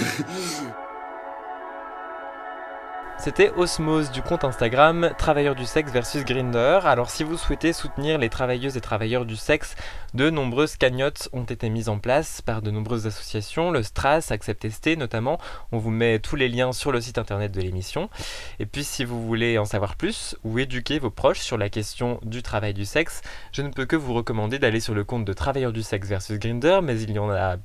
C'était 3.24 3.50
Osmose 3.56 4.10
du 4.10 4.20
compte 4.20 4.44
Instagram 4.44 5.14
Travailleurs 5.16 5.54
du 5.54 5.64
sexe 5.64 5.90
versus 5.90 6.26
Grinder. 6.26 6.80
Alors 6.84 7.08
si 7.08 7.24
vous 7.24 7.38
souhaitez 7.38 7.72
soutenir 7.72 8.18
les 8.18 8.28
travailleuses 8.28 8.76
et 8.76 8.82
travailleurs 8.82 9.24
du 9.24 9.34
sexe, 9.34 9.76
de 10.12 10.28
nombreuses 10.28 10.76
cagnottes 10.76 11.30
ont 11.32 11.44
été 11.44 11.70
mises 11.70 11.88
en 11.88 11.98
place 11.98 12.42
par 12.42 12.60
de 12.60 12.70
nombreuses 12.70 13.06
associations, 13.06 13.70
le 13.70 13.82
Stras, 13.82 14.26
Accept 14.28 14.68
ST 14.68 14.98
notamment. 14.98 15.38
On 15.72 15.78
vous 15.78 15.90
met 15.90 16.18
tous 16.18 16.36
les 16.36 16.50
liens 16.50 16.74
sur 16.74 16.92
le 16.92 17.00
site 17.00 17.16
internet 17.16 17.50
de 17.50 17.62
l'émission. 17.62 18.10
Et 18.58 18.66
puis 18.66 18.84
si 18.84 19.06
vous 19.06 19.26
voulez 19.26 19.56
en 19.56 19.64
savoir 19.64 19.96
plus 19.96 20.36
ou 20.44 20.58
éduquer 20.58 20.98
vos 20.98 21.10
proches 21.10 21.40
sur 21.40 21.56
la 21.56 21.70
question 21.70 22.20
du 22.24 22.42
travail 22.42 22.74
du 22.74 22.84
sexe, 22.84 23.22
je 23.52 23.62
ne 23.62 23.70
peux 23.70 23.86
que 23.86 23.96
vous 23.96 24.12
recommander 24.12 24.58
d'aller 24.58 24.80
sur 24.80 24.92
le 24.92 25.02
compte 25.02 25.24
de 25.24 25.32
Travailleurs 25.32 25.72
du 25.72 25.82
sexe 25.82 26.08
versus 26.08 26.38
Grinder, 26.38 26.80
mais 26.82 27.00
il 27.00 27.12
y 27.12 27.18
en 27.18 27.30
a 27.30 27.56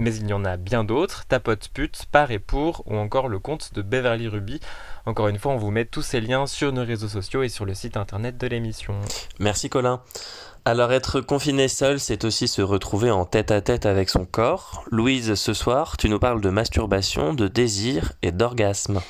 mais 0.00 0.14
il 0.14 0.26
y 0.26 0.32
en 0.32 0.46
a 0.46 0.56
bien 0.56 0.82
d'autres, 0.82 1.26
Tapote 1.26 1.68
Pute, 1.68 2.06
Par 2.10 2.30
et 2.30 2.38
Pour, 2.38 2.82
ou 2.86 2.96
encore 2.96 3.28
le 3.28 3.38
compte 3.38 3.74
de 3.74 3.82
Beverly 3.82 4.28
Ruby. 4.28 4.58
Encore 5.06 5.28
une 5.28 5.38
fois, 5.38 5.52
on 5.52 5.56
vous 5.56 5.70
met 5.70 5.84
tous 5.84 6.02
ces 6.02 6.20
liens 6.20 6.46
sur 6.46 6.72
nos 6.72 6.84
réseaux 6.84 7.08
sociaux 7.08 7.42
et 7.42 7.48
sur 7.48 7.64
le 7.64 7.74
site 7.74 7.96
internet 7.96 8.36
de 8.38 8.46
l'émission. 8.46 8.94
Merci 9.38 9.68
Colin. 9.68 10.02
Alors 10.66 10.92
être 10.92 11.22
confiné 11.22 11.68
seul, 11.68 11.98
c'est 11.98 12.24
aussi 12.24 12.46
se 12.46 12.60
retrouver 12.60 13.10
en 13.10 13.24
tête 13.24 13.50
à 13.50 13.62
tête 13.62 13.86
avec 13.86 14.10
son 14.10 14.26
corps. 14.26 14.84
Louise, 14.90 15.34
ce 15.34 15.54
soir, 15.54 15.96
tu 15.96 16.10
nous 16.10 16.18
parles 16.18 16.42
de 16.42 16.50
masturbation, 16.50 17.32
de 17.32 17.48
désir 17.48 18.12
et 18.20 18.30
d'orgasme. 18.30 19.00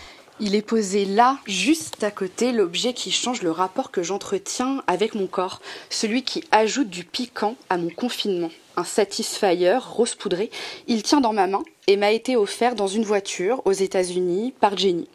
Il 0.42 0.54
est 0.54 0.62
posé 0.62 1.04
là, 1.04 1.36
juste 1.46 2.02
à 2.02 2.10
côté, 2.10 2.52
l'objet 2.52 2.94
qui 2.94 3.10
change 3.10 3.42
le 3.42 3.50
rapport 3.50 3.90
que 3.90 4.02
j'entretiens 4.02 4.82
avec 4.86 5.14
mon 5.14 5.26
corps, 5.26 5.60
celui 5.90 6.22
qui 6.22 6.44
ajoute 6.50 6.88
du 6.88 7.04
piquant 7.04 7.56
à 7.68 7.76
mon 7.76 7.90
confinement. 7.90 8.50
Un 8.76 8.84
Satisfyer 8.84 9.78
rose 9.82 10.14
poudré, 10.14 10.50
il 10.86 11.02
tient 11.02 11.20
dans 11.20 11.34
ma 11.34 11.46
main 11.46 11.62
et 11.88 11.98
m'a 11.98 12.12
été 12.12 12.36
offert 12.36 12.74
dans 12.74 12.86
une 12.86 13.04
voiture 13.04 13.60
aux 13.66 13.72
États-Unis 13.72 14.54
par 14.60 14.78
Jenny. 14.78 15.08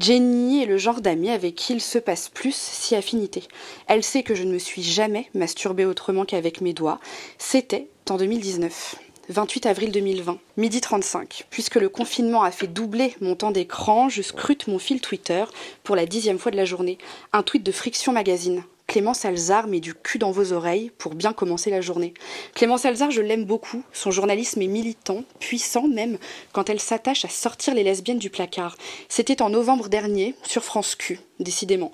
Jenny 0.00 0.62
est 0.62 0.66
le 0.66 0.78
genre 0.78 1.02
d'amie 1.02 1.28
avec 1.28 1.56
qui 1.56 1.74
il 1.74 1.80
se 1.82 1.98
passe 1.98 2.30
plus 2.30 2.54
si 2.54 2.96
affinité. 2.96 3.42
Elle 3.86 4.02
sait 4.02 4.22
que 4.22 4.34
je 4.34 4.44
ne 4.44 4.52
me 4.52 4.58
suis 4.58 4.82
jamais 4.82 5.28
masturbée 5.34 5.84
autrement 5.84 6.24
qu'avec 6.24 6.62
mes 6.62 6.72
doigts. 6.72 7.00
C'était 7.36 7.86
en 8.08 8.16
2019. 8.16 8.96
28 9.28 9.66
avril 9.66 9.92
2020, 9.92 10.38
midi 10.56 10.80
35. 10.80 11.44
Puisque 11.50 11.74
le 11.74 11.90
confinement 11.90 12.42
a 12.42 12.50
fait 12.50 12.66
doubler 12.66 13.14
mon 13.20 13.36
temps 13.36 13.50
d'écran, 13.50 14.08
je 14.08 14.22
scrute 14.22 14.68
mon 14.68 14.78
fil 14.78 15.02
Twitter 15.02 15.44
pour 15.84 15.96
la 15.96 16.06
dixième 16.06 16.38
fois 16.38 16.50
de 16.50 16.56
la 16.56 16.64
journée. 16.64 16.96
Un 17.34 17.42
tweet 17.42 17.62
de 17.62 17.70
Friction 17.70 18.12
Magazine. 18.12 18.64
Clémence 18.90 19.24
Alzard 19.24 19.68
met 19.68 19.78
du 19.78 19.94
cul 19.94 20.18
dans 20.18 20.32
vos 20.32 20.52
oreilles 20.52 20.90
pour 20.98 21.14
bien 21.14 21.32
commencer 21.32 21.70
la 21.70 21.80
journée. 21.80 22.12
Clémence 22.56 22.84
Alzard, 22.84 23.12
je 23.12 23.20
l'aime 23.20 23.44
beaucoup. 23.44 23.84
Son 23.92 24.10
journalisme 24.10 24.60
est 24.62 24.66
militant, 24.66 25.22
puissant 25.38 25.86
même, 25.86 26.18
quand 26.50 26.68
elle 26.68 26.80
s'attache 26.80 27.24
à 27.24 27.28
sortir 27.28 27.72
les 27.72 27.84
lesbiennes 27.84 28.18
du 28.18 28.30
placard. 28.30 28.76
C'était 29.08 29.42
en 29.42 29.50
novembre 29.50 29.88
dernier, 29.88 30.34
sur 30.42 30.64
France 30.64 30.96
Q, 30.96 31.20
décidément. 31.38 31.92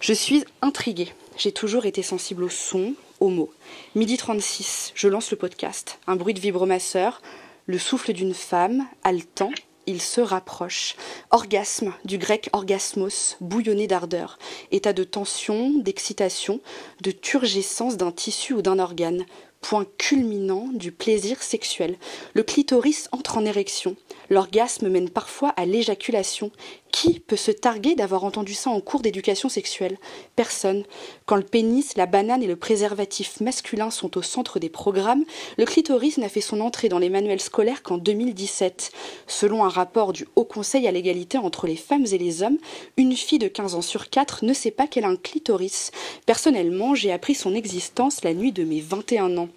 Je 0.00 0.12
suis 0.12 0.44
intriguée. 0.60 1.14
J'ai 1.38 1.50
toujours 1.50 1.86
été 1.86 2.02
sensible 2.02 2.44
au 2.44 2.50
son, 2.50 2.92
aux 3.20 3.30
mots. 3.30 3.50
Midi 3.94 4.18
36, 4.18 4.92
je 4.94 5.08
lance 5.08 5.30
le 5.30 5.38
podcast. 5.38 5.98
Un 6.06 6.16
bruit 6.16 6.34
de 6.34 6.40
vibromasseur, 6.40 7.22
le 7.64 7.78
souffle 7.78 8.12
d'une 8.12 8.34
femme, 8.34 8.86
haletant, 9.02 9.50
il 9.86 10.00
se 10.00 10.20
rapproche. 10.20 10.96
Orgasme, 11.30 11.92
du 12.04 12.18
grec 12.18 12.48
orgasmos, 12.52 13.36
bouillonner 13.40 13.86
d'ardeur. 13.86 14.38
État 14.70 14.92
de 14.92 15.04
tension, 15.04 15.70
d'excitation, 15.70 16.60
de 17.02 17.10
turgescence 17.10 17.96
d'un 17.96 18.12
tissu 18.12 18.54
ou 18.54 18.62
d'un 18.62 18.78
organe. 18.78 19.24
Point 19.66 19.86
culminant 19.96 20.68
du 20.74 20.92
plaisir 20.92 21.42
sexuel. 21.42 21.96
Le 22.34 22.42
clitoris 22.42 23.08
entre 23.12 23.38
en 23.38 23.46
érection. 23.46 23.96
L'orgasme 24.28 24.90
mène 24.90 25.08
parfois 25.08 25.54
à 25.56 25.64
l'éjaculation. 25.64 26.50
Qui 26.92 27.18
peut 27.18 27.34
se 27.34 27.50
targuer 27.50 27.94
d'avoir 27.94 28.24
entendu 28.24 28.52
ça 28.52 28.68
en 28.68 28.82
cours 28.82 29.00
d'éducation 29.00 29.48
sexuelle? 29.48 29.96
Personne. 30.36 30.84
Quand 31.24 31.36
le 31.36 31.42
pénis, 31.42 31.96
la 31.96 32.04
banane 32.04 32.42
et 32.42 32.46
le 32.46 32.56
préservatif 32.56 33.40
masculin 33.40 33.90
sont 33.90 34.18
au 34.18 34.22
centre 34.22 34.58
des 34.58 34.68
programmes, 34.68 35.24
le 35.56 35.64
clitoris 35.64 36.18
n'a 36.18 36.28
fait 36.28 36.42
son 36.42 36.60
entrée 36.60 36.90
dans 36.90 36.98
les 36.98 37.08
manuels 37.08 37.40
scolaires 37.40 37.82
qu'en 37.82 37.96
2017. 37.96 38.92
Selon 39.26 39.64
un 39.64 39.70
rapport 39.70 40.12
du 40.12 40.28
Haut 40.36 40.44
Conseil 40.44 40.86
à 40.86 40.92
l'égalité 40.92 41.38
entre 41.38 41.66
les 41.66 41.76
femmes 41.76 42.06
et 42.12 42.18
les 42.18 42.42
hommes, 42.42 42.58
une 42.98 43.16
fille 43.16 43.38
de 43.38 43.48
15 43.48 43.74
ans 43.74 43.82
sur 43.82 44.10
4 44.10 44.44
ne 44.44 44.52
sait 44.52 44.70
pas 44.70 44.86
qu'elle 44.86 45.04
a 45.04 45.08
un 45.08 45.16
clitoris. 45.16 45.90
Personnellement, 46.26 46.94
j'ai 46.94 47.12
appris 47.12 47.34
son 47.34 47.54
existence 47.54 48.22
la 48.22 48.34
nuit 48.34 48.52
de 48.52 48.62
mes 48.62 48.80
21 48.80 49.38
ans. 49.38 49.48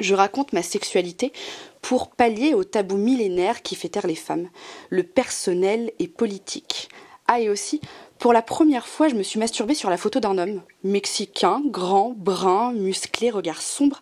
Je 0.00 0.14
raconte 0.14 0.52
ma 0.52 0.62
sexualité 0.62 1.32
pour 1.82 2.10
pallier 2.10 2.54
au 2.54 2.64
tabou 2.64 2.96
millénaire 2.96 3.62
qui 3.62 3.74
fait 3.74 3.88
taire 3.88 4.06
les 4.06 4.14
femmes. 4.14 4.48
Le 4.90 5.02
personnel 5.02 5.92
est 5.98 6.08
politique. 6.08 6.88
Ah, 7.26 7.40
et 7.40 7.48
aussi, 7.48 7.80
pour 8.18 8.32
la 8.32 8.42
première 8.42 8.86
fois, 8.86 9.08
je 9.08 9.14
me 9.14 9.22
suis 9.22 9.38
masturbée 9.38 9.74
sur 9.74 9.90
la 9.90 9.96
photo 9.96 10.18
d'un 10.20 10.38
homme. 10.38 10.62
Mexicain, 10.82 11.62
grand, 11.66 12.14
brun, 12.16 12.72
musclé, 12.72 13.30
regard 13.30 13.60
sombre, 13.60 14.00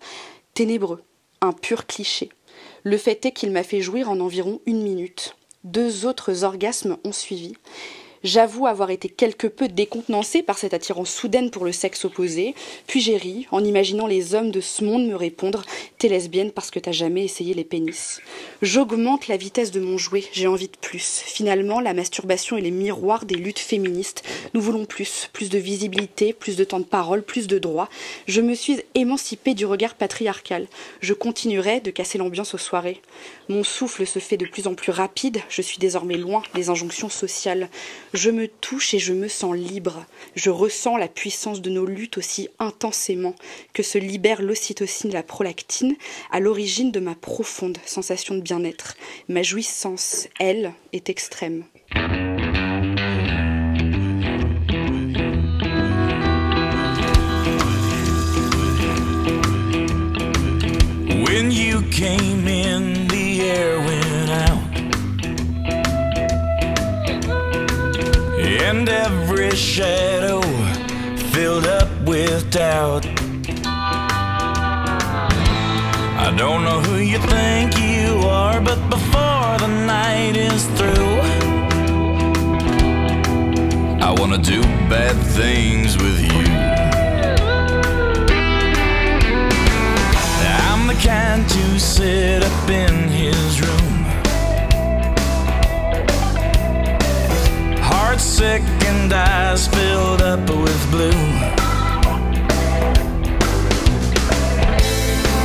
ténébreux. 0.54 1.02
Un 1.40 1.52
pur 1.52 1.86
cliché. 1.86 2.30
Le 2.82 2.96
fait 2.98 3.26
est 3.26 3.32
qu'il 3.32 3.50
m'a 3.50 3.62
fait 3.62 3.80
jouir 3.80 4.10
en 4.10 4.20
environ 4.20 4.60
une 4.64 4.82
minute. 4.82 5.36
Deux 5.64 6.06
autres 6.06 6.44
orgasmes 6.44 6.96
ont 7.04 7.12
suivi. 7.12 7.54
J'avoue 8.26 8.66
avoir 8.66 8.90
été 8.90 9.08
quelque 9.08 9.46
peu 9.46 9.68
décontenancée 9.68 10.42
par 10.42 10.58
cette 10.58 10.74
attirance 10.74 11.10
soudaine 11.10 11.52
pour 11.52 11.64
le 11.64 11.70
sexe 11.70 12.04
opposé, 12.04 12.56
puis 12.88 13.00
j'ai 13.00 13.16
ri 13.16 13.46
en 13.52 13.62
imaginant 13.62 14.08
les 14.08 14.34
hommes 14.34 14.50
de 14.50 14.60
ce 14.60 14.82
monde 14.82 15.06
me 15.06 15.14
répondre 15.14 15.62
T'es 15.98 16.08
lesbienne 16.08 16.50
parce 16.50 16.72
que 16.72 16.80
t'as 16.80 16.90
jamais 16.90 17.24
essayé 17.24 17.54
les 17.54 17.62
pénis. 17.62 18.20
J'augmente 18.62 19.28
la 19.28 19.36
vitesse 19.36 19.70
de 19.70 19.78
mon 19.78 19.96
jouet, 19.96 20.24
j'ai 20.32 20.48
envie 20.48 20.66
de 20.66 20.76
plus. 20.80 21.22
Finalement, 21.24 21.78
la 21.78 21.94
masturbation 21.94 22.56
est 22.56 22.62
les 22.62 22.72
miroirs 22.72 23.26
des 23.26 23.36
luttes 23.36 23.60
féministes. 23.60 24.24
Nous 24.54 24.60
voulons 24.60 24.86
plus, 24.86 25.30
plus 25.32 25.48
de 25.48 25.58
visibilité, 25.58 26.32
plus 26.32 26.56
de 26.56 26.64
temps 26.64 26.80
de 26.80 26.84
parole, 26.84 27.22
plus 27.22 27.46
de 27.46 27.60
droits. 27.60 27.88
Je 28.26 28.40
me 28.40 28.54
suis 28.54 28.80
émancipée 28.96 29.54
du 29.54 29.66
regard 29.66 29.94
patriarcal. 29.94 30.66
Je 31.00 31.14
continuerai 31.14 31.78
de 31.78 31.92
casser 31.92 32.18
l'ambiance 32.18 32.54
aux 32.54 32.58
soirées. 32.58 33.00
Mon 33.48 33.62
souffle 33.62 34.04
se 34.04 34.18
fait 34.18 34.36
de 34.36 34.46
plus 34.46 34.66
en 34.66 34.74
plus 34.74 34.90
rapide, 34.90 35.38
je 35.48 35.62
suis 35.62 35.78
désormais 35.78 36.16
loin 36.16 36.42
des 36.54 36.70
injonctions 36.70 37.08
sociales. 37.08 37.68
Je 38.16 38.30
me 38.30 38.48
touche 38.48 38.94
et 38.94 38.98
je 38.98 39.12
me 39.12 39.28
sens 39.28 39.54
libre. 39.54 40.06
Je 40.34 40.48
ressens 40.48 40.96
la 40.96 41.06
puissance 41.06 41.60
de 41.60 41.68
nos 41.68 41.84
luttes 41.84 42.16
aussi 42.16 42.48
intensément 42.58 43.34
que 43.74 43.82
se 43.82 43.98
libère 43.98 44.40
l'ocytocine 44.40 45.12
la 45.12 45.22
prolactine 45.22 45.96
à 46.30 46.40
l'origine 46.40 46.92
de 46.92 47.00
ma 47.00 47.14
profonde 47.14 47.76
sensation 47.84 48.34
de 48.34 48.40
bien-être. 48.40 48.96
Ma 49.28 49.42
jouissance, 49.42 50.28
elle, 50.40 50.72
est 50.94 51.10
extrême. 51.10 51.64
And 68.68 68.88
every 68.88 69.54
shadow 69.54 70.40
filled 71.30 71.66
up 71.66 71.88
with 72.02 72.50
doubt. 72.50 73.06
I 76.24 76.34
don't 76.36 76.64
know 76.64 76.80
who 76.80 76.96
you 76.96 77.18
think 77.18 77.78
you 77.78 78.26
are, 78.26 78.60
but 78.60 78.80
before 78.90 79.56
the 79.64 79.68
night 79.86 80.36
is 80.36 80.64
through, 80.76 81.20
I 84.02 84.12
wanna 84.18 84.38
do 84.38 84.60
bad 84.90 85.16
things 85.38 85.96
with 85.96 86.18
you. 86.20 86.46
I'm 90.68 90.88
the 90.88 90.94
kind 90.94 91.48
to 91.48 91.78
sit 91.78 92.42
up 92.42 92.68
in 92.68 93.08
his 93.10 93.60
room. 93.60 93.95
Heart 98.06 98.20
sick 98.20 98.62
and 98.84 99.12
eyes 99.12 99.66
filled 99.66 100.22
up 100.22 100.38
with 100.48 100.90
blue. 100.92 101.10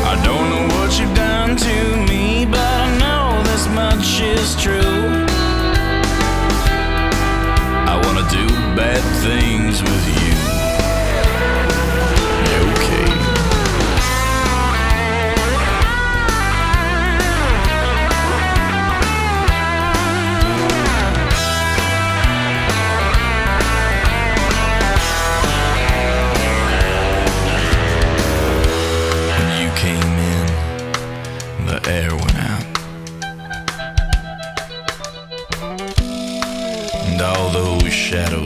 I 0.05 0.13
don't 0.23 0.47
know 0.51 0.67
what 0.75 0.99
you've 0.99 1.15
done 1.15 1.57
to 1.57 1.97
me, 2.07 2.45
but 2.45 2.59
I 2.59 2.97
know 2.99 3.41
this 3.49 3.67
much 3.69 4.21
is 4.21 4.55
true. 4.61 5.25
I 7.91 7.99
wanna 8.05 8.29
do 8.29 8.47
bad 8.75 9.01
things 9.23 9.81
with 9.81 10.15
you. 10.15 10.20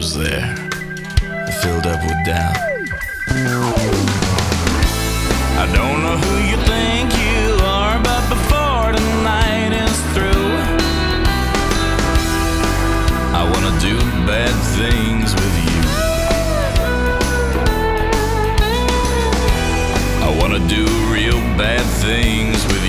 Shadows 0.06 0.18
there 0.18 0.56
filled 1.62 1.88
up 1.88 2.02
with 2.04 2.26
doubt. 2.26 2.58
I 5.58 5.66
don't 5.74 6.04
know 6.04 6.18
who 6.18 6.36
you 6.50 6.58
think 6.66 7.12
you 7.14 7.66
are, 7.66 7.98
but 8.04 8.30
before 8.30 8.94
the 8.94 9.02
night 9.24 9.74
is 9.74 9.98
through, 10.14 10.52
I 13.34 13.44
wanna 13.52 13.80
do 13.80 13.98
bad 14.26 14.56
things 14.78 15.34
with 15.34 15.56
you. 15.66 15.82
I 20.24 20.30
wanna 20.40 20.60
do 20.68 20.86
real 21.14 21.40
bad 21.58 21.86
things 22.02 22.64
with 22.66 22.84
you. 22.84 22.85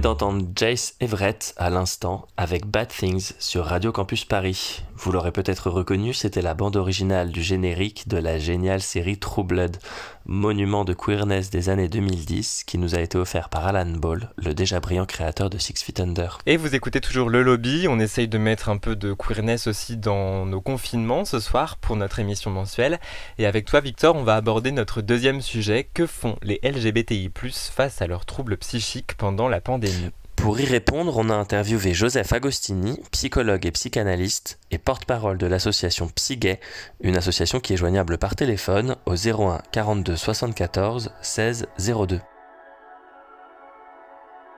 D'entendre 0.00 0.46
Jace 0.56 0.94
Everett 1.00 1.54
à 1.56 1.70
l'instant 1.70 2.26
avec 2.36 2.66
Bad 2.66 2.88
Things 2.88 3.32
sur 3.38 3.66
Radio 3.66 3.92
Campus 3.92 4.24
Paris. 4.24 4.82
Vous 5.02 5.12
l'aurez 5.12 5.32
peut-être 5.32 5.70
reconnu, 5.70 6.12
c'était 6.12 6.42
la 6.42 6.52
bande 6.52 6.76
originale 6.76 7.30
du 7.32 7.42
générique 7.42 8.06
de 8.06 8.18
la 8.18 8.38
géniale 8.38 8.82
série 8.82 9.18
True 9.18 9.44
Blood, 9.44 9.78
monument 10.26 10.84
de 10.84 10.92
queerness 10.92 11.48
des 11.48 11.70
années 11.70 11.88
2010 11.88 12.64
qui 12.66 12.76
nous 12.76 12.94
a 12.94 13.00
été 13.00 13.16
offert 13.16 13.48
par 13.48 13.66
Alan 13.66 13.90
Ball, 13.90 14.30
le 14.36 14.52
déjà 14.52 14.78
brillant 14.78 15.06
créateur 15.06 15.48
de 15.48 15.56
Six 15.56 15.82
Feet 15.82 16.00
Under. 16.00 16.36
Et 16.44 16.58
vous 16.58 16.74
écoutez 16.74 17.00
toujours 17.00 17.30
le 17.30 17.42
lobby, 17.42 17.86
on 17.88 17.98
essaye 17.98 18.28
de 18.28 18.36
mettre 18.36 18.68
un 18.68 18.76
peu 18.76 18.94
de 18.94 19.14
queerness 19.14 19.68
aussi 19.68 19.96
dans 19.96 20.44
nos 20.44 20.60
confinements 20.60 21.24
ce 21.24 21.40
soir 21.40 21.78
pour 21.78 21.96
notre 21.96 22.18
émission 22.18 22.50
mensuelle. 22.50 23.00
Et 23.38 23.46
avec 23.46 23.64
toi 23.64 23.80
Victor, 23.80 24.16
on 24.16 24.22
va 24.22 24.36
aborder 24.36 24.70
notre 24.70 25.00
deuxième 25.00 25.40
sujet, 25.40 25.88
que 25.94 26.06
font 26.06 26.36
les 26.42 26.60
LGBTI 26.62 27.30
+ 27.50 27.72
face 27.74 28.02
à 28.02 28.06
leurs 28.06 28.26
troubles 28.26 28.58
psychiques 28.58 29.14
pendant 29.16 29.48
la 29.48 29.62
pandémie? 29.62 30.10
Pour 30.42 30.58
y 30.58 30.64
répondre, 30.64 31.18
on 31.18 31.28
a 31.28 31.34
interviewé 31.34 31.92
Joseph 31.92 32.32
Agostini, 32.32 32.98
psychologue 33.12 33.66
et 33.66 33.72
psychanalyste 33.72 34.58
et 34.70 34.78
porte-parole 34.78 35.36
de 35.36 35.46
l'association 35.46 36.08
PsyGay, 36.08 36.60
une 37.02 37.16
association 37.16 37.60
qui 37.60 37.74
est 37.74 37.76
joignable 37.76 38.16
par 38.16 38.34
téléphone 38.34 38.96
au 39.04 39.14
01 39.14 39.58
42 39.70 40.16
74 40.16 41.12
16 41.20 41.68
02. 41.76 42.20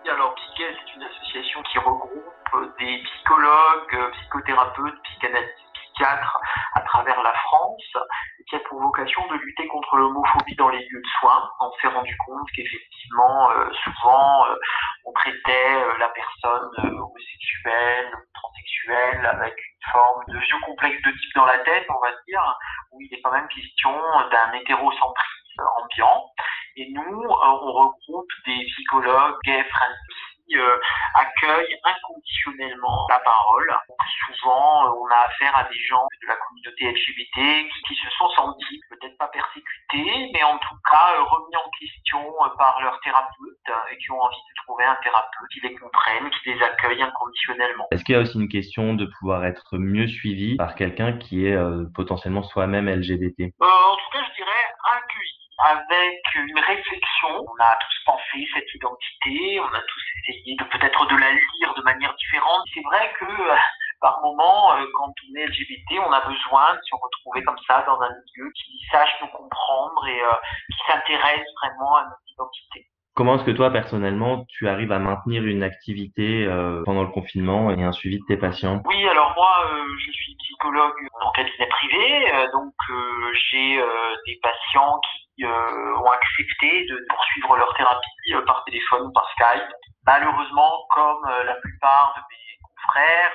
Alors 0.09 0.35
PsyGay, 0.37 0.71
c'est 0.71 0.95
une 0.95 1.03
association 1.03 1.63
qui 1.71 1.79
regroupe 1.79 2.79
des 2.79 3.03
psychologues, 3.03 4.13
psychothérapeutes, 4.13 5.03
psychanalystes, 5.03 5.62
psychiatres 5.93 6.39
à 6.75 6.81
travers 6.81 7.23
la 7.23 7.33
France 7.35 7.97
qui 8.49 8.57
a 8.57 8.61
pour 8.69 8.81
vocation 8.81 9.27
de 9.29 9.35
lutter 9.37 9.67
contre 9.69 9.97
l'homophobie 9.97 10.57
dans 10.57 10.69
les 10.69 10.79
lieux 10.79 11.01
de 11.01 11.09
soins. 11.21 11.49
On 11.61 11.71
s'est 11.81 11.89
rendu 11.89 12.17
compte 12.27 12.49
qu'effectivement, 12.55 13.51
euh, 13.51 13.71
souvent, 13.85 14.47
euh, 14.47 14.57
on 15.05 15.13
traitait 15.13 15.75
euh, 15.75 15.99
la 15.99 16.09
personne 16.09 16.71
homosexuelle, 16.79 18.13
transsexuelle, 18.35 19.27
avec 19.27 19.55
une 19.57 19.93
forme 19.93 20.25
de 20.29 20.39
vieux 20.39 20.61
complexe 20.67 21.03
de 21.03 21.11
type 21.11 21.35
dans 21.35 21.47
la 21.47 21.59
tête, 21.59 21.87
on 21.89 22.01
va 22.01 22.13
dire, 22.27 22.59
où 22.93 23.01
il 23.01 23.15
est 23.15 23.21
quand 23.23 23.33
même 23.33 23.49
question 23.49 23.93
d'un 24.31 24.53
hétérocentrisme 24.53 25.63
ambiant. 25.83 26.27
Et 26.77 26.91
nous, 26.91 27.23
on 27.29 27.73
regroupe 27.73 28.31
des 28.47 28.65
psychologues 28.65 29.37
gays, 29.45 29.67
qui 30.53 30.59
euh, 30.59 30.77
accueillent 31.15 31.77
inconditionnellement 31.85 33.07
la 33.09 33.19
parole. 33.21 33.73
souvent, 34.27 34.95
on 34.97 35.07
a 35.09 35.27
affaire 35.27 35.57
à 35.57 35.65
des 35.65 35.79
gens 35.89 36.07
de 36.23 36.29
la 36.29 36.37
communauté 36.37 36.93
LGBT 36.93 37.69
qui, 37.69 37.83
qui 37.89 37.95
se 37.95 38.11
sont 38.19 38.29
sentis 38.31 38.81
peut-être 38.91 39.17
pas 39.19 39.29
persécutés, 39.29 40.31
mais 40.33 40.43
en 40.43 40.59
tout 40.59 40.77
cas 40.91 41.17
remis 41.19 41.57
en 41.57 41.71
question 41.79 42.35
par 42.59 42.81
leur 42.83 43.01
thérapeute 43.01 43.57
et 43.91 43.99
qui 43.99 44.11
ont 44.11 44.21
envie 44.21 44.37
de 44.37 44.63
trouver 44.65 44.85
un 44.85 44.97
thérapeute 45.03 45.49
qui 45.53 45.61
les 45.61 45.75
comprenne, 45.75 46.31
qui 46.31 46.53
les 46.53 46.63
accueille 46.63 47.03
inconditionnellement. 47.03 47.87
Est-ce 47.91 48.05
qu'il 48.05 48.15
y 48.15 48.19
a 48.19 48.21
aussi 48.21 48.39
une 48.39 48.49
question 48.49 48.95
de 48.95 49.07
pouvoir 49.07 49.45
être 49.45 49.79
mieux 49.79 50.07
suivi 50.07 50.57
par 50.57 50.75
quelqu'un 50.75 51.13
qui 51.15 51.47
est 51.47 51.55
euh, 51.55 51.85
potentiellement 51.95 52.43
soi-même 52.43 52.89
LGBT 52.89 53.41
euh, 53.41 53.65
En 53.65 53.97
tout 53.97 54.11
cas, 54.13 54.25
je 54.29 54.35
dirais 54.37 54.63
accueilli 54.97 55.42
avec 55.59 56.23
une 56.35 56.59
réflexion. 56.59 57.45
On 57.47 57.63
a 57.63 57.77
tous 57.77 58.05
pensé 58.07 58.47
cette 58.55 58.75
identité, 58.75 59.61
on 59.61 59.75
a 59.75 59.81
tous 59.81 60.03
essayé 60.29 60.57
de 60.57 60.65
peut-être 60.65 61.07
de 61.07 61.17
la 61.17 61.31
lire 61.31 61.75
de 61.77 61.83
manière 61.83 62.15
différente. 62.15 62.63
C'est 62.75 62.83
vrai 62.83 63.13
que 63.19 63.25
euh, 63.25 63.57
par 64.01 64.21
moment, 64.23 64.75
euh, 64.75 64.85
quand 64.95 65.13
on 65.31 65.37
est 65.37 65.47
LGBT, 65.47 66.01
on 66.07 66.13
a 66.13 66.21
besoin 66.21 66.75
de 66.75 66.81
se 66.83 66.95
retrouver 66.95 67.45
comme 67.45 67.59
ça 67.67 67.83
dans 67.87 68.01
un 68.01 68.11
milieu 68.11 68.51
qui 68.53 68.81
sache 68.91 69.15
nous 69.21 69.29
comprendre 69.29 70.07
et 70.09 70.23
euh, 70.23 70.33
qui 70.71 70.79
s'intéresse 70.87 71.47
vraiment 71.63 71.97
à 71.97 72.05
notre 72.05 72.33
identité. 72.33 72.89
Comment 73.15 73.37
est-ce 73.37 73.45
que 73.45 73.51
toi, 73.51 73.71
personnellement, 73.71 74.47
tu 74.49 74.69
arrives 74.69 74.93
à 74.93 74.99
maintenir 74.99 75.45
une 75.45 75.63
activité 75.63 76.47
pendant 76.87 77.03
le 77.03 77.11
confinement 77.11 77.71
et 77.71 77.83
un 77.83 77.93
suivi 77.93 78.19
de 78.19 78.25
tes 78.27 78.39
patients? 78.39 78.83
Oui, 78.87 79.07
alors 79.07 79.35
moi, 79.37 79.53
je 79.99 80.13
suis 80.13 80.35
psychologue 80.37 80.95
en 81.21 81.31
cabinet 81.33 81.69
privé, 81.69 82.33
donc 82.53 82.73
j'ai 83.51 83.83
des 84.27 84.41
patients 84.43 84.99
qui 85.03 85.23
euh, 85.45 85.97
ont 85.99 86.11
accepté 86.11 86.87
de 86.87 87.07
poursuivre 87.09 87.57
leur 87.57 87.75
thérapie 87.75 88.35
euh, 88.35 88.43
par 88.45 88.65
téléphone 88.65 89.07
ou 89.07 89.13
par 89.13 89.29
Skype. 89.31 89.69
Malheureusement, 90.07 90.87
comme 90.91 91.25
euh, 91.27 91.45
la 91.45 91.55
plupart 91.57 92.15
de 92.17 92.23
mes 92.31 92.52
confrères, 92.83 93.33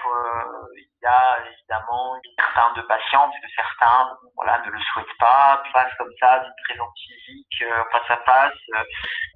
il 0.76 1.04
y 1.04 1.06
a 1.06 1.38
évidemment 1.46 2.20
certains 2.38 2.82
de 2.82 2.88
patients, 2.88 3.28
de 3.28 3.48
certains 3.56 4.10
voilà, 4.36 4.62
ne 4.66 4.72
le 4.72 4.80
souhaitent 4.94 5.18
pas, 5.20 5.64
passent 5.74 5.94
comme 5.98 6.12
ça 6.20 6.40
d'une 6.40 6.54
présence 6.68 6.94
physique 7.00 7.64
face 7.92 8.10
à 8.10 8.18
face, 8.26 8.86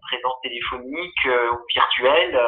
présence 0.04 0.36
téléphonique 0.44 1.26
ou 1.26 1.58
virtuelle. 1.74 2.40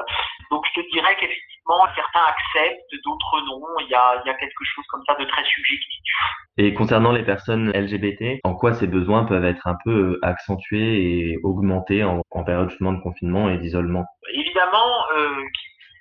Donc 0.51 0.64
je 0.74 0.82
te 0.82 0.91
dirais 0.91 1.16
qu'effectivement, 1.16 1.88
certains 1.95 2.26
acceptent, 2.26 2.95
d'autres 3.03 3.41
non. 3.47 3.61
Il 3.82 3.89
y 3.89 3.95
a, 3.95 4.22
il 4.24 4.28
y 4.28 4.32
a 4.32 4.36
quelque 4.36 4.64
chose 4.64 4.86
comme 4.89 5.03
ça 5.07 5.16
de 5.16 5.26
très 5.26 5.43
subjectif. 5.43 6.14
Et 6.57 6.74
concernant 6.74 7.11
les 7.11 7.24
personnes 7.24 7.72
LGBT, 7.72 8.39
en 8.43 8.53
quoi 8.53 8.74
ces 8.74 8.88
besoins 8.88 9.26
peuvent 9.26 9.45
être 9.45 9.66
un 9.66 9.76
peu 9.84 9.91
euh, 9.91 10.20
accentués 10.22 11.32
et 11.32 11.39
augmentés 11.43 12.03
en, 12.03 12.22
période 12.45 12.70
justement 12.70 12.93
de 12.93 13.01
confinement 13.01 13.49
et 13.49 13.57
d'isolement? 13.57 14.05
Évidemment, 14.34 15.05
euh, 15.18 15.43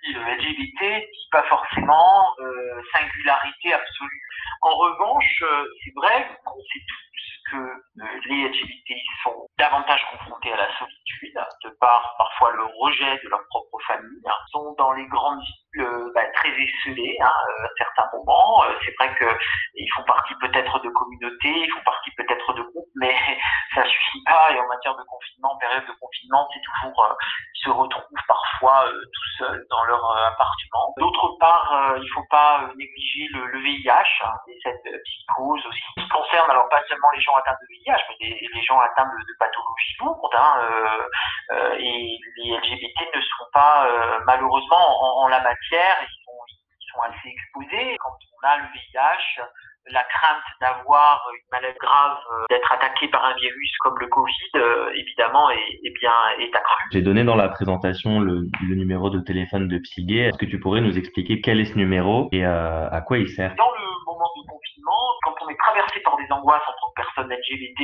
dit 0.02 1.28
pas 1.30 1.42
forcément 1.44 2.34
euh, 2.40 2.82
singularité 2.92 3.72
absolue. 3.72 4.22
En 4.62 4.76
revanche, 4.76 5.42
euh, 5.42 5.64
c'est 5.84 5.94
vrai 5.94 6.28
qu'on 6.44 6.60
sait 6.60 6.80
tous 6.86 7.11
que 7.50 7.82
les 8.26 8.48
LGBT 8.48 8.94
sont 9.24 9.46
davantage 9.58 10.00
confrontés 10.10 10.52
à 10.52 10.56
la 10.56 10.78
solitude, 10.78 11.38
de 11.64 11.70
par 11.80 12.14
parfois 12.18 12.52
le 12.52 12.64
rejet 12.80 13.20
de 13.22 13.28
leur 13.28 13.40
propre 13.48 13.78
famille, 13.86 14.22
hein, 14.26 14.34
sont 14.50 14.74
dans 14.78 14.92
les 14.92 15.06
grandes 15.06 15.40
villes 15.40 15.86
bah, 16.14 16.24
très 16.34 16.50
esselés 16.50 17.16
hein, 17.20 17.30
à 17.64 17.68
certains 17.78 18.08
moments. 18.12 18.64
c'est 18.84 18.94
vrai 18.98 19.14
qu'ils 19.16 19.92
font 19.94 20.04
partie 20.04 20.34
peut-être 20.40 20.80
de 20.80 20.88
communautés, 20.90 21.64
ils 21.64 21.70
font 21.70 21.84
partie 21.84 22.10
peut-être 22.16 22.52
de 22.54 22.62
groupes, 22.62 22.92
mais 22.96 23.14
ça 23.74 23.84
suffit 23.84 24.22
pas. 24.26 24.52
Et 24.52 24.60
en 24.60 24.68
matière 24.68 24.96
de 24.96 25.02
confinement, 25.04 25.52
en 25.52 25.58
période 25.58 25.86
de 25.86 25.92
confinement, 26.00 26.48
c'est 26.52 26.60
toujours, 26.60 27.16
ils 27.54 27.64
se 27.64 27.70
retrouvent 27.70 28.26
parfois 28.28 28.86
tout 28.88 29.28
seuls 29.38 29.66
dans 29.70 29.84
leur 29.84 30.16
appartement. 30.26 30.94
D'autre 30.98 31.36
part, 31.40 31.96
il 31.96 32.08
faut 32.14 32.26
pas 32.30 32.68
négliger 32.76 33.28
le, 33.32 33.46
le 33.46 33.58
VIH 33.60 33.90
hein, 34.24 34.34
et 34.48 34.58
cette 34.62 35.02
psychose 35.04 35.66
aussi, 35.66 35.82
qui 35.96 36.08
concerne 36.08 36.50
alors 36.50 36.68
pas 36.68 36.82
seulement 36.88 37.10
les 37.14 37.20
gens 37.20 37.31
atteints 37.36 37.56
de 37.60 37.66
VIH, 37.68 38.02
mais 38.08 38.28
les, 38.28 38.62
gens 38.62 38.78
atteints 38.80 39.04
de, 39.04 39.34
pathologies 39.38 39.96
lourdes. 40.00 40.34
Hein, 40.34 40.54
euh, 40.60 41.08
euh, 41.52 41.76
et 41.78 42.18
les 42.36 42.56
LGBT 42.56 43.16
ne 43.16 43.20
sont 43.20 43.46
pas 43.52 43.86
euh, 43.86 44.20
malheureusement 44.26 45.22
en, 45.22 45.28
la 45.28 45.40
matière, 45.40 45.96
ils 46.02 46.90
sont 46.92 47.00
assez 47.02 47.28
exposés. 47.28 47.96
Quand 47.98 48.12
on 48.12 48.46
a 48.46 48.56
le 48.58 48.64
VIH, 48.72 49.42
la 49.90 50.04
crainte 50.04 50.42
d'avoir 50.60 51.20
une 51.34 51.48
maladie 51.50 51.78
grave, 51.80 52.16
d'être 52.50 52.72
attaqué 52.72 53.08
par 53.08 53.24
un 53.24 53.34
virus 53.34 53.72
comme 53.80 53.98
le 53.98 54.06
Covid, 54.06 54.92
évidemment, 54.94 55.50
est, 55.50 55.80
est, 55.84 55.94
bien 56.00 56.12
est 56.38 56.54
accrue. 56.54 56.88
J'ai 56.92 57.02
donné 57.02 57.24
dans 57.24 57.36
la 57.36 57.48
présentation 57.48 58.20
le, 58.20 58.46
le, 58.68 58.74
numéro 58.74 59.10
de 59.10 59.20
téléphone 59.20 59.68
de 59.68 59.78
Psyguet. 59.78 60.28
Est-ce 60.28 60.38
que 60.38 60.46
tu 60.46 60.60
pourrais 60.60 60.80
nous 60.80 60.96
expliquer 60.96 61.40
quel 61.40 61.60
est 61.60 61.66
ce 61.66 61.76
numéro 61.76 62.28
et 62.32 62.44
euh, 62.44 62.88
à 62.90 63.00
quoi 63.00 63.18
il 63.18 63.28
sert? 63.28 63.54
Dans 63.56 63.70
le 63.70 63.86
moment 64.06 64.30
de 64.36 64.42
confinement, 64.48 65.02
quand 65.22 65.34
on 65.44 65.48
est 65.48 65.58
traversé 65.58 66.00
par 66.00 66.16
des 66.16 66.30
angoisses 66.30 66.62
en 66.66 66.72
tant 66.72 66.88
que 66.94 67.02
personne 67.02 67.32
LGBT, 67.32 67.82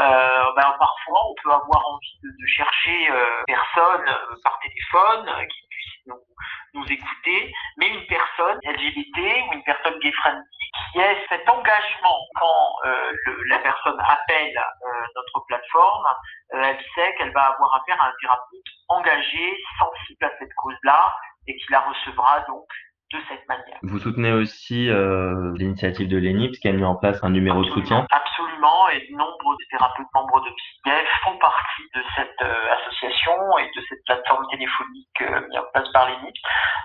euh, 0.00 0.44
ben, 0.56 0.74
parfois 0.78 1.20
on 1.30 1.34
peut 1.42 1.50
avoir 1.50 1.82
envie 1.88 2.18
de, 2.22 2.28
de 2.28 2.46
chercher 2.46 3.10
euh, 3.10 3.42
personne 3.46 4.04
par 4.42 4.58
téléphone 4.62 5.26
qui 5.48 5.63
nous, 6.06 6.84
écouter, 6.84 7.52
mais 7.76 7.88
une 7.88 8.06
personne 8.06 8.58
LGBT 8.64 9.48
ou 9.48 9.52
une 9.54 9.62
personne 9.64 9.98
gay-friendly 10.00 10.70
qui 10.92 10.98
ait 10.98 11.24
cet 11.28 11.48
engagement 11.48 12.18
quand 12.34 12.86
euh, 12.86 13.12
la 13.48 13.58
personne 13.60 14.00
appelle 14.00 14.56
euh, 14.58 15.06
notre 15.14 15.46
plateforme, 15.46 16.06
euh, 16.54 16.62
elle 16.62 16.84
sait 16.94 17.14
qu'elle 17.16 17.32
va 17.32 17.54
avoir 17.54 17.74
affaire 17.76 18.00
à 18.02 18.08
un 18.08 18.12
thérapeute 18.20 18.66
engagé, 18.88 19.56
sensible 19.78 20.24
à 20.24 20.32
cette 20.38 20.54
cause-là, 20.54 21.16
et 21.46 21.56
qui 21.56 21.64
la 21.70 21.80
recevra 21.80 22.40
donc 22.48 22.66
de 23.14 23.20
cette 23.28 23.46
manière. 23.48 23.78
Vous 23.82 23.98
soutenez 23.98 24.32
aussi 24.32 24.90
euh, 24.90 25.54
l'initiative 25.56 26.08
de 26.08 26.18
l'ENIPS 26.18 26.58
qui 26.58 26.68
a 26.68 26.72
mis 26.72 26.84
en 26.84 26.96
place 26.96 27.22
un 27.22 27.30
numéro 27.30 27.60
absolument, 27.60 27.76
de 27.76 27.82
soutien? 27.82 28.06
Absolument, 28.10 28.88
et 28.90 29.06
nombre 29.12 29.54
de 29.54 29.64
thérapeutes 29.70 30.12
membres 30.14 30.40
de 30.44 30.50
PSIGEF 30.50 31.08
font 31.24 31.38
partie 31.38 31.86
de 31.94 32.02
cette 32.16 32.42
euh, 32.42 32.74
association 32.74 33.36
et 33.58 33.70
de 33.76 33.84
cette 33.88 34.04
plateforme 34.04 34.44
téléphonique 34.50 35.22
euh, 35.22 35.46
mise 35.46 35.58
en 35.58 35.64
place 35.72 35.88
par 35.92 36.08
l'ENIPS. 36.08 36.40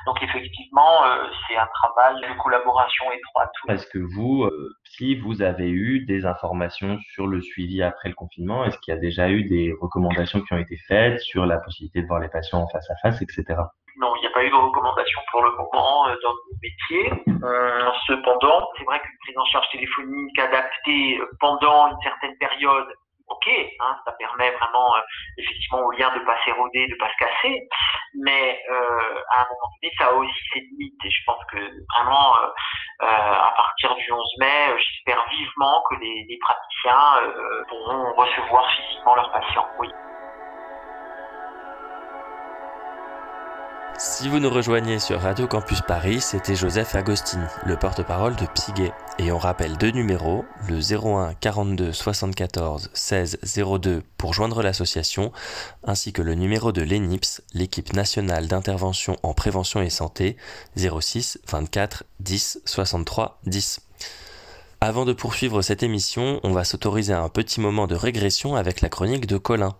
Donc 0.05 0.21
effectivement, 0.21 1.01
c'est 1.47 1.57
un 1.57 1.67
travail 1.73 2.15
de 2.21 2.41
collaboration 2.41 3.05
étroite. 3.11 3.51
Est-ce 3.67 3.87
que 3.87 3.99
vous, 3.99 4.49
si 4.83 5.15
vous 5.15 5.41
avez 5.41 5.69
eu 5.69 6.05
des 6.05 6.25
informations 6.25 6.97
sur 7.13 7.27
le 7.27 7.41
suivi 7.41 7.83
après 7.83 8.09
le 8.09 8.15
confinement, 8.15 8.65
est-ce 8.65 8.77
qu'il 8.79 8.93
y 8.93 8.97
a 8.97 8.99
déjà 8.99 9.29
eu 9.29 9.43
des 9.43 9.73
recommandations 9.79 10.41
qui 10.41 10.53
ont 10.53 10.57
été 10.57 10.77
faites 10.87 11.19
sur 11.19 11.45
la 11.45 11.57
possibilité 11.57 12.01
de 12.01 12.07
voir 12.07 12.21
les 12.21 12.29
patients 12.29 12.61
en 12.61 12.67
face 12.67 12.89
à 12.89 12.95
face, 13.01 13.21
etc. 13.21 13.55
Non, 13.99 14.15
il 14.15 14.21
n'y 14.21 14.27
a 14.27 14.31
pas 14.31 14.45
eu 14.45 14.49
de 14.49 14.55
recommandations 14.55 15.21
pour 15.29 15.43
le 15.43 15.51
moment 15.51 16.07
euh, 16.07 16.15
dans 16.23 16.31
nos 16.31 16.57
métiers. 16.63 17.11
Euh, 17.43 17.91
cependant, 18.07 18.69
c'est 18.77 18.85
vrai 18.85 18.99
qu'une 19.01 19.17
prise 19.25 19.37
en 19.37 19.45
charge 19.45 19.69
téléphonique 19.71 20.39
adaptée 20.39 21.19
pendant 21.41 21.89
une 21.89 22.01
certaine 22.01 22.37
période 22.37 22.87
ok, 23.27 23.47
hein, 23.81 23.95
ça 24.05 24.11
permet 24.13 24.49
vraiment 24.51 24.95
effectivement 25.37 25.81
au 25.85 25.91
lien 25.91 26.11
de 26.15 26.19
pas 26.25 26.35
s'éroder, 26.43 26.87
de 26.87 26.95
pas 26.95 27.09
se 27.11 27.17
casser, 27.25 27.69
mais 28.15 28.59
à 28.67 29.41
un 29.41 29.43
moment 29.43 29.69
donné, 29.75 29.93
ça 29.99 30.07
a 30.07 30.13
aussi 30.13 30.33
ses 30.51 30.61
limites. 30.61 31.05
Et 31.05 31.11
je 31.11 31.23
pense 31.27 31.45
que 31.51 31.57
vraiment, 31.95 32.33
à 33.01 33.53
partir 33.55 33.93
du 33.93 34.11
11 34.11 34.33
mai, 34.39 34.75
j'espère 34.79 35.23
vivement 35.29 35.83
que 35.91 35.95
les, 36.01 36.25
les 36.27 36.39
praticiens 36.39 37.31
pourront 37.67 38.15
recevoir 38.15 38.67
physiquement 38.71 39.13
leurs 39.13 39.31
patients. 39.31 39.67
Oui. 39.77 39.89
Si 44.01 44.29
vous 44.29 44.39
nous 44.39 44.49
rejoignez 44.49 44.97
sur 44.97 45.19
Radio 45.19 45.45
Campus 45.45 45.81
Paris, 45.81 46.21
c'était 46.21 46.55
Joseph 46.55 46.95
Agostini, 46.95 47.43
le 47.65 47.75
porte-parole 47.75 48.33
de 48.37 48.45
Piguet. 48.45 48.93
Et 49.17 49.33
on 49.33 49.37
rappelle 49.37 49.75
deux 49.75 49.91
numéros, 49.91 50.45
le 50.69 50.79
01 50.79 51.33
42 51.33 51.91
74 51.91 52.91
16 52.93 53.39
02 53.43 54.01
pour 54.17 54.33
joindre 54.33 54.63
l'association, 54.63 55.33
ainsi 55.83 56.13
que 56.13 56.21
le 56.21 56.35
numéro 56.35 56.71
de 56.71 56.81
l'ENIPS, 56.81 57.41
l'équipe 57.53 57.91
nationale 57.91 58.47
d'intervention 58.47 59.17
en 59.21 59.33
prévention 59.33 59.81
et 59.81 59.89
santé, 59.89 60.37
06 60.77 61.39
24 61.49 62.05
10 62.21 62.61
63 62.63 63.41
10. 63.47 63.81
Avant 64.79 65.03
de 65.03 65.11
poursuivre 65.11 65.61
cette 65.61 65.83
émission, 65.83 66.39
on 66.43 66.53
va 66.53 66.63
s'autoriser 66.63 67.11
un 67.11 67.27
petit 67.27 67.59
moment 67.59 67.85
de 67.85 67.95
régression 67.95 68.55
avec 68.55 68.79
la 68.79 68.87
chronique 68.87 69.27
de 69.27 69.37
Colin. 69.37 69.75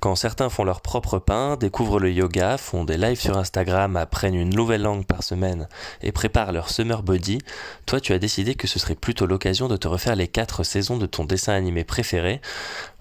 Quand 0.00 0.14
certains 0.14 0.48
font 0.48 0.64
leur 0.64 0.80
propre 0.80 1.18
pain, 1.18 1.58
découvrent 1.58 2.00
le 2.00 2.10
yoga, 2.10 2.56
font 2.56 2.84
des 2.84 2.96
lives 2.96 3.20
sur 3.20 3.36
Instagram, 3.36 3.98
apprennent 3.98 4.34
une 4.34 4.48
nouvelle 4.48 4.80
langue 4.80 5.04
par 5.04 5.22
semaine 5.22 5.68
et 6.00 6.10
préparent 6.10 6.52
leur 6.52 6.70
summer 6.70 7.02
body, 7.02 7.36
toi 7.84 8.00
tu 8.00 8.14
as 8.14 8.18
décidé 8.18 8.54
que 8.54 8.66
ce 8.66 8.78
serait 8.78 8.94
plutôt 8.94 9.26
l'occasion 9.26 9.68
de 9.68 9.76
te 9.76 9.88
refaire 9.88 10.16
les 10.16 10.26
4 10.26 10.64
saisons 10.64 10.96
de 10.96 11.04
ton 11.04 11.24
dessin 11.24 11.52
animé 11.52 11.84
préféré. 11.84 12.40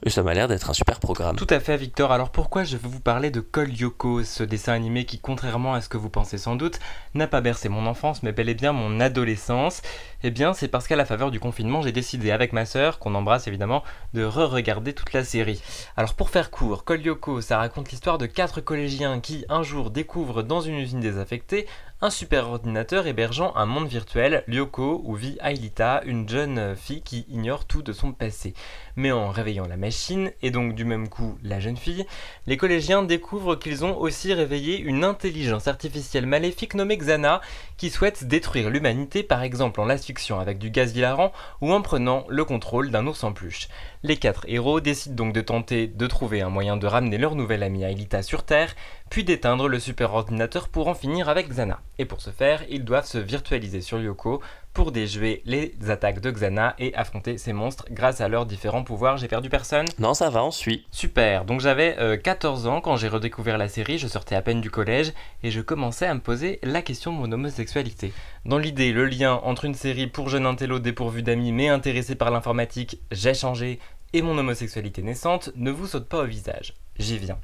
Et 0.04 0.10
ça 0.10 0.24
m'a 0.24 0.34
l'air 0.34 0.50
d'être 0.50 0.70
un 0.70 0.74
super 0.74 1.00
programme. 1.00 1.38
Tout 1.38 1.48
à 1.50 1.62
fait 1.62 1.78
Victor, 1.78 2.12
alors 2.12 2.32
pourquoi 2.32 2.66
je 2.66 2.76
veux 2.76 2.90
vous 2.90 3.00
parler 3.00 3.32
de 3.32 3.40
Col 3.40 3.74
Yoko, 3.74 4.26
ce 4.26 4.44
dessin 4.44 4.74
animé 4.74 5.06
qui 5.06 5.20
contrairement 5.20 5.74
à 5.74 5.80
ce 5.80 5.88
que 5.88 5.98
vous 5.98 6.10
pensez 6.10 6.38
sans 6.38 6.58
doute, 6.58 6.80
n'a 7.14 7.28
pas 7.28 7.40
bercé 7.40 7.70
mon 7.70 7.86
enfance 7.86 8.24
mais 8.24 8.34
bel 8.34 8.50
et 8.50 8.56
bien 8.56 8.74
mon 8.74 9.00
adolescence 9.00 9.82
Eh 10.22 10.32
bien 10.32 10.54
c'est 10.54 10.68
parce 10.68 10.88
qu'à 10.88 10.98
la 10.98 11.06
faveur 11.06 11.32
du 11.32 11.40
confinement 11.40 11.82
j'ai 11.82 11.94
décidé 11.94 12.32
avec 12.32 12.52
ma 12.52 12.66
sœur, 12.66 13.00
qu'on 13.00 13.16
embrasse 13.16 13.48
évidemment, 13.48 13.84
de 14.14 14.26
re-regarder 14.26 14.94
toute 14.94 15.14
la 15.14 15.24
série. 15.24 15.62
Alors 15.96 16.14
pour 16.14 16.30
faire 16.30 16.52
court, 16.52 16.84
Yoko, 16.90 17.40
ça 17.40 17.58
raconte 17.58 17.92
l'histoire 17.92 18.18
de 18.18 18.26
quatre 18.26 18.60
collégiens 18.60 19.22
qui, 19.22 19.46
un 19.48 19.64
jour, 19.64 19.92
découvrent 19.92 20.44
dans 20.44 20.60
une 20.60 20.76
usine 20.76 21.00
désaffectée 21.00 21.68
un 22.02 22.10
super 22.10 22.48
ordinateur 22.48 23.08
hébergeant 23.08 23.54
un 23.58 23.66
monde 23.66 23.90
virtuel, 23.90 24.46
Lyoko, 24.48 25.02
où 25.04 25.16
vit 25.16 25.38
Ailita, 25.42 26.02
une 26.06 26.30
jeune 26.30 26.74
fille 26.78 27.02
qui 27.02 27.26
ignore 27.30 27.66
tout 27.66 27.82
de 27.82 27.92
son 27.92 28.14
passé. 28.14 28.54
Mais 28.96 29.12
en 29.12 29.32
réveillant 29.32 29.68
la 29.68 29.76
machine, 29.76 30.32
et 30.42 30.50
donc 30.50 30.76
du 30.76 30.86
même 30.86 31.10
coup 31.10 31.38
la 31.44 31.60
jeune 31.60 31.76
fille, 31.76 32.06
les 32.48 32.56
collégiens 32.56 33.04
découvrent 33.04 33.58
qu'ils 33.58 33.84
ont 33.84 33.98
aussi 33.98 34.34
réveillé 34.34 34.80
une 34.80 35.04
intelligence 35.04 35.68
artificielle 35.68 36.26
maléfique 36.26 36.74
nommée 36.74 36.98
Xana, 36.98 37.42
qui 37.76 37.90
souhaite 37.90 38.24
détruire 38.24 38.70
l'humanité 38.70 39.22
par 39.22 39.44
exemple 39.44 39.82
en 39.82 39.86
l'asphyxiant 39.86 40.40
avec 40.40 40.58
du 40.58 40.70
gaz 40.70 40.96
hilarant 40.96 41.34
ou 41.60 41.74
en 41.74 41.82
prenant 41.82 42.24
le 42.30 42.46
contrôle 42.46 42.92
d'un 42.92 43.08
ours 43.08 43.26
en 43.26 43.34
peluche. 43.34 43.68
Les 44.02 44.16
quatre 44.16 44.46
héros 44.48 44.80
décident 44.80 45.26
donc 45.26 45.34
de 45.34 45.42
tenter 45.42 45.88
de 45.88 46.08
trouver 46.08 46.40
un 46.40 46.48
moyen 46.48 46.78
de 46.78 46.88
ramener 46.88 47.18
leur 47.18 47.36
nouvelle 47.36 47.64
amie 47.64 47.84
Aelita 47.84 48.22
sur 48.22 48.44
Terre, 48.44 48.74
puis 49.10 49.26
d'éteindre 49.26 49.68
le 49.68 49.78
super 49.78 50.14
ordinateur 50.14 50.70
pour 50.70 50.88
en 50.88 50.94
finir 50.94 51.28
avec 51.28 51.50
Xana. 51.50 51.82
Et 51.98 52.06
pour 52.06 52.22
ce 52.22 52.30
faire, 52.30 52.64
ils 52.70 52.86
doivent 52.86 53.06
se 53.06 53.18
virtualiser 53.18 53.82
sur 53.82 54.00
Yoko 54.00 54.42
pour 54.80 54.94
déjouer 54.94 55.42
les 55.44 55.74
attaques 55.90 56.22
de 56.22 56.32
Xana 56.32 56.74
et 56.80 56.96
affronter 56.96 57.38
ces 57.38 57.52
monstres 57.52 57.86
grâce 57.92 58.22
à 58.22 58.30
leurs 58.30 58.46
différents 58.46 58.86
pouvoirs. 58.86 59.18
J'ai 59.18 59.28
perdu 59.28 59.50
personne 59.50 59.84
Non, 60.00 60.14
ça 60.14 60.30
va, 60.30 60.42
on 60.42 60.52
suit. 60.52 60.88
Super, 60.90 61.44
donc 61.44 61.60
j'avais 61.60 62.18
14 62.24 62.66
euh, 62.66 62.70
ans 62.70 62.80
quand 62.80 62.96
j'ai 62.96 63.10
redécouvert 63.10 63.58
la 63.58 63.68
série, 63.68 63.98
je 63.98 64.08
sortais 64.08 64.36
à 64.36 64.42
peine 64.42 64.62
du 64.62 64.72
collège 64.72 65.12
et 65.44 65.52
je 65.52 65.60
commençais 65.60 66.06
à 66.06 66.14
me 66.14 66.22
poser 66.22 66.60
la 66.64 66.82
question 66.82 67.12
de 67.12 67.18
mon 67.18 67.30
homosexualité. 67.30 68.14
Dans 68.46 68.58
l'idée, 68.58 68.94
le 68.94 69.04
lien 69.04 69.42
entre 69.44 69.66
une 69.66 69.76
série 69.76 70.08
pour 70.08 70.30
jeunes 70.30 70.46
intello 70.46 70.80
dépourvu 70.80 71.24
d'amis 71.24 71.52
mais 71.52 71.68
intéressé 71.68 72.16
par 72.16 72.32
l'informatique, 72.32 73.02
j'ai 73.12 73.34
changé, 73.34 73.80
et 74.14 74.22
mon 74.22 74.38
homosexualité 74.38 75.02
naissante 75.02 75.52
ne 75.58 75.72
vous 75.72 75.88
saute 75.88 76.08
pas 76.08 76.22
au 76.22 76.26
visage. 76.26 76.74
J'y 76.98 77.18
viens. 77.18 77.38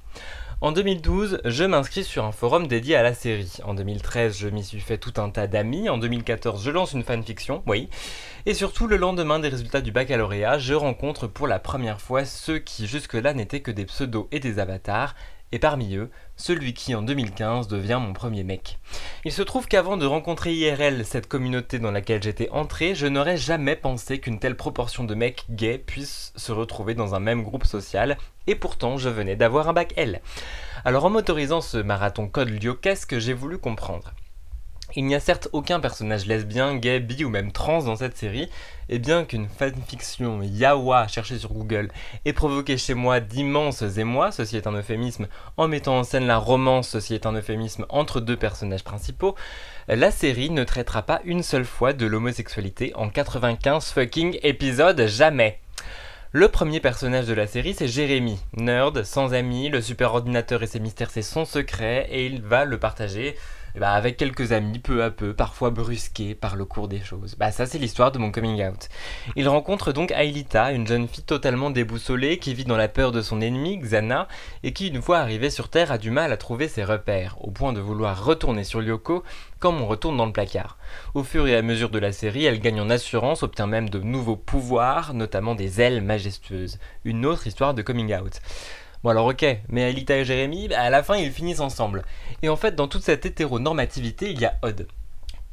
En 0.66 0.72
2012, 0.72 1.41
je 1.45 1.63
m'inscris 1.63 2.03
sur 2.03 2.26
un 2.26 2.32
forum 2.32 2.66
dédié 2.66 2.95
à 2.95 3.03
la 3.03 3.13
série. 3.13 3.59
En 3.66 3.76
2013, 3.76 4.36
je 4.36 4.47
m'y 4.47 4.63
suis 4.63 4.80
fait 4.80 4.97
tout 4.97 5.13
un 5.18 5.30
tas 5.30 5.45
d'amis. 5.45 5.89
En 5.89 5.99
2014, 5.99 6.63
je 6.63 6.72
lance 6.72 6.93
une 6.93 7.03
fanfiction, 7.03 7.61
oui. 7.68 7.88
Et 8.47 8.55
surtout, 8.55 8.88
le 8.88 8.97
lendemain 8.97 9.38
des 9.38 9.49
résultats 9.49 9.82
du 9.82 9.91
baccalauréat, 9.91 10.57
je 10.57 10.74
rencontre 10.74 11.28
pour 11.28 11.45
la 11.45 11.59
première 11.59 12.01
fois 12.01 12.26
ceux 12.26 12.57
qui 12.57 12.88
jusque-là 12.88 13.36
n'étaient 13.36 13.59
que 13.59 13.70
des 13.70 13.86
pseudos 13.86 14.28
et 14.32 14.39
des 14.39 14.57
avatars, 14.57 15.13
et 15.51 15.59
parmi 15.59 15.97
eux, 15.97 16.09
celui 16.38 16.74
qui 16.74 16.96
en 16.96 17.02
2015 17.02 17.68
devient 17.68 18.00
mon 18.02 18.14
premier 18.14 18.44
mec. 18.44 18.80
Il 19.24 19.32
se 19.32 19.42
trouve 19.42 19.68
qu'avant 19.68 19.98
de 19.98 20.06
rencontrer 20.06 20.54
IRL, 20.54 21.06
cette 21.06 21.28
communauté 21.28 21.80
dans 21.80 21.92
laquelle 21.92 22.22
j'étais 22.24 22.50
entré, 22.50 22.96
je 22.96 23.08
n'aurais 23.08 23.38
jamais 23.38 23.76
pensé 23.76 24.20
qu'une 24.20 24.40
telle 24.40 24.56
proportion 24.56 25.04
de 25.04 25.16
mecs 25.16 25.46
gays 25.50 25.78
puisse 25.78 26.34
se 26.36 26.52
retrouver 26.52 26.94
dans 26.94 27.16
un 27.16 27.20
même 27.20 27.44
groupe 27.44 27.66
social, 27.66 28.18
et 28.48 28.56
pourtant 28.56 28.98
je 28.98 29.10
venais 29.10 29.36
d'avoir 29.36 29.70
un 29.70 29.74
bac 29.74 29.94
L. 29.96 30.22
Alors 30.84 31.06
en 31.06 31.10
m'autorisant 31.10 31.62
ce 31.62 31.78
marathon 31.78 32.28
code 32.28 32.50
liokesque, 32.50 33.18
j'ai 33.18 33.34
voulu 33.34 33.58
comprendre. 33.58 34.14
Il 34.98 35.04
n'y 35.06 35.16
a 35.16 35.20
certes 35.20 35.50
aucun 35.52 35.82
personnage 35.82 36.26
lesbien, 36.26 36.78
gay, 36.78 37.02
bi 37.02 37.26
ou 37.26 37.30
même 37.30 37.52
trans 37.52 37.84
dans 37.84 37.98
cette 37.98 38.16
série, 38.16 38.50
et 38.88 38.98
bien 38.98 39.26
qu'une 39.26 39.50
fanfiction 39.50 40.41
yawa 40.41 41.10
cherchée 41.10 41.38
sur 41.38 41.52
Google 41.52 41.91
ait 42.24 42.32
provoqué 42.32 42.78
chez 42.78 42.93
moi 42.93 43.20
d'immenses 43.20 43.82
émois, 43.98 44.32
ceci 44.32 44.56
est 44.56 44.68
un 44.68 44.72
euphémisme, 44.72 45.28
en 45.58 45.68
mettant 45.68 45.98
en 45.98 46.06
scène 46.06 46.28
la 46.28 46.38
romance, 46.38 46.88
ceci 46.88 47.14
est 47.14 47.26
un 47.26 47.34
euphémisme, 47.34 47.86
entre 47.89 48.22
deux 48.22 48.38
personnages 48.38 48.86
principaux, 48.86 49.36
la 49.89 50.12
série 50.12 50.50
ne 50.50 50.64
traitera 50.64 51.02
pas 51.02 51.20
une 51.26 51.43
seule 51.43 51.66
fois 51.66 51.91
de 51.91 52.06
l'homosexualité 52.06 52.93
en 52.96 53.10
95 53.10 53.91
fucking 53.91 54.39
épisodes, 54.43 55.08
jamais. 55.08 55.60
Le 56.32 56.48
premier 56.48 56.80
personnage 56.80 57.28
de 57.28 57.34
la 57.34 57.48
série, 57.48 57.74
c'est 57.74 57.88
Jérémy, 57.89 58.39
nerd, 58.54 59.04
sans 59.04 59.34
amis, 59.34 59.68
le 59.68 59.82
super 59.82 60.14
ordinateur 60.14 60.64
et 60.64 60.68
ses 60.68 60.80
mystères, 60.80 61.12
c'est 61.12 61.22
son 61.22 61.43
secret, 61.43 62.08
et 62.12 62.26
il 62.26 62.41
va 62.41 62.64
le 62.64 62.80
partager 62.80 63.36
eh 63.76 63.80
ben, 63.80 63.89
avec 63.89 64.15
quelques 64.15 64.53
amis, 64.53 64.80
peu 64.80 65.03
à 65.03 65.11
peu, 65.11 65.34
parfois 65.34 65.69
brusqués 65.69 66.34
par 66.34 66.55
le 66.55 66.63
cours 66.65 66.88
des 66.88 67.01
choses. 67.01 67.36
Bah 67.36 67.51
ça 67.51 67.65
c'est 67.65 67.78
l'histoire 67.78 68.11
de 68.11 68.17
mon 68.17 68.32
coming 68.32 68.65
out. 68.65 68.88
Il 69.36 69.49
rencontre 69.49 69.91
donc 69.91 70.11
Ailita, 70.11 70.71
une 70.71 70.88
jeune 70.88 71.07
fille 71.07 71.23
totalement 71.23 71.69
déboussolée 71.69 72.39
qui 72.39 72.53
vit 72.53 72.63
dans 72.63 72.78
la 72.78 72.88
peur 72.88 73.11
de 73.11 73.21
son 73.21 73.41
ennemi, 73.41 73.78
Xana, 73.78 74.28
et 74.63 74.71
qui 74.71 74.88
une 74.88 75.01
fois 75.01 75.17
arrivée 75.17 75.49
sur 75.49 75.69
Terre 75.69 75.91
a 75.91 75.97
du 75.97 76.09
mal 76.09 76.32
à 76.32 76.38
trouver 76.38 76.67
ses 76.67 76.84
repères, 76.84 77.36
au 77.41 77.51
point 77.51 77.73
de 77.73 77.82
vouloir 77.82 78.23
retourner 78.23 78.63
sur 78.63 78.82
Lyoko 78.82 79.23
comme 79.59 79.82
on 79.82 79.88
retourne 79.88 80.15
dans 80.15 80.26
le 80.26 80.32
placard. 80.32 80.78
Au 81.13 81.23
fur 81.23 81.47
et 81.47 81.55
à 81.55 81.61
mesure 81.61 81.89
de 81.89 81.99
la 81.99 82.11
série, 82.11 82.45
elle 82.45 82.59
gagne 82.59 82.80
en 82.80 82.89
assurance, 82.89 83.43
obtient 83.43 83.67
même 83.67 83.89
de 83.89 83.99
nouveaux 83.99 84.36
pouvoirs, 84.36 85.13
notamment 85.13 85.55
des 85.55 85.82
ailes 85.82 86.01
majestueuses. 86.01 86.78
Une 87.03 87.26
autre 87.26 87.47
histoire 87.47 87.73
de 87.73 87.82
coming 87.82 88.13
out. 88.15 88.39
Bon 89.06 89.12
alors 89.12 89.28
ok, 89.28 89.45
mais 89.70 89.84
Alita 89.84 90.18
et 90.18 90.26
Jérémy, 90.26 90.68
bah, 90.68 90.82
à 90.82 90.89
la 90.89 91.03
fin 91.03 91.16
ils 91.16 91.32
finissent 91.32 91.60
ensemble. 91.60 92.03
Et 92.41 92.49
en 92.49 92.56
fait 92.56 92.74
dans 92.74 92.88
toute 92.88 93.03
cette 93.03 93.24
hétéronormativité 93.24 94.32
il 94.32 94.41
y 94.41 94.45
a 94.45 94.56
Odd. 94.64 94.88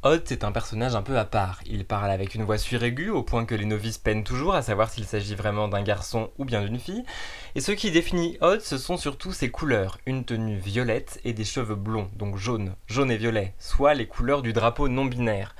Odd 0.01 0.23
c'est 0.25 0.43
un 0.43 0.51
personnage 0.51 0.95
un 0.95 1.03
peu 1.03 1.19
à 1.19 1.25
part. 1.25 1.59
Il 1.67 1.85
parle 1.85 2.09
avec 2.09 2.33
une 2.33 2.45
voix 2.45 2.57
suraiguë 2.57 3.11
au 3.11 3.21
point 3.21 3.45
que 3.45 3.53
les 3.53 3.65
novices 3.65 3.99
peinent 3.99 4.23
toujours 4.23 4.55
à 4.55 4.63
savoir 4.63 4.89
s'il 4.89 5.05
s'agit 5.05 5.35
vraiment 5.35 5.67
d'un 5.67 5.83
garçon 5.83 6.31
ou 6.39 6.45
bien 6.45 6.63
d'une 6.63 6.79
fille. 6.79 7.05
Et 7.53 7.61
ce 7.61 7.71
qui 7.71 7.91
définit 7.91 8.39
Odd 8.41 8.61
ce 8.61 8.79
sont 8.79 8.97
surtout 8.97 9.33
ses 9.33 9.51
couleurs. 9.51 9.99
Une 10.07 10.25
tenue 10.25 10.57
violette 10.57 11.21
et 11.23 11.33
des 11.33 11.45
cheveux 11.45 11.75
blonds, 11.75 12.09
donc 12.15 12.37
jaune, 12.37 12.73
jaune 12.87 13.11
et 13.11 13.17
violet, 13.17 13.53
soit 13.59 13.93
les 13.93 14.07
couleurs 14.07 14.41
du 14.41 14.53
drapeau 14.53 14.87
non 14.87 15.05
binaire. 15.05 15.53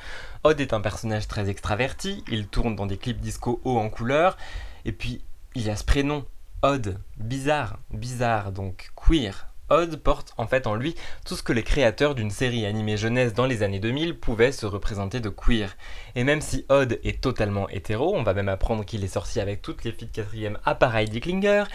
Odd 0.43 0.59
est 0.59 0.73
un 0.73 0.81
personnage 0.81 1.27
très 1.27 1.47
extraverti, 1.47 2.23
il 2.27 2.47
tourne 2.47 2.75
dans 2.75 2.87
des 2.87 2.97
clips 2.97 3.21
disco 3.21 3.61
hauts 3.63 3.77
en 3.77 3.89
couleurs, 3.91 4.35
et 4.83 4.93
puis 4.93 5.21
il 5.53 5.61
y 5.61 5.69
a 5.69 5.75
ce 5.75 5.83
prénom, 5.83 6.25
Odd, 6.65 6.97
bizarre, 7.17 7.77
bizarre, 7.91 8.53
donc 8.53 8.91
queer. 8.95 9.49
Odd 9.69 9.97
porte 9.97 10.33
en 10.37 10.47
fait 10.47 10.65
en 10.65 10.75
lui 10.75 10.95
tout 11.25 11.35
ce 11.35 11.43
que 11.43 11.51
les 11.51 11.61
créateurs 11.61 12.15
d'une 12.15 12.29
série 12.29 12.65
animée 12.65 12.95
jeunesse 12.95 13.33
dans 13.33 13.45
les 13.45 13.63
années 13.63 13.81
2000 13.81 14.17
pouvaient 14.17 14.53
se 14.53 14.65
représenter 14.65 15.19
de 15.19 15.27
queer. 15.27 15.75
Et 16.15 16.23
même 16.23 16.39
si 16.39 16.65
Odd 16.69 17.01
est 17.03 17.19
totalement 17.19 17.67
hétéro, 17.67 18.15
on 18.15 18.23
va 18.23 18.33
même 18.33 18.47
apprendre 18.47 18.85
qu'il 18.85 19.03
est 19.03 19.09
sorti 19.09 19.41
avec 19.41 19.61
toutes 19.61 19.83
les 19.83 19.91
filles 19.91 20.07
de 20.07 20.13
quatrième 20.13 20.57
à 20.63 20.73
pareil 20.73 21.09
Klinger, 21.09 21.65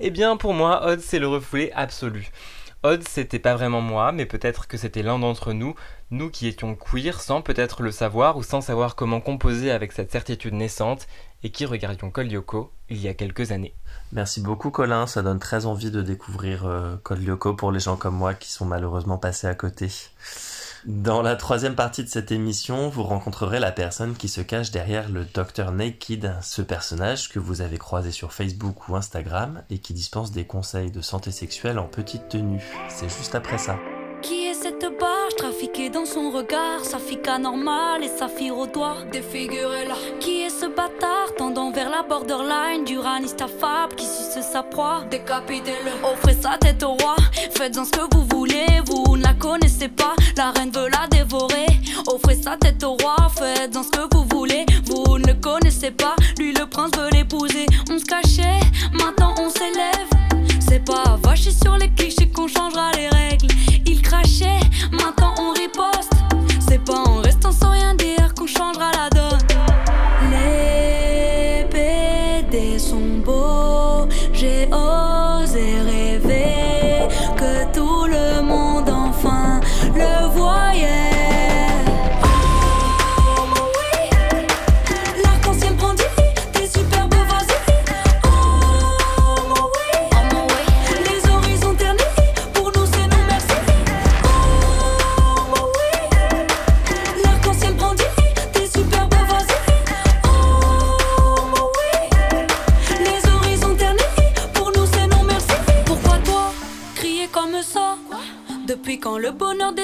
eh 0.00 0.08
bien 0.08 0.38
pour 0.38 0.54
moi 0.54 0.86
Odd 0.86 1.00
c'est 1.00 1.18
le 1.18 1.28
refoulé 1.28 1.70
absolu. 1.74 2.30
Odd, 2.84 3.02
c'était 3.08 3.40
pas 3.40 3.56
vraiment 3.56 3.80
moi, 3.80 4.12
mais 4.12 4.24
peut-être 4.24 4.68
que 4.68 4.76
c'était 4.76 5.02
l'un 5.02 5.18
d'entre 5.18 5.52
nous, 5.52 5.74
nous 6.12 6.30
qui 6.30 6.46
étions 6.46 6.76
queer 6.76 7.20
sans 7.20 7.42
peut-être 7.42 7.82
le 7.82 7.90
savoir 7.90 8.36
ou 8.36 8.44
sans 8.44 8.60
savoir 8.60 8.94
comment 8.94 9.20
composer 9.20 9.72
avec 9.72 9.90
cette 9.90 10.12
certitude 10.12 10.54
naissante 10.54 11.08
et 11.42 11.50
qui 11.50 11.66
regardions 11.66 12.12
Code 12.12 12.30
Lyoko 12.30 12.72
il 12.88 12.98
y 12.98 13.08
a 13.08 13.14
quelques 13.14 13.50
années. 13.50 13.74
Merci 14.12 14.40
beaucoup 14.40 14.70
Colin, 14.70 15.06
ça 15.06 15.22
donne 15.22 15.38
très 15.38 15.66
envie 15.66 15.90
de 15.90 16.00
découvrir 16.00 16.66
euh, 16.66 16.96
Code 17.02 17.22
Lyoko 17.22 17.54
pour 17.54 17.72
les 17.72 17.80
gens 17.80 17.96
comme 17.96 18.14
moi 18.14 18.34
qui 18.34 18.50
sont 18.50 18.64
malheureusement 18.64 19.18
passés 19.18 19.46
à 19.46 19.54
côté. 19.54 19.90
Dans 20.86 21.22
la 21.22 21.36
troisième 21.36 21.74
partie 21.74 22.04
de 22.04 22.08
cette 22.08 22.32
émission, 22.32 22.88
vous 22.88 23.02
rencontrerez 23.02 23.58
la 23.58 23.72
personne 23.72 24.14
qui 24.14 24.28
se 24.28 24.40
cache 24.40 24.70
derrière 24.70 25.08
le 25.10 25.24
Dr 25.24 25.72
Naked, 25.72 26.36
ce 26.40 26.62
personnage 26.62 27.28
que 27.28 27.38
vous 27.38 27.60
avez 27.60 27.76
croisé 27.78 28.10
sur 28.10 28.32
Facebook 28.32 28.88
ou 28.88 28.96
Instagram 28.96 29.62
et 29.70 29.78
qui 29.78 29.92
dispense 29.92 30.30
des 30.30 30.44
conseils 30.44 30.90
de 30.90 31.00
santé 31.00 31.30
sexuelle 31.30 31.78
en 31.78 31.86
petite 31.86 32.28
tenue. 32.28 32.64
C'est 32.88 33.08
juste 33.08 33.34
après 33.34 33.58
ça. 33.58 33.76
Qui 34.22 34.46
est 34.46 34.54
cette 34.54 34.86
dans 35.88 36.04
son 36.04 36.30
regard 36.30 36.84
Sa 36.84 36.98
fille 36.98 37.20
anormale 37.28 38.02
et 38.02 38.08
sa 38.08 38.26
fille 38.26 38.50
au 38.50 38.66
doigt. 38.66 38.96
Défigurée 39.12 39.86
là 39.86 39.94
Qui 40.18 40.42
est 40.42 40.50
ce 40.50 40.66
bâtard 40.66 41.32
tendant 41.36 41.70
vers 41.70 41.88
la 41.88 42.02
borderline 42.02 42.84
Du 42.84 42.98
raniste 42.98 43.40
affable 43.40 43.94
qui 43.94 44.04
suce 44.04 44.44
sa 44.52 44.64
proie? 44.64 45.04
Décapitez-le 45.08 45.92
Offrez 46.04 46.36
sa 46.40 46.58
tête 46.58 46.82
au 46.82 46.94
roi. 46.94 47.14
Faites-en 47.52 47.84
ce 47.84 47.92
que 47.92 48.14
vous 48.14 48.24
voulez 48.24 48.66
Vous 48.86 49.16
ne 49.16 49.22
la 49.22 49.34
connaissez 49.34 49.88
pas. 49.88 50.14
La 50.36 50.50
reine 50.50 50.70
veut 50.70 50.88
la 50.88 51.06
dévorer. 51.06 51.66
Offrez 52.08 52.36
sa 52.36 52.56
tête 52.56 52.82
au 52.82 52.96
roi. 52.96 53.16
Faites-en 53.36 53.84
ce 53.84 53.90
que 53.90 54.14
vous 54.16 54.24
voulez 54.36 54.66
Vous 54.86 55.18
ne 55.18 55.28
le 55.28 55.34
connaissez 55.34 55.92
pas. 55.92 56.16
Lui 56.38 56.52
le 56.52 56.66
prince 56.66 56.90
veut 56.96 57.10
l'épouser. 57.12 57.66
On 57.90 57.98
se 57.98 58.04
cachait 58.04 58.60
Maintenant 58.92 59.34
on 59.38 59.48
s'élève 59.48 60.08
C'est 60.68 60.84
pas 60.84 61.18
vacher 61.22 61.50
sur 61.50 61.76
les 61.76 61.88
clichés 61.90 62.28
qu'on 62.28 62.46
changera 62.46 62.90
les 62.92 63.08
règles 63.08 63.48
il 63.86 64.02
crachait, 64.02 64.60
maintenant 64.92 65.34
on 65.38 65.52
riposte. 65.52 66.12
C'est 66.60 66.84
pas 66.84 67.02
en 67.06 67.20
restant 67.22 67.52
sans 67.52 67.70
rien 67.70 67.94
dire 67.94 68.34
qu'on 68.34 68.46
changera 68.46 68.90
la 68.92 69.08
donne. 69.10 69.38
Les 70.30 71.64
PD 71.70 72.78
sont 72.78 73.22
beaux, 73.24 74.08
j'ai 74.32 74.66
osé 74.66 75.80
rêver 75.80 76.27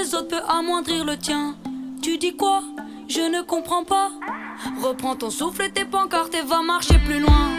des 0.05 0.15
autres 0.15 0.29
peut 0.29 0.43
amoindrir 0.49 1.05
le 1.05 1.17
tien 1.17 1.55
Tu 2.03 2.19
dis 2.19 2.37
quoi? 2.37 2.63
Je 3.09 3.21
ne 3.21 3.43
comprends 3.43 3.85
pas. 3.85 4.11
Reprends 4.83 5.17
ton 5.17 5.31
souffle 5.31 5.63
et 5.63 5.71
tes 5.71 5.85
pancartes 5.85 6.35
et 6.35 6.43
va 6.43 6.63
marcher 6.63 6.99
plus 6.99 7.21
loin. 7.21 7.51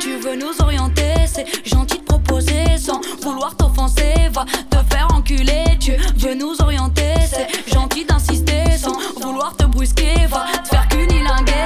Tu 0.00 0.16
veux 0.16 0.36
nous 0.36 0.52
orienter, 0.60 1.14
c'est 1.26 1.46
gentil 1.66 1.98
de 1.98 2.04
proposer 2.04 2.78
sans 2.78 3.00
vouloir 3.22 3.56
t'offenser. 3.56 4.14
Va 4.32 4.44
te 4.70 4.76
faire 4.92 5.08
enculer, 5.14 5.64
tu 5.80 5.92
veux 6.16 6.34
nous 6.34 6.60
orienter, 6.60 7.14
c'est 7.28 7.72
gentil 7.72 8.04
d'insister 8.04 8.76
sans 8.78 8.96
vouloir 9.20 9.56
te 9.56 9.64
brusquer. 9.64 10.26
Va 10.28 10.46
te 10.62 10.68
faire 10.68 10.88
cunilinguer. 10.88 11.64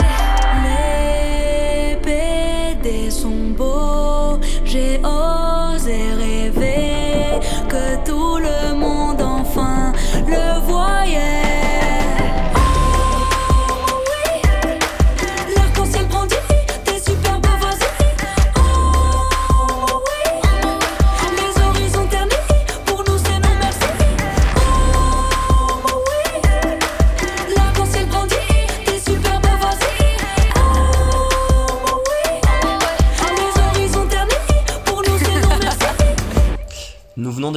Les 0.65 1.97
PD 1.97 3.11
sont 3.11 3.55
beaux, 3.57 4.39
j'ai 4.65 4.99
osé 4.99 6.13
rêver 6.15 6.60
le 11.11 11.50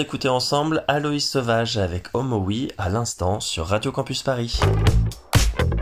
d'écouter 0.03 0.27
ensemble 0.27 0.83
Aloïs 0.89 1.25
Sauvage 1.25 1.77
avec 1.77 2.07
Homo 2.13 2.35
Oui 2.35 2.69
à 2.77 2.89
l'instant 2.89 3.39
sur 3.39 3.67
Radio 3.67 3.93
Campus 3.93 4.21
Paris. 4.21 4.59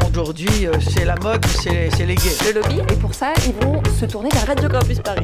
Aujourd'hui, 0.08 0.68
euh, 0.68 0.74
c'est 0.80 1.06
la 1.06 1.16
mode, 1.16 1.44
c'est 1.48 1.90
c'est 1.90 2.06
les 2.06 2.14
gays. 2.14 2.30
Le 2.46 2.62
lobby, 2.62 2.94
et 2.94 2.98
pour 2.98 3.16
ça, 3.16 3.34
ils 3.48 3.66
vont 3.66 3.82
se 4.00 4.06
tourner 4.06 4.30
vers 4.30 4.46
Radio 4.46 4.70
Campus 4.70 5.00
Paris. 5.00 5.24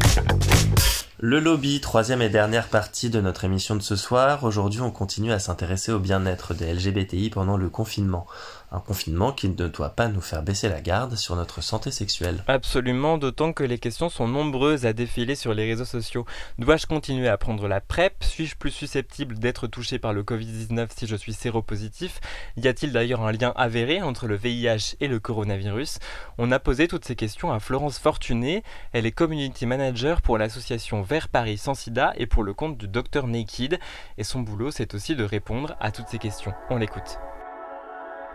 Le 1.19 1.39
lobby, 1.39 1.79
troisième 1.79 2.23
et 2.23 2.29
dernière 2.29 2.69
partie 2.69 3.11
de 3.11 3.21
notre 3.21 3.43
émission 3.43 3.75
de 3.75 3.81
ce 3.81 3.95
soir. 3.95 4.43
Aujourd'hui, 4.43 4.81
on 4.81 4.89
continue 4.89 5.31
à 5.31 5.37
s'intéresser 5.37 5.91
au 5.91 5.99
bien-être 5.99 6.55
des 6.55 6.73
LGBTI 6.73 7.29
pendant 7.29 7.57
le 7.57 7.69
confinement. 7.69 8.25
Un 8.69 8.79
confinement 8.79 9.31
qui 9.31 9.47
ne 9.47 9.67
doit 9.67 9.91
pas 9.91 10.09
nous 10.09 10.19
faire 10.19 10.43
baisser 10.43 10.67
la 10.67 10.81
garde 10.81 11.15
sur 11.15 11.37
notre 11.37 11.61
santé 11.61 11.89
sexuelle. 11.89 12.43
Absolument, 12.47 13.17
d'autant 13.17 13.53
que 13.53 13.63
les 13.63 13.79
questions 13.79 14.09
sont 14.09 14.27
nombreuses 14.27 14.85
à 14.85 14.91
défiler 14.91 15.35
sur 15.35 15.53
les 15.53 15.65
réseaux 15.65 15.85
sociaux. 15.85 16.25
Dois-je 16.59 16.85
continuer 16.85 17.29
à 17.29 17.37
prendre 17.37 17.69
la 17.69 17.79
PrEP? 17.79 18.21
Suis-je 18.25 18.57
plus 18.57 18.71
susceptible 18.71 19.39
d'être 19.39 19.67
touché 19.67 19.99
par 19.99 20.11
le 20.11 20.23
Covid-19 20.23 20.89
si 20.93 21.07
je 21.07 21.15
suis 21.15 21.33
séropositif? 21.33 22.19
Y 22.57 22.67
a-t-il 22.67 22.91
d'ailleurs 22.91 23.21
un 23.21 23.31
lien 23.31 23.53
avéré 23.55 24.01
entre 24.01 24.27
le 24.27 24.35
VIH 24.35 24.97
et 24.99 25.07
le 25.07 25.19
coronavirus? 25.19 25.99
On 26.37 26.51
a 26.51 26.59
posé 26.59 26.89
toutes 26.89 27.05
ces 27.05 27.15
questions 27.15 27.53
à 27.53 27.61
Florence 27.61 27.99
Fortuné. 27.99 28.63
Elle 28.91 29.05
est 29.05 29.11
community 29.11 29.65
manager 29.65 30.21
pour 30.21 30.37
l'association 30.37 31.01
Vert 31.03 31.29
Paris 31.29 31.57
Sans 31.57 31.73
Sida 31.73 32.11
et 32.17 32.25
pour 32.25 32.43
le 32.43 32.53
compte 32.53 32.77
du 32.77 32.89
Dr 32.89 33.27
Naked. 33.27 33.79
Et 34.17 34.25
son 34.25 34.41
boulot, 34.41 34.71
c'est 34.71 34.93
aussi 34.93 35.15
de 35.15 35.23
répondre 35.23 35.77
à 35.79 35.91
toutes 35.91 36.09
ces 36.09 36.19
questions. 36.19 36.53
On 36.69 36.75
l'écoute. 36.75 37.17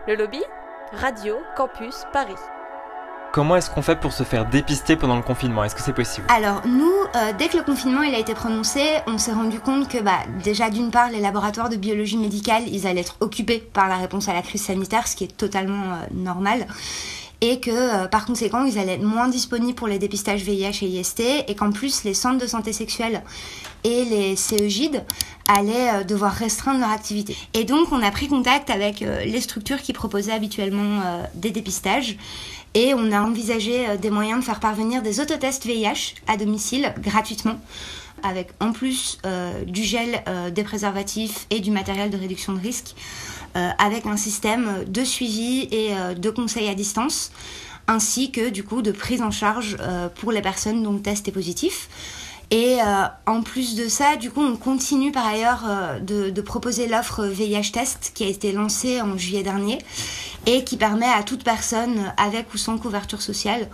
Le 0.05 0.15
lobby 0.15 0.41
Radio 0.91 1.37
Campus 1.55 2.03
Paris. 2.11 2.35
Comment 3.31 3.55
est-ce 3.55 3.71
qu'on 3.71 3.81
fait 3.81 3.95
pour 3.95 4.11
se 4.11 4.23
faire 4.23 4.45
dépister 4.45 4.97
pendant 4.97 5.15
le 5.15 5.21
confinement? 5.21 5.63
Est-ce 5.63 5.75
que 5.75 5.81
c'est 5.81 5.93
possible? 5.93 6.27
Alors 6.29 6.61
nous, 6.67 6.91
euh, 7.15 7.31
dès 7.39 7.47
que 7.47 7.55
le 7.55 7.63
confinement 7.63 8.01
il 8.01 8.13
a 8.13 8.19
été 8.19 8.33
prononcé, 8.33 8.81
on 9.07 9.17
s'est 9.17 9.31
rendu 9.31 9.61
compte 9.61 9.87
que 9.87 9.99
bah, 9.99 10.19
déjà 10.43 10.69
d'une 10.69 10.91
part 10.91 11.09
les 11.09 11.21
laboratoires 11.21 11.69
de 11.69 11.77
biologie 11.77 12.17
médicale, 12.17 12.63
ils 12.67 12.85
allaient 12.85 12.99
être 12.99 13.15
occupés 13.21 13.59
par 13.59 13.87
la 13.87 13.95
réponse 13.95 14.27
à 14.27 14.33
la 14.33 14.41
crise 14.41 14.65
sanitaire, 14.65 15.07
ce 15.07 15.15
qui 15.15 15.23
est 15.23 15.37
totalement 15.37 15.93
euh, 15.93 16.05
normal. 16.11 16.67
Et 17.45 17.59
que 17.59 17.71
euh, 17.71 18.07
par 18.07 18.25
conséquent, 18.25 18.63
ils 18.63 18.79
allaient 18.79 18.93
être 18.93 19.03
moins 19.03 19.27
disponibles 19.27 19.75
pour 19.75 19.89
les 19.89 19.99
dépistages 19.99 20.43
VIH 20.43 20.81
et 20.81 20.87
IST, 20.87 21.23
et 21.45 21.55
qu'en 21.55 21.73
plus, 21.73 22.05
les 22.05 22.13
centres 22.13 22.37
de 22.37 22.47
santé 22.47 22.71
sexuelle 22.71 23.21
et 23.83 24.05
les 24.05 24.37
CEGID 24.37 25.03
allaient 25.49 25.89
euh, 25.93 26.03
devoir 26.05 26.31
restreindre 26.31 26.79
leur 26.79 26.89
activité. 26.91 27.35
Et 27.53 27.65
donc, 27.65 27.91
on 27.91 28.01
a 28.01 28.11
pris 28.11 28.29
contact 28.29 28.69
avec 28.69 29.01
euh, 29.01 29.25
les 29.25 29.41
structures 29.41 29.81
qui 29.81 29.91
proposaient 29.91 30.31
habituellement 30.31 31.01
des 31.35 31.51
dépistages. 31.51 32.15
Et 32.75 32.93
on 32.93 33.11
a 33.11 33.21
envisagé 33.21 33.97
des 33.97 34.09
moyens 34.09 34.39
de 34.39 34.45
faire 34.45 34.61
parvenir 34.61 35.01
des 35.01 35.19
autotests 35.19 35.65
VIH 35.65 36.15
à 36.27 36.37
domicile 36.37 36.93
gratuitement, 36.99 37.59
avec 38.23 38.51
en 38.61 38.71
plus 38.71 39.19
du 39.67 39.83
gel, 39.83 40.23
des 40.51 40.63
préservatifs 40.63 41.45
et 41.51 41.59
du 41.59 41.69
matériel 41.69 42.09
de 42.09 42.17
réduction 42.17 42.53
de 42.53 42.59
risque, 42.59 42.95
avec 43.55 44.05
un 44.05 44.17
système 44.17 44.83
de 44.87 45.03
suivi 45.03 45.67
et 45.71 45.95
euh, 45.95 46.13
de 46.13 46.29
conseil 46.29 46.67
à 46.67 46.75
distance, 46.75 47.31
ainsi 47.87 48.31
que 48.31 48.49
du 48.49 48.63
coup 48.63 48.81
de 48.81 48.91
prise 48.91 49.21
en 49.21 49.31
charge 49.31 49.77
euh, 49.79 50.09
pour 50.09 50.31
les 50.31 50.41
personnes 50.41 50.83
dont 50.83 50.93
le 50.93 51.01
test 51.01 51.27
est 51.27 51.31
positif. 51.31 51.89
Et 52.51 52.77
euh, 52.81 53.05
en 53.25 53.41
plus 53.41 53.75
de 53.75 53.87
ça, 53.87 54.15
du 54.15 54.29
coup, 54.29 54.41
on 54.41 54.55
continue 54.55 55.11
par 55.11 55.25
ailleurs 55.25 55.63
euh, 55.67 55.99
de, 55.99 56.29
de 56.29 56.41
proposer 56.41 56.87
l'offre 56.87 57.25
VIH 57.25 57.71
Test 57.71 58.11
qui 58.13 58.23
a 58.23 58.27
été 58.27 58.51
lancée 58.51 59.01
en 59.01 59.17
juillet 59.17 59.41
dernier 59.41 59.79
et 60.45 60.63
qui 60.63 60.77
permet 60.77 61.07
à 61.07 61.23
toute 61.23 61.43
personne 61.43 62.13
avec 62.17 62.53
ou 62.53 62.57
sans 62.57 62.77
couverture 62.77 63.23
sociale 63.23 63.69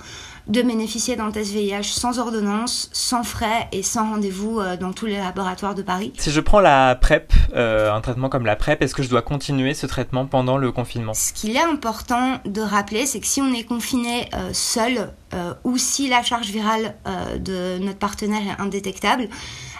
de 0.49 0.61
bénéficier 0.63 1.15
d'un 1.15 1.31
test 1.31 1.51
VIH 1.51 1.83
sans 1.83 2.19
ordonnance, 2.19 2.89
sans 2.91 3.23
frais 3.23 3.67
et 3.71 3.83
sans 3.83 4.09
rendez-vous 4.09 4.59
euh, 4.59 4.77
dans 4.77 4.93
tous 4.93 5.05
les 5.05 5.17
laboratoires 5.17 5.75
de 5.75 5.83
Paris. 5.83 6.11
Si 6.17 6.31
je 6.31 6.39
prends 6.41 6.59
la 6.59 6.95
PrEP, 6.95 7.31
euh, 7.55 7.93
un 7.93 8.01
traitement 8.01 8.29
comme 8.29 8.45
la 8.45 8.55
PrEP, 8.55 8.81
est-ce 8.81 8.95
que 8.95 9.03
je 9.03 9.09
dois 9.09 9.21
continuer 9.21 9.73
ce 9.73 9.85
traitement 9.85 10.25
pendant 10.25 10.57
le 10.57 10.71
confinement? 10.71 11.13
Ce 11.13 11.33
qu'il 11.33 11.55
est 11.55 11.61
important 11.61 12.39
de 12.45 12.61
rappeler, 12.61 13.05
c'est 13.05 13.19
que 13.19 13.27
si 13.27 13.41
on 13.41 13.53
est 13.53 13.63
confiné 13.63 14.27
euh, 14.33 14.49
seul 14.51 15.13
euh, 15.33 15.53
ou 15.63 15.77
si 15.77 16.09
la 16.09 16.23
charge 16.23 16.47
virale 16.47 16.95
de 17.39 17.77
notre 17.79 17.99
partenaire 17.99 18.41
est 18.41 18.61
indétectable, 18.61 19.29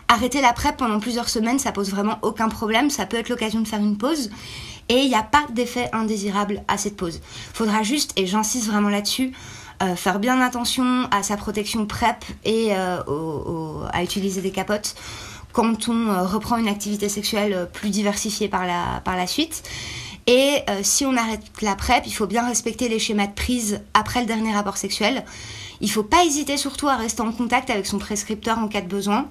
arrêter 0.08 0.42
la 0.42 0.54
PrEP 0.54 0.78
pendant 0.78 1.00
plusieurs 1.00 1.30
semaines, 1.30 1.60
ça 1.60 1.72
pose 1.72 1.90
vraiment 1.90 2.20
aucun 2.22 2.50
problème. 2.50 2.90
Ça 2.90 3.06
peut 3.06 3.18
être 3.18 3.30
l'occasion 3.30 3.62
de 3.62 3.68
faire 3.68 3.80
une 3.80 3.98
pause. 3.98 4.30
Et 4.90 5.02
il 5.02 5.08
n'y 5.08 5.16
a 5.16 5.24
pas 5.24 5.46
d'effet 5.54 5.90
indésirable 5.94 6.64
à 6.68 6.78
cette 6.78 6.98
pause. 6.98 7.22
Faudra 7.54 7.84
juste, 7.84 8.14
et 8.16 8.26
j'insiste 8.26 8.68
vraiment 8.68 8.90
là-dessus, 8.90 9.34
euh, 9.82 9.96
faire 9.96 10.20
bien 10.20 10.42
attention 10.42 11.08
à 11.12 11.24
sa 11.24 11.38
protection 11.38 11.86
PrEP 11.86 12.24
et 12.46 12.70
euh, 12.72 13.02
au- 13.08 13.12
au- 13.12 13.84
à 13.94 14.04
utiliser 14.04 14.42
des 14.42 14.52
capotes 14.52 14.96
quand 15.54 15.90
on 15.90 16.10
euh, 16.10 16.24
reprend 16.24 16.58
une 16.58 16.68
activité 16.68 17.10
sexuelle 17.10 17.54
euh, 17.54 17.66
plus 17.66 17.90
diversifiée 17.90 18.50
par 18.50 18.66
la, 18.66 19.02
par 19.04 19.16
la 19.16 19.26
suite. 19.28 19.64
Et 20.28 20.58
euh, 20.70 20.82
si 20.84 21.06
on 21.06 21.16
arrête 21.18 21.42
la 21.62 21.76
PrEP, 21.76 22.04
il 22.06 22.14
faut 22.14 22.28
bien 22.28 22.46
respecter 22.46 22.88
les 22.88 23.00
schémas 23.00 23.28
de 23.28 23.34
prise 23.34 23.82
après 23.94 24.20
le 24.20 24.26
dernier 24.28 24.54
rapport 24.54 24.78
sexuel. 24.78 25.26
Il 25.82 25.90
faut 25.90 26.04
pas 26.04 26.24
hésiter 26.26 26.58
surtout 26.58 26.88
à 26.88 26.96
rester 26.98 27.22
en 27.22 27.32
contact 27.32 27.70
avec 27.70 27.86
son 27.86 27.98
prescripteur 27.98 28.60
en 28.60 28.68
cas 28.68 28.82
de 28.82 28.88
besoin. 28.88 29.28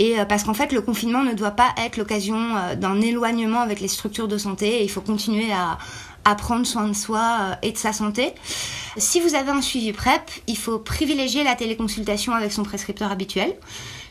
Et 0.00 0.14
parce 0.28 0.44
qu'en 0.44 0.54
fait, 0.54 0.70
le 0.70 0.80
confinement 0.80 1.24
ne 1.24 1.32
doit 1.32 1.50
pas 1.50 1.70
être 1.84 1.96
l'occasion 1.96 2.38
d'un 2.76 3.00
éloignement 3.00 3.62
avec 3.62 3.80
les 3.80 3.88
structures 3.88 4.28
de 4.28 4.38
santé. 4.38 4.84
Il 4.84 4.90
faut 4.90 5.00
continuer 5.00 5.50
à, 5.50 5.76
prendre 6.34 6.66
soin 6.66 6.88
de 6.88 6.92
soi 6.94 7.56
et 7.62 7.72
de 7.72 7.78
sa 7.78 7.92
santé. 7.92 8.34
Si 8.96 9.20
vous 9.20 9.34
avez 9.34 9.50
un 9.50 9.62
suivi 9.62 9.92
PrEP, 9.92 10.30
il 10.46 10.56
faut 10.56 10.78
privilégier 10.78 11.44
la 11.44 11.54
téléconsultation 11.54 12.32
avec 12.32 12.52
son 12.52 12.62
prescripteur 12.62 13.10
habituel. 13.12 13.54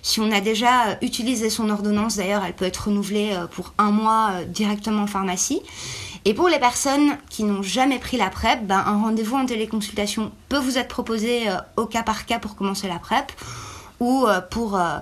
Si 0.01 0.19
on 0.21 0.31
a 0.31 0.39
déjà 0.39 0.97
utilisé 1.01 1.49
son 1.49 1.69
ordonnance, 1.69 2.15
d'ailleurs, 2.15 2.43
elle 2.45 2.53
peut 2.53 2.65
être 2.65 2.87
renouvelée 2.87 3.35
pour 3.51 3.73
un 3.77 3.91
mois 3.91 4.43
directement 4.47 5.03
en 5.03 5.07
pharmacie. 5.07 5.61
Et 6.27 6.33
pour 6.33 6.49
les 6.49 6.59
personnes 6.59 7.17
qui 7.29 7.45
n'ont 7.45 7.63
jamais 7.63 7.99
pris 7.99 8.17
la 8.17 8.29
PrEP, 8.29 8.67
ben, 8.67 8.83
un 8.85 9.01
rendez-vous 9.01 9.37
en 9.37 9.45
téléconsultation 9.45 10.33
peut 10.49 10.57
vous 10.57 10.77
être 10.77 10.89
proposé 10.89 11.47
euh, 11.47 11.55
au 11.77 11.85
cas 11.85 12.03
par 12.03 12.25
cas 12.25 12.37
pour 12.37 12.57
commencer 12.57 12.89
la 12.89 12.99
PrEP 12.99 13.31
ou 14.01 14.25
euh, 14.27 14.41
pour, 14.41 14.77
euh, 14.77 14.97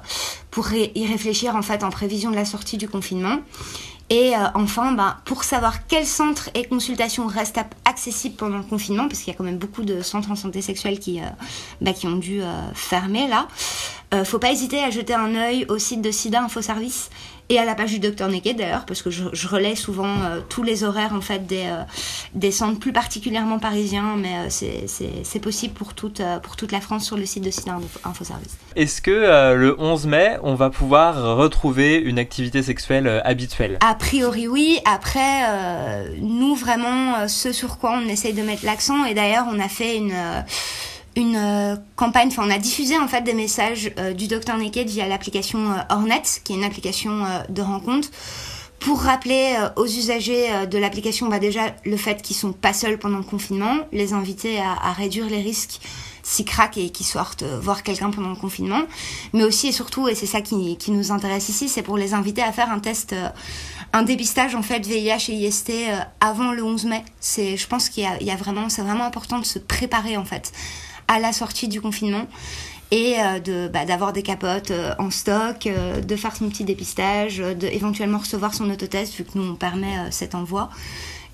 pour 0.51 0.71
y 0.71 1.07
réfléchir 1.07 1.55
en 1.55 1.63
fait 1.63 1.83
en 1.83 1.89
prévision 1.89 2.29
de 2.29 2.35
la 2.35 2.45
sortie 2.45 2.77
du 2.77 2.87
confinement. 2.87 3.37
Et 4.11 4.33
enfin, 4.53 4.91
ben, 4.91 5.17
pour 5.25 5.43
savoir 5.43 5.87
quels 5.87 6.05
centres 6.05 6.49
et 6.53 6.65
consultations 6.65 7.25
restent 7.25 7.59
accessibles 7.85 8.35
pendant 8.35 8.57
le 8.57 8.63
confinement, 8.63 9.07
parce 9.07 9.21
qu'il 9.21 9.33
y 9.33 9.35
a 9.35 9.37
quand 9.37 9.43
même 9.43 9.57
beaucoup 9.57 9.83
de 9.83 10.01
centres 10.03 10.29
en 10.29 10.35
santé 10.35 10.61
sexuelle 10.61 10.99
qui, 10.99 11.21
ben, 11.81 11.93
qui 11.93 12.05
ont 12.05 12.17
dû 12.17 12.41
fermer 12.75 13.27
là, 13.27 13.47
faut 14.23 14.39
pas 14.39 14.51
hésiter 14.51 14.83
à 14.83 14.89
jeter 14.89 15.13
un 15.13 15.35
œil 15.35 15.65
au 15.69 15.77
site 15.77 16.01
de 16.01 16.11
SIDA 16.11 16.43
Info 16.43 16.61
Service 16.61 17.09
et 17.49 17.59
à 17.59 17.65
la 17.65 17.75
page 17.75 17.91
du 17.91 17.99
docteur 17.99 18.27
Naked 18.27 18.57
d'ailleurs, 18.57 18.85
parce 18.85 19.01
que 19.01 19.11
je, 19.11 19.25
je 19.31 19.47
relais 19.47 19.75
souvent 19.75 20.21
euh, 20.21 20.39
tous 20.49 20.63
les 20.63 20.83
horaires 20.83 21.13
en 21.13 21.21
fait 21.21 21.45
des, 21.45 21.65
euh, 21.65 21.83
des 22.33 22.51
centres 22.51 22.79
plus 22.79 22.91
particulièrement 22.91 23.59
parisiens, 23.59 24.15
mais 24.17 24.47
euh, 24.47 25.23
c'est 25.23 25.39
possible 25.39 25.73
pour 25.73 25.93
toute, 25.93 26.21
pour 26.41 26.55
toute 26.55 26.71
la 26.71 26.81
France 26.81 27.05
sur 27.05 27.17
le 27.17 27.25
site 27.25 27.43
de 27.43 27.51
Sida 27.51 27.77
Info 28.03 28.23
Service. 28.23 28.57
Est-ce 28.75 29.01
que 29.01 29.55
le 29.55 29.75
11 29.79 30.07
mai, 30.07 30.37
on 30.43 30.55
va 30.55 30.69
pouvoir 30.69 31.37
retrouver 31.37 31.97
une 31.97 32.17
activité 32.17 32.63
sexuelle 32.63 33.21
habituelle? 33.23 33.77
A 33.81 33.95
priori 33.95 34.47
oui, 34.47 34.79
après, 34.85 35.43
nous 36.19 36.55
vraiment, 36.55 37.27
ce 37.27 37.51
sur 37.51 37.77
quoi 37.77 37.99
on 38.01 38.07
essaye 38.07 38.33
de 38.33 38.41
mettre 38.41 38.65
l'accent, 38.65 39.05
et 39.05 39.13
d'ailleurs 39.13 39.45
on 39.51 39.59
a 39.59 39.69
fait 39.69 39.97
une 39.97 40.13
une 41.15 41.35
euh, 41.37 41.75
campagne, 41.95 42.27
enfin 42.27 42.43
on 42.45 42.51
a 42.51 42.57
diffusé 42.57 42.97
en 42.97 43.07
fait 43.07 43.21
des 43.21 43.33
messages 43.33 43.91
euh, 43.97 44.13
du 44.13 44.27
Dr 44.27 44.57
Naked 44.57 44.87
via 44.87 45.07
l'application 45.07 45.71
euh, 45.71 45.77
Hornet, 45.89 46.23
qui 46.43 46.53
est 46.53 46.55
une 46.55 46.63
application 46.63 47.23
de 47.49 47.61
rencontre, 47.61 48.09
pour 48.79 49.01
rappeler 49.01 49.55
aux 49.77 49.85
usagers 49.85 50.67
de 50.69 50.77
l'application 50.77 51.27
bah 51.27 51.39
déjà 51.39 51.73
le 51.85 51.97
fait 51.97 52.21
qu'ils 52.21 52.35
sont 52.35 52.51
pas 52.51 52.73
seuls 52.73 52.99
pendant 52.99 53.17
le 53.17 53.23
confinement, 53.23 53.77
les 53.91 54.13
inviter 54.13 54.59
à, 54.59 54.73
à 54.73 54.91
réduire 54.91 55.27
les 55.27 55.41
risques 55.41 55.79
s'ils 56.21 56.45
craquent 56.45 56.77
et 56.77 56.89
qu'ils 56.89 57.05
sortent 57.05 57.43
voir 57.43 57.83
quelqu'un 57.83 58.09
pendant 58.09 58.29
le 58.29 58.35
confinement, 58.35 58.81
mais 59.33 59.43
aussi 59.43 59.67
et 59.67 59.71
surtout, 59.71 60.07
et 60.07 60.15
c'est 60.15 60.25
ça 60.25 60.41
qui, 60.41 60.75
qui, 60.77 60.91
nous 60.91 61.11
intéresse 61.11 61.49
ici, 61.49 61.69
c'est 61.69 61.83
pour 61.83 61.97
les 61.97 62.13
inviter 62.13 62.41
à 62.41 62.51
faire 62.51 62.71
un 62.71 62.79
test 62.79 63.15
un 63.93 64.03
dépistage 64.03 64.55
en 64.55 64.61
fait 64.61 64.85
VIH 64.85 65.29
et 65.29 65.47
IST 65.47 65.71
avant 66.19 66.51
le 66.51 66.63
11 66.63 66.85
mai. 66.85 67.05
C'est, 67.19 67.57
je 67.57 67.67
pense 67.67 67.89
qu'il 67.89 68.03
y 68.03 68.25
y 68.25 68.31
a 68.31 68.35
vraiment, 68.35 68.69
c'est 68.69 68.81
vraiment 68.81 69.05
important 69.05 69.39
de 69.39 69.45
se 69.45 69.57
préparer 69.57 70.17
en 70.17 70.25
fait 70.25 70.51
à 71.07 71.19
la 71.19 71.33
sortie 71.33 71.67
du 71.67 71.81
confinement 71.81 72.27
et 72.91 73.15
euh, 73.19 73.39
de 73.39 73.67
bah, 73.67 73.85
d'avoir 73.85 74.13
des 74.13 74.23
capotes 74.23 74.71
euh, 74.71 74.93
en 74.99 75.09
stock, 75.09 75.67
euh, 75.67 76.01
de 76.01 76.15
faire 76.15 76.35
son 76.35 76.49
petit 76.49 76.63
dépistage, 76.63 77.37
de 77.37 77.67
éventuellement 77.67 78.19
recevoir 78.19 78.53
son 78.53 78.69
autotest 78.69 79.15
vu 79.15 79.23
que 79.23 79.37
nous 79.37 79.51
on 79.51 79.55
permet 79.55 80.11
cet 80.11 80.35
envoi. 80.35 80.69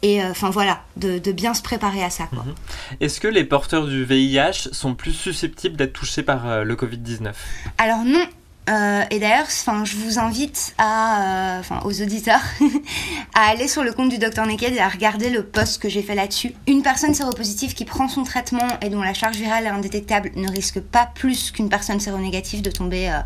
Et 0.03 0.23
enfin 0.23 0.49
voilà, 0.49 0.81
de, 0.97 1.19
de, 1.19 1.31
bien 1.31 1.53
se 1.53 1.61
préparer 1.61 2.03
à 2.03 2.09
ça. 2.09 2.27
Mhm. 2.31 2.55
Est-ce 3.01 3.19
que 3.19 3.27
les 3.27 3.43
porteurs 3.43 3.85
du 3.85 4.03
VIH 4.03 4.69
sont 4.71 4.95
plus 4.95 5.13
susceptibles 5.13 5.75
d'être 5.75 5.93
touchés 5.93 6.23
par 6.23 6.63
le 6.63 6.75
Covid-19 6.75 7.33
Alors 7.77 8.03
non, 8.03 8.25
euh, 8.69 9.03
et 9.09 9.19
d'ailleurs, 9.19 9.47
je 9.49 9.95
vous 9.97 10.19
invite 10.19 10.75
à, 10.77 11.59
euh, 11.59 11.61
aux 11.83 12.01
auditeurs, 12.01 12.41
à 13.33 13.49
aller 13.49 13.67
sur 13.67 13.83
le 13.83 13.91
compte 13.91 14.09
du 14.09 14.19
Dr 14.19 14.45
Naked 14.45 14.73
et 14.73 14.79
à 14.79 14.87
regarder 14.87 15.29
le 15.29 15.43
post 15.43 15.81
que 15.81 15.89
j'ai 15.89 16.03
fait 16.03 16.13
là-dessus. 16.13 16.53
Une 16.67 16.83
personne 16.83 17.13
séropositive 17.13 17.73
qui 17.73 17.85
prend 17.85 18.07
son 18.07 18.23
traitement 18.23 18.67
et 18.81 18.89
dont 18.89 19.01
la 19.01 19.15
charge 19.15 19.37
virale 19.37 19.65
est 19.65 19.69
indétectable 19.69 20.31
ne 20.35 20.49
risque 20.49 20.79
pas 20.79 21.09
plus 21.15 21.51
qu'une 21.51 21.69
personne 21.69 21.99
séronégative 21.99 22.61
de 22.61 22.69
tomber 22.69 23.09
euh, 23.09 23.19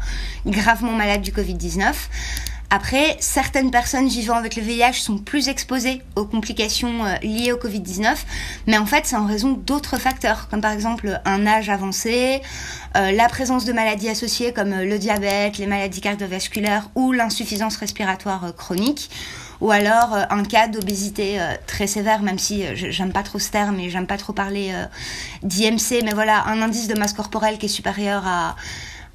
gravement 0.45 0.93
malade 0.93 1.21
du 1.21 1.31
Covid-19. 1.31 1.93
Après, 2.71 3.15
certaines 3.19 3.69
personnes 3.69 4.07
vivant 4.07 4.33
avec 4.35 4.55
le 4.55 4.63
VIH 4.63 4.93
sont 4.93 5.19
plus 5.19 5.49
exposées 5.49 6.01
aux 6.15 6.25
complications 6.25 7.05
euh, 7.05 7.15
liées 7.21 7.51
au 7.51 7.57
Covid-19, 7.57 8.15
mais 8.65 8.77
en 8.77 8.87
fait, 8.87 9.05
c'est 9.05 9.15
en 9.15 9.27
raison 9.27 9.51
d'autres 9.51 9.97
facteurs, 9.97 10.47
comme 10.49 10.61
par 10.61 10.71
exemple 10.71 11.21
un 11.25 11.45
âge 11.45 11.69
avancé, 11.69 12.41
euh, 12.97 13.11
la 13.11 13.29
présence 13.29 13.65
de 13.65 13.73
maladies 13.73 14.09
associées 14.09 14.51
comme 14.51 14.73
euh, 14.73 14.85
le 14.85 14.97
diabète, 14.97 15.59
les 15.59 15.67
maladies 15.67 16.01
cardiovasculaires 16.01 16.89
ou 16.95 17.11
l'insuffisance 17.11 17.77
respiratoire 17.77 18.55
chronique 18.55 19.11
ou 19.61 19.71
alors 19.71 20.17
un 20.29 20.43
cas 20.43 20.67
d'obésité 20.67 21.39
très 21.65 21.87
sévère, 21.87 22.21
même 22.21 22.37
si 22.37 22.65
j'aime 22.75 23.13
pas 23.13 23.23
trop 23.23 23.39
ce 23.39 23.49
terme 23.49 23.79
et 23.79 23.89
j'aime 23.89 24.05
pas 24.05 24.17
trop 24.17 24.33
parler 24.33 24.73
d'IMC, 25.43 26.03
mais 26.03 26.11
voilà, 26.13 26.43
un 26.47 26.61
indice 26.61 26.89
de 26.89 26.99
masse 26.99 27.13
corporelle 27.13 27.57
qui 27.57 27.67
est 27.67 27.69
supérieur 27.69 28.27
à 28.27 28.57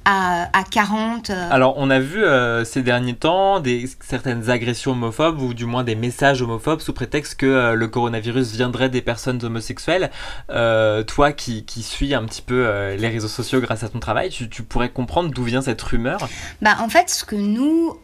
à, 0.05 0.63
40. 0.69 1.29
Euh. 1.29 1.49
Alors, 1.51 1.75
on 1.77 1.89
a 1.89 1.99
vu 1.99 2.23
euh, 2.23 2.63
ces 2.65 2.81
derniers 2.81 3.13
temps 3.13 3.59
des, 3.59 3.89
certaines 3.99 4.49
agressions 4.49 4.91
homophobes 4.91 5.41
ou 5.41 5.53
du 5.53 5.65
moins 5.65 5.83
des 5.83 5.95
messages 5.95 6.41
homophobes 6.41 6.81
sous 6.81 6.93
prétexte 6.93 7.35
que 7.35 7.45
euh, 7.45 7.73
le 7.73 7.87
coronavirus 7.87 8.51
viendrait 8.53 8.89
des 8.89 9.01
personnes 9.01 9.43
homosexuelles. 9.43 10.11
toi 10.47 11.31
qui, 11.33 11.65
qui 11.65 11.83
suis 11.83 12.13
un 12.13 12.23
petit 12.25 12.41
peu 12.41 12.93
les 12.95 13.07
réseaux 13.07 13.27
sociaux 13.27 13.59
grâce 13.59 13.83
à 13.83 13.89
ton 13.89 13.99
travail, 13.99 14.29
tu, 14.29 14.49
tu 14.49 14.63
pourrais 14.63 14.89
comprendre 14.89 15.31
d'où 15.31 15.43
vient 15.43 15.61
cette 15.61 15.81
rumeur? 15.81 16.27
Bah, 16.61 16.77
en 16.79 16.89
fait, 16.89 17.09
ce 17.09 17.23
que 17.23 17.35
nous, 17.35 17.97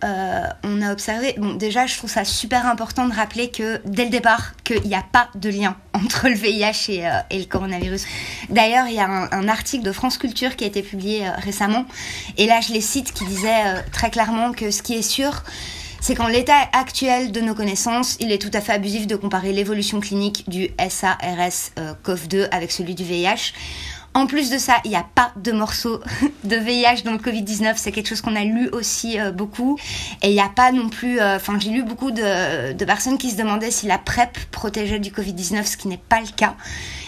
on 0.64 0.82
a 0.82 0.92
observé, 0.92 1.36
bon, 1.38 1.54
déjà, 1.54 1.86
je 1.86 1.98
trouve 1.98 2.10
ça 2.10 2.26
super 2.26 2.66
important 2.66 3.08
de 3.08 3.14
rappeler 3.14 3.50
que 3.50 3.82
dès 3.86 4.06
le 4.06 4.12
départ, 4.12 4.54
qu'il 4.64 4.84
n'y 4.84 4.96
a 4.96 5.04
pas 5.12 5.30
de 5.36 5.50
lien 5.50 5.76
entre 5.94 6.28
le 6.28 6.36
VIH 6.36 6.90
et, 6.90 7.10
et 7.30 7.40
le 7.40 7.46
coronavirus. 7.46 8.06
D'ailleurs, 8.50 8.88
il 8.88 8.96
y 8.96 9.00
a 9.00 9.08
un, 9.08 9.30
un, 9.32 9.48
article 9.48 9.84
de 9.84 9.92
France 9.92 10.18
Culture 10.18 10.56
qui 10.56 10.64
a 10.64 10.68
été 10.68 10.82
publié 10.82 11.28
récemment 11.30 11.87
et 12.38 12.46
là, 12.46 12.62
je 12.62 12.74
les 12.74 12.82
cite 12.82 13.14
qui 13.14 13.26
disaient 13.26 13.66
euh, 13.66 13.82
très 13.92 14.10
clairement 14.10 14.52
que 14.52 14.72
ce 14.72 14.82
qui 14.82 14.94
est 14.94 15.02
sûr, 15.02 15.44
c'est 16.00 16.16
qu'en 16.16 16.28
l'état 16.28 16.70
actuel 16.74 17.32
de 17.32 17.42
nos 17.42 17.56
connaissances, 17.56 18.18
il 18.20 18.32
est 18.32 18.42
tout 18.42 18.52
à 18.54 18.62
fait 18.62 18.74
abusif 18.74 19.08
de 19.08 19.16
comparer 19.16 19.52
l'évolution 19.52 20.00
clinique 20.00 20.48
du 20.48 20.70
SARS-CoV-2 20.78 22.36
euh, 22.36 22.48
avec 22.52 22.72
celui 22.72 22.96
du 22.96 23.04
VIH. 23.04 23.54
En 24.14 24.26
plus 24.26 24.50
de 24.50 24.58
ça, 24.58 24.78
il 24.84 24.90
n'y 24.90 24.96
a 24.96 25.06
pas 25.16 25.32
de 25.36 25.52
morceau 25.52 26.02
de 26.44 26.56
VIH 26.56 27.04
dans 27.04 27.12
le 27.12 27.18
Covid-19. 27.18 27.74
C'est 27.76 27.92
quelque 27.92 28.08
chose 28.08 28.22
qu'on 28.22 28.36
a 28.36 28.44
lu 28.44 28.70
aussi 28.70 29.20
euh, 29.20 29.32
beaucoup. 29.32 29.78
Et 30.22 30.30
il 30.30 30.34
n'y 30.34 30.40
a 30.40 30.50
pas 30.50 30.72
non 30.72 30.90
plus... 30.90 31.22
Enfin, 31.22 31.58
j'ai 31.60 31.70
lu 31.70 31.84
beaucoup 31.84 32.12
de, 32.12 32.74
de, 32.74 32.86
personnes 32.86 33.18
qui 33.18 33.32
se 33.32 33.38
demandaient 33.38 33.72
si 33.72 33.86
la 33.88 33.98
PrEP 33.98 34.38
protégeait 34.52 35.00
du 35.00 35.12
Covid-19, 35.12 35.66
ce 35.66 35.78
qui 35.78 35.88
n'est 35.88 35.98
pas 35.98 36.20
le 36.20 36.28
cas. 36.36 36.56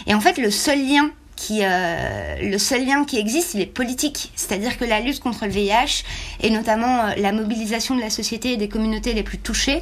Et 0.07 0.13
en 0.13 0.21
fait, 0.21 0.37
le 0.37 0.51
seul 0.51 0.79
lien 0.87 1.09
qui, 1.39 1.61
euh, 1.63 2.35
le 2.41 2.57
seul 2.57 2.85
lien 2.85 3.05
qui 3.05 3.17
existe, 3.17 3.53
il 3.53 3.61
est 3.61 3.65
politique. 3.65 4.29
C'est-à-dire 4.35 4.77
que 4.77 4.83
la 4.83 4.99
lutte 4.99 5.21
contre 5.21 5.45
le 5.45 5.51
VIH, 5.51 6.03
et 6.41 6.49
notamment 6.49 7.05
euh, 7.05 7.11
la 7.17 7.31
mobilisation 7.31 7.95
de 7.95 8.01
la 8.01 8.09
société 8.09 8.51
et 8.51 8.57
des 8.57 8.67
communautés 8.67 9.13
les 9.13 9.23
plus 9.23 9.37
touchées, 9.37 9.81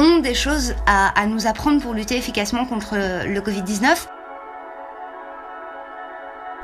ont 0.00 0.18
des 0.18 0.34
choses 0.34 0.74
à, 0.86 1.08
à 1.18 1.26
nous 1.26 1.46
apprendre 1.46 1.80
pour 1.80 1.94
lutter 1.94 2.16
efficacement 2.16 2.66
contre 2.66 2.96
le 2.96 3.40
Covid-19. 3.40 4.17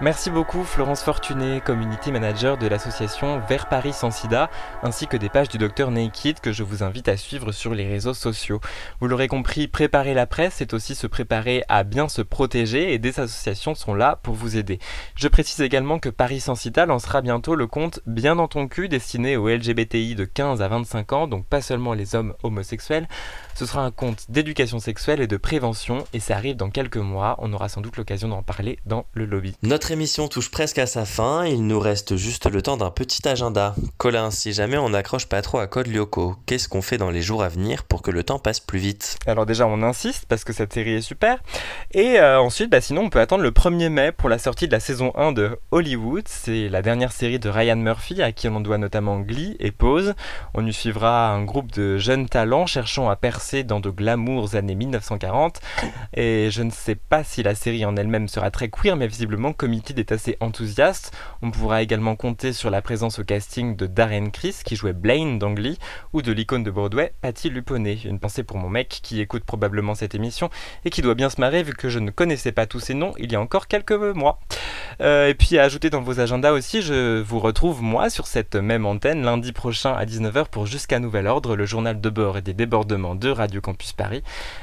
Merci 0.01 0.29
beaucoup 0.29 0.65
Florence 0.65 1.03
Fortuné, 1.03 1.61
community 1.61 2.11
manager 2.11 2.59
de 2.59 2.67
l'association 2.67 3.39
Vers 3.39 3.69
Paris 3.69 3.93
sans 3.93 4.11
sida, 4.11 4.51
ainsi 4.83 5.07
que 5.07 5.17
des 5.17 5.29
pages 5.29 5.49
du 5.49 5.57
docteur 5.57 5.93
Naked 5.93 6.41
que 6.41 6.51
je 6.51 6.65
vous 6.65 6.83
invite 6.83 7.09
à 7.09 7.17
suivre 7.17 7.53
sur 7.53 7.77
les 7.77 7.87
réseaux 7.87 8.13
sociaux. 8.13 8.61
Vous 8.99 9.07
l'aurez 9.07 9.29
compris, 9.29 9.69
préparer 9.69 10.13
la 10.13 10.27
presse, 10.27 10.55
c'est 10.57 10.75
aussi 10.75 10.97
se 10.97 11.07
préparer 11.07 11.63
à 11.69 11.85
bien 11.85 12.09
se 12.09 12.23
protéger 12.23 12.93
et 12.93 12.99
des 12.99 13.21
associations 13.21 13.77
sont 13.77 13.95
là 13.95 14.19
pour 14.21 14.35
vous 14.35 14.57
aider. 14.57 14.81
Je 15.15 15.29
précise 15.29 15.61
également 15.61 16.01
que 16.01 16.09
Paris 16.09 16.41
sans 16.41 16.57
sida 16.57 16.87
lancera 16.87 17.23
bientôt 17.23 17.55
le 17.55 17.69
compte 17.69 18.01
Bien 18.05 18.35
dans 18.35 18.49
ton 18.49 18.67
cul 18.67 18.89
destiné 18.89 19.37
aux 19.37 19.49
LGBTI 19.49 20.17
de 20.17 20.25
15 20.25 20.61
à 20.61 20.67
25 20.67 21.13
ans, 21.13 21.27
donc 21.29 21.47
pas 21.47 21.61
seulement 21.61 21.95
les 21.95 22.17
hommes 22.17 22.35
homosexuels. 22.43 23.07
Ce 23.57 23.67
sera 23.67 23.85
un 23.85 23.93
compte 23.93 24.25
d'éducation 24.29 24.81
sexuelle 24.81 25.21
et 25.21 25.29
de 25.29 25.37
prévention 25.37 26.05
et 26.13 26.19
ça 26.19 26.35
arrive 26.35 26.57
dans 26.57 26.71
quelques 26.71 26.97
mois, 26.97 27.37
on 27.39 27.53
aura 27.53 27.69
sans 27.69 27.83
doute 27.83 27.97
l'occasion 27.97 28.27
d'en 28.27 28.43
parler 28.43 28.81
dans 28.85 29.07
le 29.13 29.27
lobby. 29.27 29.55
Notre 29.63 29.93
émission 29.93 30.27
touche 30.27 30.51
presque 30.51 30.79
à 30.79 30.87
sa 30.87 31.05
fin, 31.05 31.47
il 31.47 31.65
nous 31.65 31.79
reste 31.79 32.17
juste 32.17 32.51
le 32.51 32.63
temps 32.63 32.77
d'un 32.77 32.91
petit 32.91 33.29
agenda. 33.29 33.77
Colin, 33.97 34.33
si 34.33 34.53
jamais 34.53 34.77
on 34.77 34.89
n'accroche 34.89 35.27
pas 35.27 35.41
trop 35.41 35.59
à 35.59 35.69
Code 35.69 35.87
Lyoko, 35.87 36.35
qu'est-ce 36.47 36.69
qu'on 36.69 36.83
fait 36.83 36.99
dans 36.99 37.11
les 37.11 37.23
jours 37.23 37.45
à 37.45 37.49
venir 37.49 37.85
pour 37.85 38.03
que 38.03 38.11
le 38.11 38.25
temps 38.25 38.41
passe 38.41 38.59
plus 38.59 38.81
vite? 38.81 39.19
Alors 39.25 39.47
déjà 39.47 39.69
on 39.69 39.85
insiste 39.85 40.27
parce 40.29 40.43
que 40.43 40.53
cette 40.53 40.73
série 40.73 40.95
est 40.95 41.01
super. 41.01 41.39
Et 41.93 42.19
euh, 42.19 42.41
ensuite, 42.41 42.71
bah, 42.71 42.81
sinon 42.81 43.03
on 43.03 43.09
peut 43.09 43.21
attendre 43.21 43.45
le 43.45 43.53
1er 43.53 43.89
mai 43.89 44.11
pour 44.11 44.29
la 44.29 44.39
sortie 44.39 44.67
de 44.67 44.73
la 44.73 44.81
saison 44.81 45.13
1 45.15 45.31
de 45.31 45.57
Hollywood. 45.71 46.25
C'est 46.27 46.69
la 46.69 46.83
dernière 46.83 47.13
série 47.13 47.39
de 47.39 47.49
Ryan 47.49 47.77
Murphy 47.77 48.21
à 48.21 48.33
qui 48.33 48.49
on 48.49 48.61
doit 48.61 48.79
notamment 48.79 49.21
Glee 49.21 49.55
et 49.61 49.71
Pose. 49.71 50.15
On 50.55 50.67
y 50.67 50.73
suivra 50.73 51.29
un 51.29 51.45
groupe 51.45 51.71
de 51.71 51.99
jeunes 51.99 52.29
talents 52.29 52.67
cherchant 52.67 53.09
à 53.09 53.15
percer 53.15 53.44
dans 53.53 53.81
de 53.81 53.91
glamours 53.91 54.55
années 54.55 54.75
1940. 54.75 55.61
Et 56.15 56.49
je 56.51 56.63
ne 56.63 56.71
sais 56.71 56.95
pas 56.95 57.23
si 57.23 57.43
la 57.43 57.55
série 57.55 57.85
en 57.85 57.97
elle-même 57.97 58.29
sera 58.29 58.51
très 58.51 58.69
queer, 58.69 58.97
mais 58.97 59.07
visiblement 59.07 59.53
Committed 59.53 59.99
est 59.99 60.13
assez 60.13 60.37
enthousiaste. 60.41 61.13
On 61.43 61.51
pourra 61.51 61.83
également 61.83 62.17
compter 62.17 62.53
sur 62.53 62.71
la 62.71 62.83
présence 62.83 63.19
au 63.19 63.25
casting 63.25 63.77
de 63.77 63.87
Darren 63.87 64.31
Criss 64.31 64.63
qui 64.63 64.77
jouait 64.77 64.93
Blaine 64.95 65.39
dans 65.39 65.53
Glee 65.53 65.79
ou 66.13 66.23
de 66.23 66.33
l'icône 66.33 66.65
de 66.65 66.71
Broadway, 66.71 67.13
Patty 67.21 67.51
Luponet. 67.51 67.99
Une 68.05 68.19
pensée 68.19 68.43
pour 68.43 68.57
mon 68.57 68.71
mec 68.71 69.01
qui 69.03 69.21
écoute 69.21 69.45
probablement 69.45 69.95
cette 69.95 70.15
émission 70.15 70.49
et 70.85 70.91
qui 70.91 71.03
doit 71.03 71.15
bien 71.15 71.31
se 71.31 71.41
marrer 71.41 71.63
vu 71.63 71.75
que 71.75 71.89
je 71.89 71.99
ne 71.99 72.11
connaissais 72.11 72.53
pas 72.53 72.67
tous 72.67 72.81
ces 72.81 72.95
noms 72.95 73.13
il 73.19 73.31
y 73.31 73.37
a 73.37 73.41
encore 73.41 73.69
quelques 73.69 73.93
mois. 73.93 74.41
Euh, 75.01 75.29
et 75.29 75.35
puis 75.35 75.59
à 75.59 75.65
ajouter 75.65 75.91
dans 75.91 76.01
vos 76.01 76.21
agendas 76.21 76.53
aussi, 76.53 76.81
je 76.83 77.21
vous 77.21 77.41
retrouve 77.41 77.83
moi 77.83 78.09
sur 78.11 78.27
cette 78.27 78.57
même 78.57 78.87
antenne 78.87 79.23
lundi 79.23 79.53
prochain 79.53 79.93
à 79.93 80.05
19h 80.07 80.47
pour 80.49 80.67
Jusqu'à 80.67 80.99
Nouvel 80.99 81.27
Ordre, 81.27 81.57
le 81.57 81.67
journal 81.67 82.01
de 82.01 82.11
bord 82.11 82.39
et 82.39 82.43
des 82.43 82.55
débordements 82.55 83.15
de 83.15 83.29
Radio 83.35 83.61
Campus 83.61 83.93
Paris. 83.93 84.23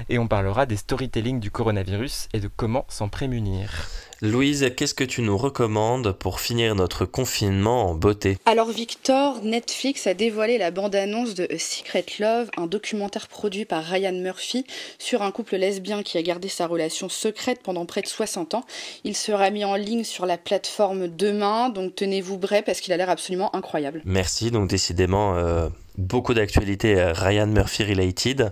Et 0.09 0.17
on 0.17 0.27
parlera 0.27 0.65
des 0.65 0.77
storytelling 0.77 1.39
du 1.39 1.51
coronavirus 1.51 2.29
et 2.33 2.39
de 2.39 2.49
comment 2.53 2.85
s'en 2.89 3.09
prémunir. 3.09 3.87
Louise, 4.23 4.71
qu'est-ce 4.77 4.93
que 4.93 5.03
tu 5.03 5.23
nous 5.23 5.35
recommandes 5.35 6.11
pour 6.11 6.41
finir 6.41 6.75
notre 6.75 7.05
confinement 7.05 7.89
en 7.89 7.95
beauté? 7.95 8.37
Alors 8.45 8.69
Victor, 8.69 9.41
Netflix 9.43 10.05
a 10.05 10.13
dévoilé 10.13 10.59
la 10.59 10.69
bande-annonce 10.69 11.33
de 11.33 11.47
A 11.51 11.57
Secret 11.57 12.05
Love, 12.19 12.51
un 12.55 12.67
documentaire 12.67 13.27
produit 13.27 13.65
par 13.65 13.83
Ryan 13.83 14.13
Murphy 14.13 14.63
sur 14.99 15.23
un 15.23 15.31
couple 15.31 15.55
lesbien 15.55 16.03
qui 16.03 16.19
a 16.19 16.21
gardé 16.21 16.49
sa 16.49 16.67
relation 16.67 17.09
secrète 17.09 17.63
pendant 17.63 17.87
près 17.87 18.03
de 18.03 18.07
60 18.07 18.53
ans. 18.53 18.63
Il 19.03 19.15
sera 19.15 19.49
mis 19.49 19.65
en 19.65 19.75
ligne 19.75 20.03
sur 20.03 20.27
la 20.27 20.37
plateforme 20.37 21.07
demain, 21.07 21.69
donc 21.69 21.95
tenez-vous 21.95 22.37
prêts 22.37 22.61
parce 22.61 22.79
qu'il 22.79 22.93
a 22.93 22.97
l'air 22.97 23.09
absolument 23.09 23.55
incroyable. 23.55 24.03
Merci, 24.05 24.51
donc 24.51 24.69
décidément 24.69 25.35
euh, 25.35 25.67
beaucoup 25.97 26.33
d'actualités 26.33 26.99
euh, 26.99 27.13
Ryan 27.13 27.47
Murphy 27.47 27.83
related. 27.83 28.51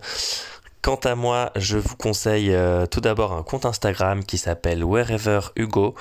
Quant 0.82 0.96
à 1.04 1.16
moi, 1.16 1.52
je 1.58 1.78
vous 1.78 1.98
conseille 1.98 2.54
euh, 2.54 2.86
tout 2.86 3.02
d'abord 3.02 3.34
un 3.34 3.44
compte 3.44 3.66
Instagram 3.66 4.24
qui 4.24 4.38
s'appelle 4.38 4.82
Wherever 4.86 5.42
Hugo. 5.58 5.94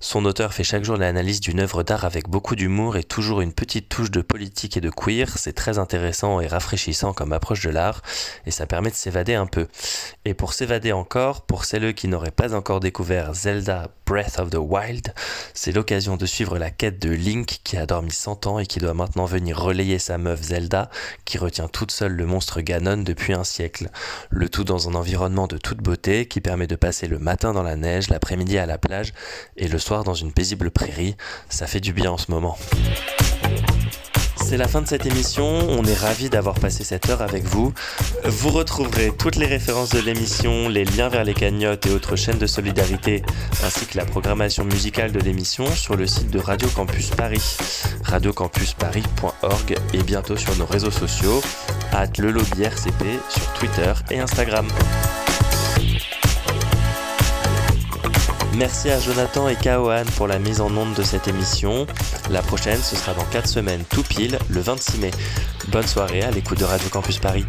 Son 0.00 0.26
auteur 0.26 0.52
fait 0.52 0.64
chaque 0.64 0.84
jour 0.84 0.98
l'analyse 0.98 1.40
d'une 1.40 1.60
œuvre 1.60 1.82
d'art 1.82 2.04
avec 2.04 2.28
beaucoup 2.28 2.54
d'humour 2.54 2.98
et 2.98 3.04
toujours 3.04 3.40
une 3.40 3.54
petite 3.54 3.88
touche 3.88 4.10
de 4.10 4.20
politique 4.20 4.76
et 4.76 4.82
de 4.82 4.90
queer. 4.90 5.38
C'est 5.38 5.54
très 5.54 5.78
intéressant 5.78 6.40
et 6.40 6.46
rafraîchissant 6.46 7.14
comme 7.14 7.32
approche 7.32 7.62
de 7.64 7.70
l'art 7.70 8.02
et 8.44 8.50
ça 8.50 8.66
permet 8.66 8.90
de 8.90 8.96
s'évader 8.96 9.34
un 9.34 9.46
peu. 9.46 9.66
Et 10.26 10.34
pour 10.34 10.52
s'évader 10.52 10.92
encore, 10.92 11.46
pour 11.46 11.64
celles 11.64 11.94
qui 11.94 12.06
n'auraient 12.06 12.30
pas 12.30 12.54
encore 12.54 12.80
découvert 12.80 13.32
Zelda 13.32 13.88
Breath 14.04 14.38
of 14.38 14.50
the 14.50 14.58
Wild, 14.58 15.14
c'est 15.54 15.72
l'occasion 15.72 16.18
de 16.18 16.26
suivre 16.26 16.58
la 16.58 16.70
quête 16.70 16.98
de 17.00 17.10
Link 17.10 17.60
qui 17.64 17.78
a 17.78 17.86
dormi 17.86 18.10
100 18.10 18.46
ans 18.46 18.58
et 18.58 18.66
qui 18.66 18.78
doit 18.78 18.94
maintenant 18.94 19.24
venir 19.24 19.58
relayer 19.58 19.98
sa 19.98 20.18
meuf 20.18 20.42
Zelda 20.42 20.90
qui 21.24 21.38
retient 21.38 21.68
toute 21.68 21.92
seule 21.92 22.12
le 22.12 22.26
monstre 22.26 22.60
Ganon 22.60 22.98
depuis 22.98 23.32
un 23.32 23.44
siècle. 23.44 23.88
Le 24.30 24.48
tout 24.48 24.64
dans 24.64 24.88
un 24.88 24.94
environnement 24.94 25.46
de 25.46 25.56
toute 25.56 25.78
beauté 25.78 26.26
qui 26.26 26.40
permet 26.40 26.66
de 26.66 26.76
passer 26.76 27.06
le 27.06 27.18
matin 27.18 27.52
dans 27.52 27.62
la 27.62 27.76
neige, 27.76 28.08
l'après-midi 28.08 28.58
à 28.58 28.66
la 28.66 28.78
plage 28.78 29.12
et 29.56 29.68
le 29.68 29.78
soir 29.78 30.04
dans 30.04 30.14
une 30.14 30.32
paisible 30.32 30.70
prairie. 30.70 31.16
Ça 31.48 31.66
fait 31.66 31.80
du 31.80 31.92
bien 31.92 32.10
en 32.10 32.18
ce 32.18 32.30
moment. 32.30 32.56
C'est 34.48 34.56
la 34.56 34.66
fin 34.66 34.80
de 34.80 34.88
cette 34.88 35.04
émission, 35.04 35.44
on 35.44 35.84
est 35.84 35.92
ravis 35.92 36.30
d'avoir 36.30 36.54
passé 36.54 36.82
cette 36.82 37.10
heure 37.10 37.20
avec 37.20 37.44
vous. 37.44 37.74
Vous 38.24 38.48
retrouverez 38.48 39.12
toutes 39.14 39.36
les 39.36 39.44
références 39.44 39.90
de 39.90 39.98
l'émission, 39.98 40.70
les 40.70 40.86
liens 40.86 41.10
vers 41.10 41.22
les 41.22 41.34
cagnottes 41.34 41.84
et 41.84 41.90
autres 41.90 42.16
chaînes 42.16 42.38
de 42.38 42.46
solidarité, 42.46 43.22
ainsi 43.62 43.84
que 43.84 43.98
la 43.98 44.06
programmation 44.06 44.64
musicale 44.64 45.12
de 45.12 45.20
l'émission 45.20 45.66
sur 45.70 45.96
le 45.96 46.06
site 46.06 46.30
de 46.30 46.38
Radio 46.38 46.66
Campus 46.70 47.10
Paris, 47.10 47.58
radiocampusparis.org 48.04 49.76
et 49.92 50.02
bientôt 50.02 50.38
sur 50.38 50.56
nos 50.56 50.64
réseaux 50.64 50.90
sociaux, 50.90 51.42
at 51.92 52.06
le 52.16 52.30
lobby 52.30 52.62
RCP 52.62 53.04
sur 53.28 53.52
Twitter 53.52 53.92
et 54.10 54.18
Instagram. 54.18 54.66
Merci 58.58 58.90
à 58.90 58.98
Jonathan 58.98 59.48
et 59.48 59.54
Kaohan 59.54 60.02
pour 60.16 60.26
la 60.26 60.40
mise 60.40 60.60
en 60.60 60.76
onde 60.76 60.92
de 60.94 61.04
cette 61.04 61.28
émission. 61.28 61.86
La 62.28 62.42
prochaine, 62.42 62.80
ce 62.82 62.96
sera 62.96 63.14
dans 63.14 63.24
4 63.26 63.46
semaines, 63.46 63.84
tout 63.88 64.02
pile, 64.02 64.36
le 64.50 64.60
26 64.60 64.98
mai. 64.98 65.10
Bonne 65.68 65.86
soirée 65.86 66.22
à 66.22 66.32
l'écoute 66.32 66.58
de 66.58 66.64
Radio 66.64 66.88
Campus 66.88 67.18
Paris. 67.18 67.46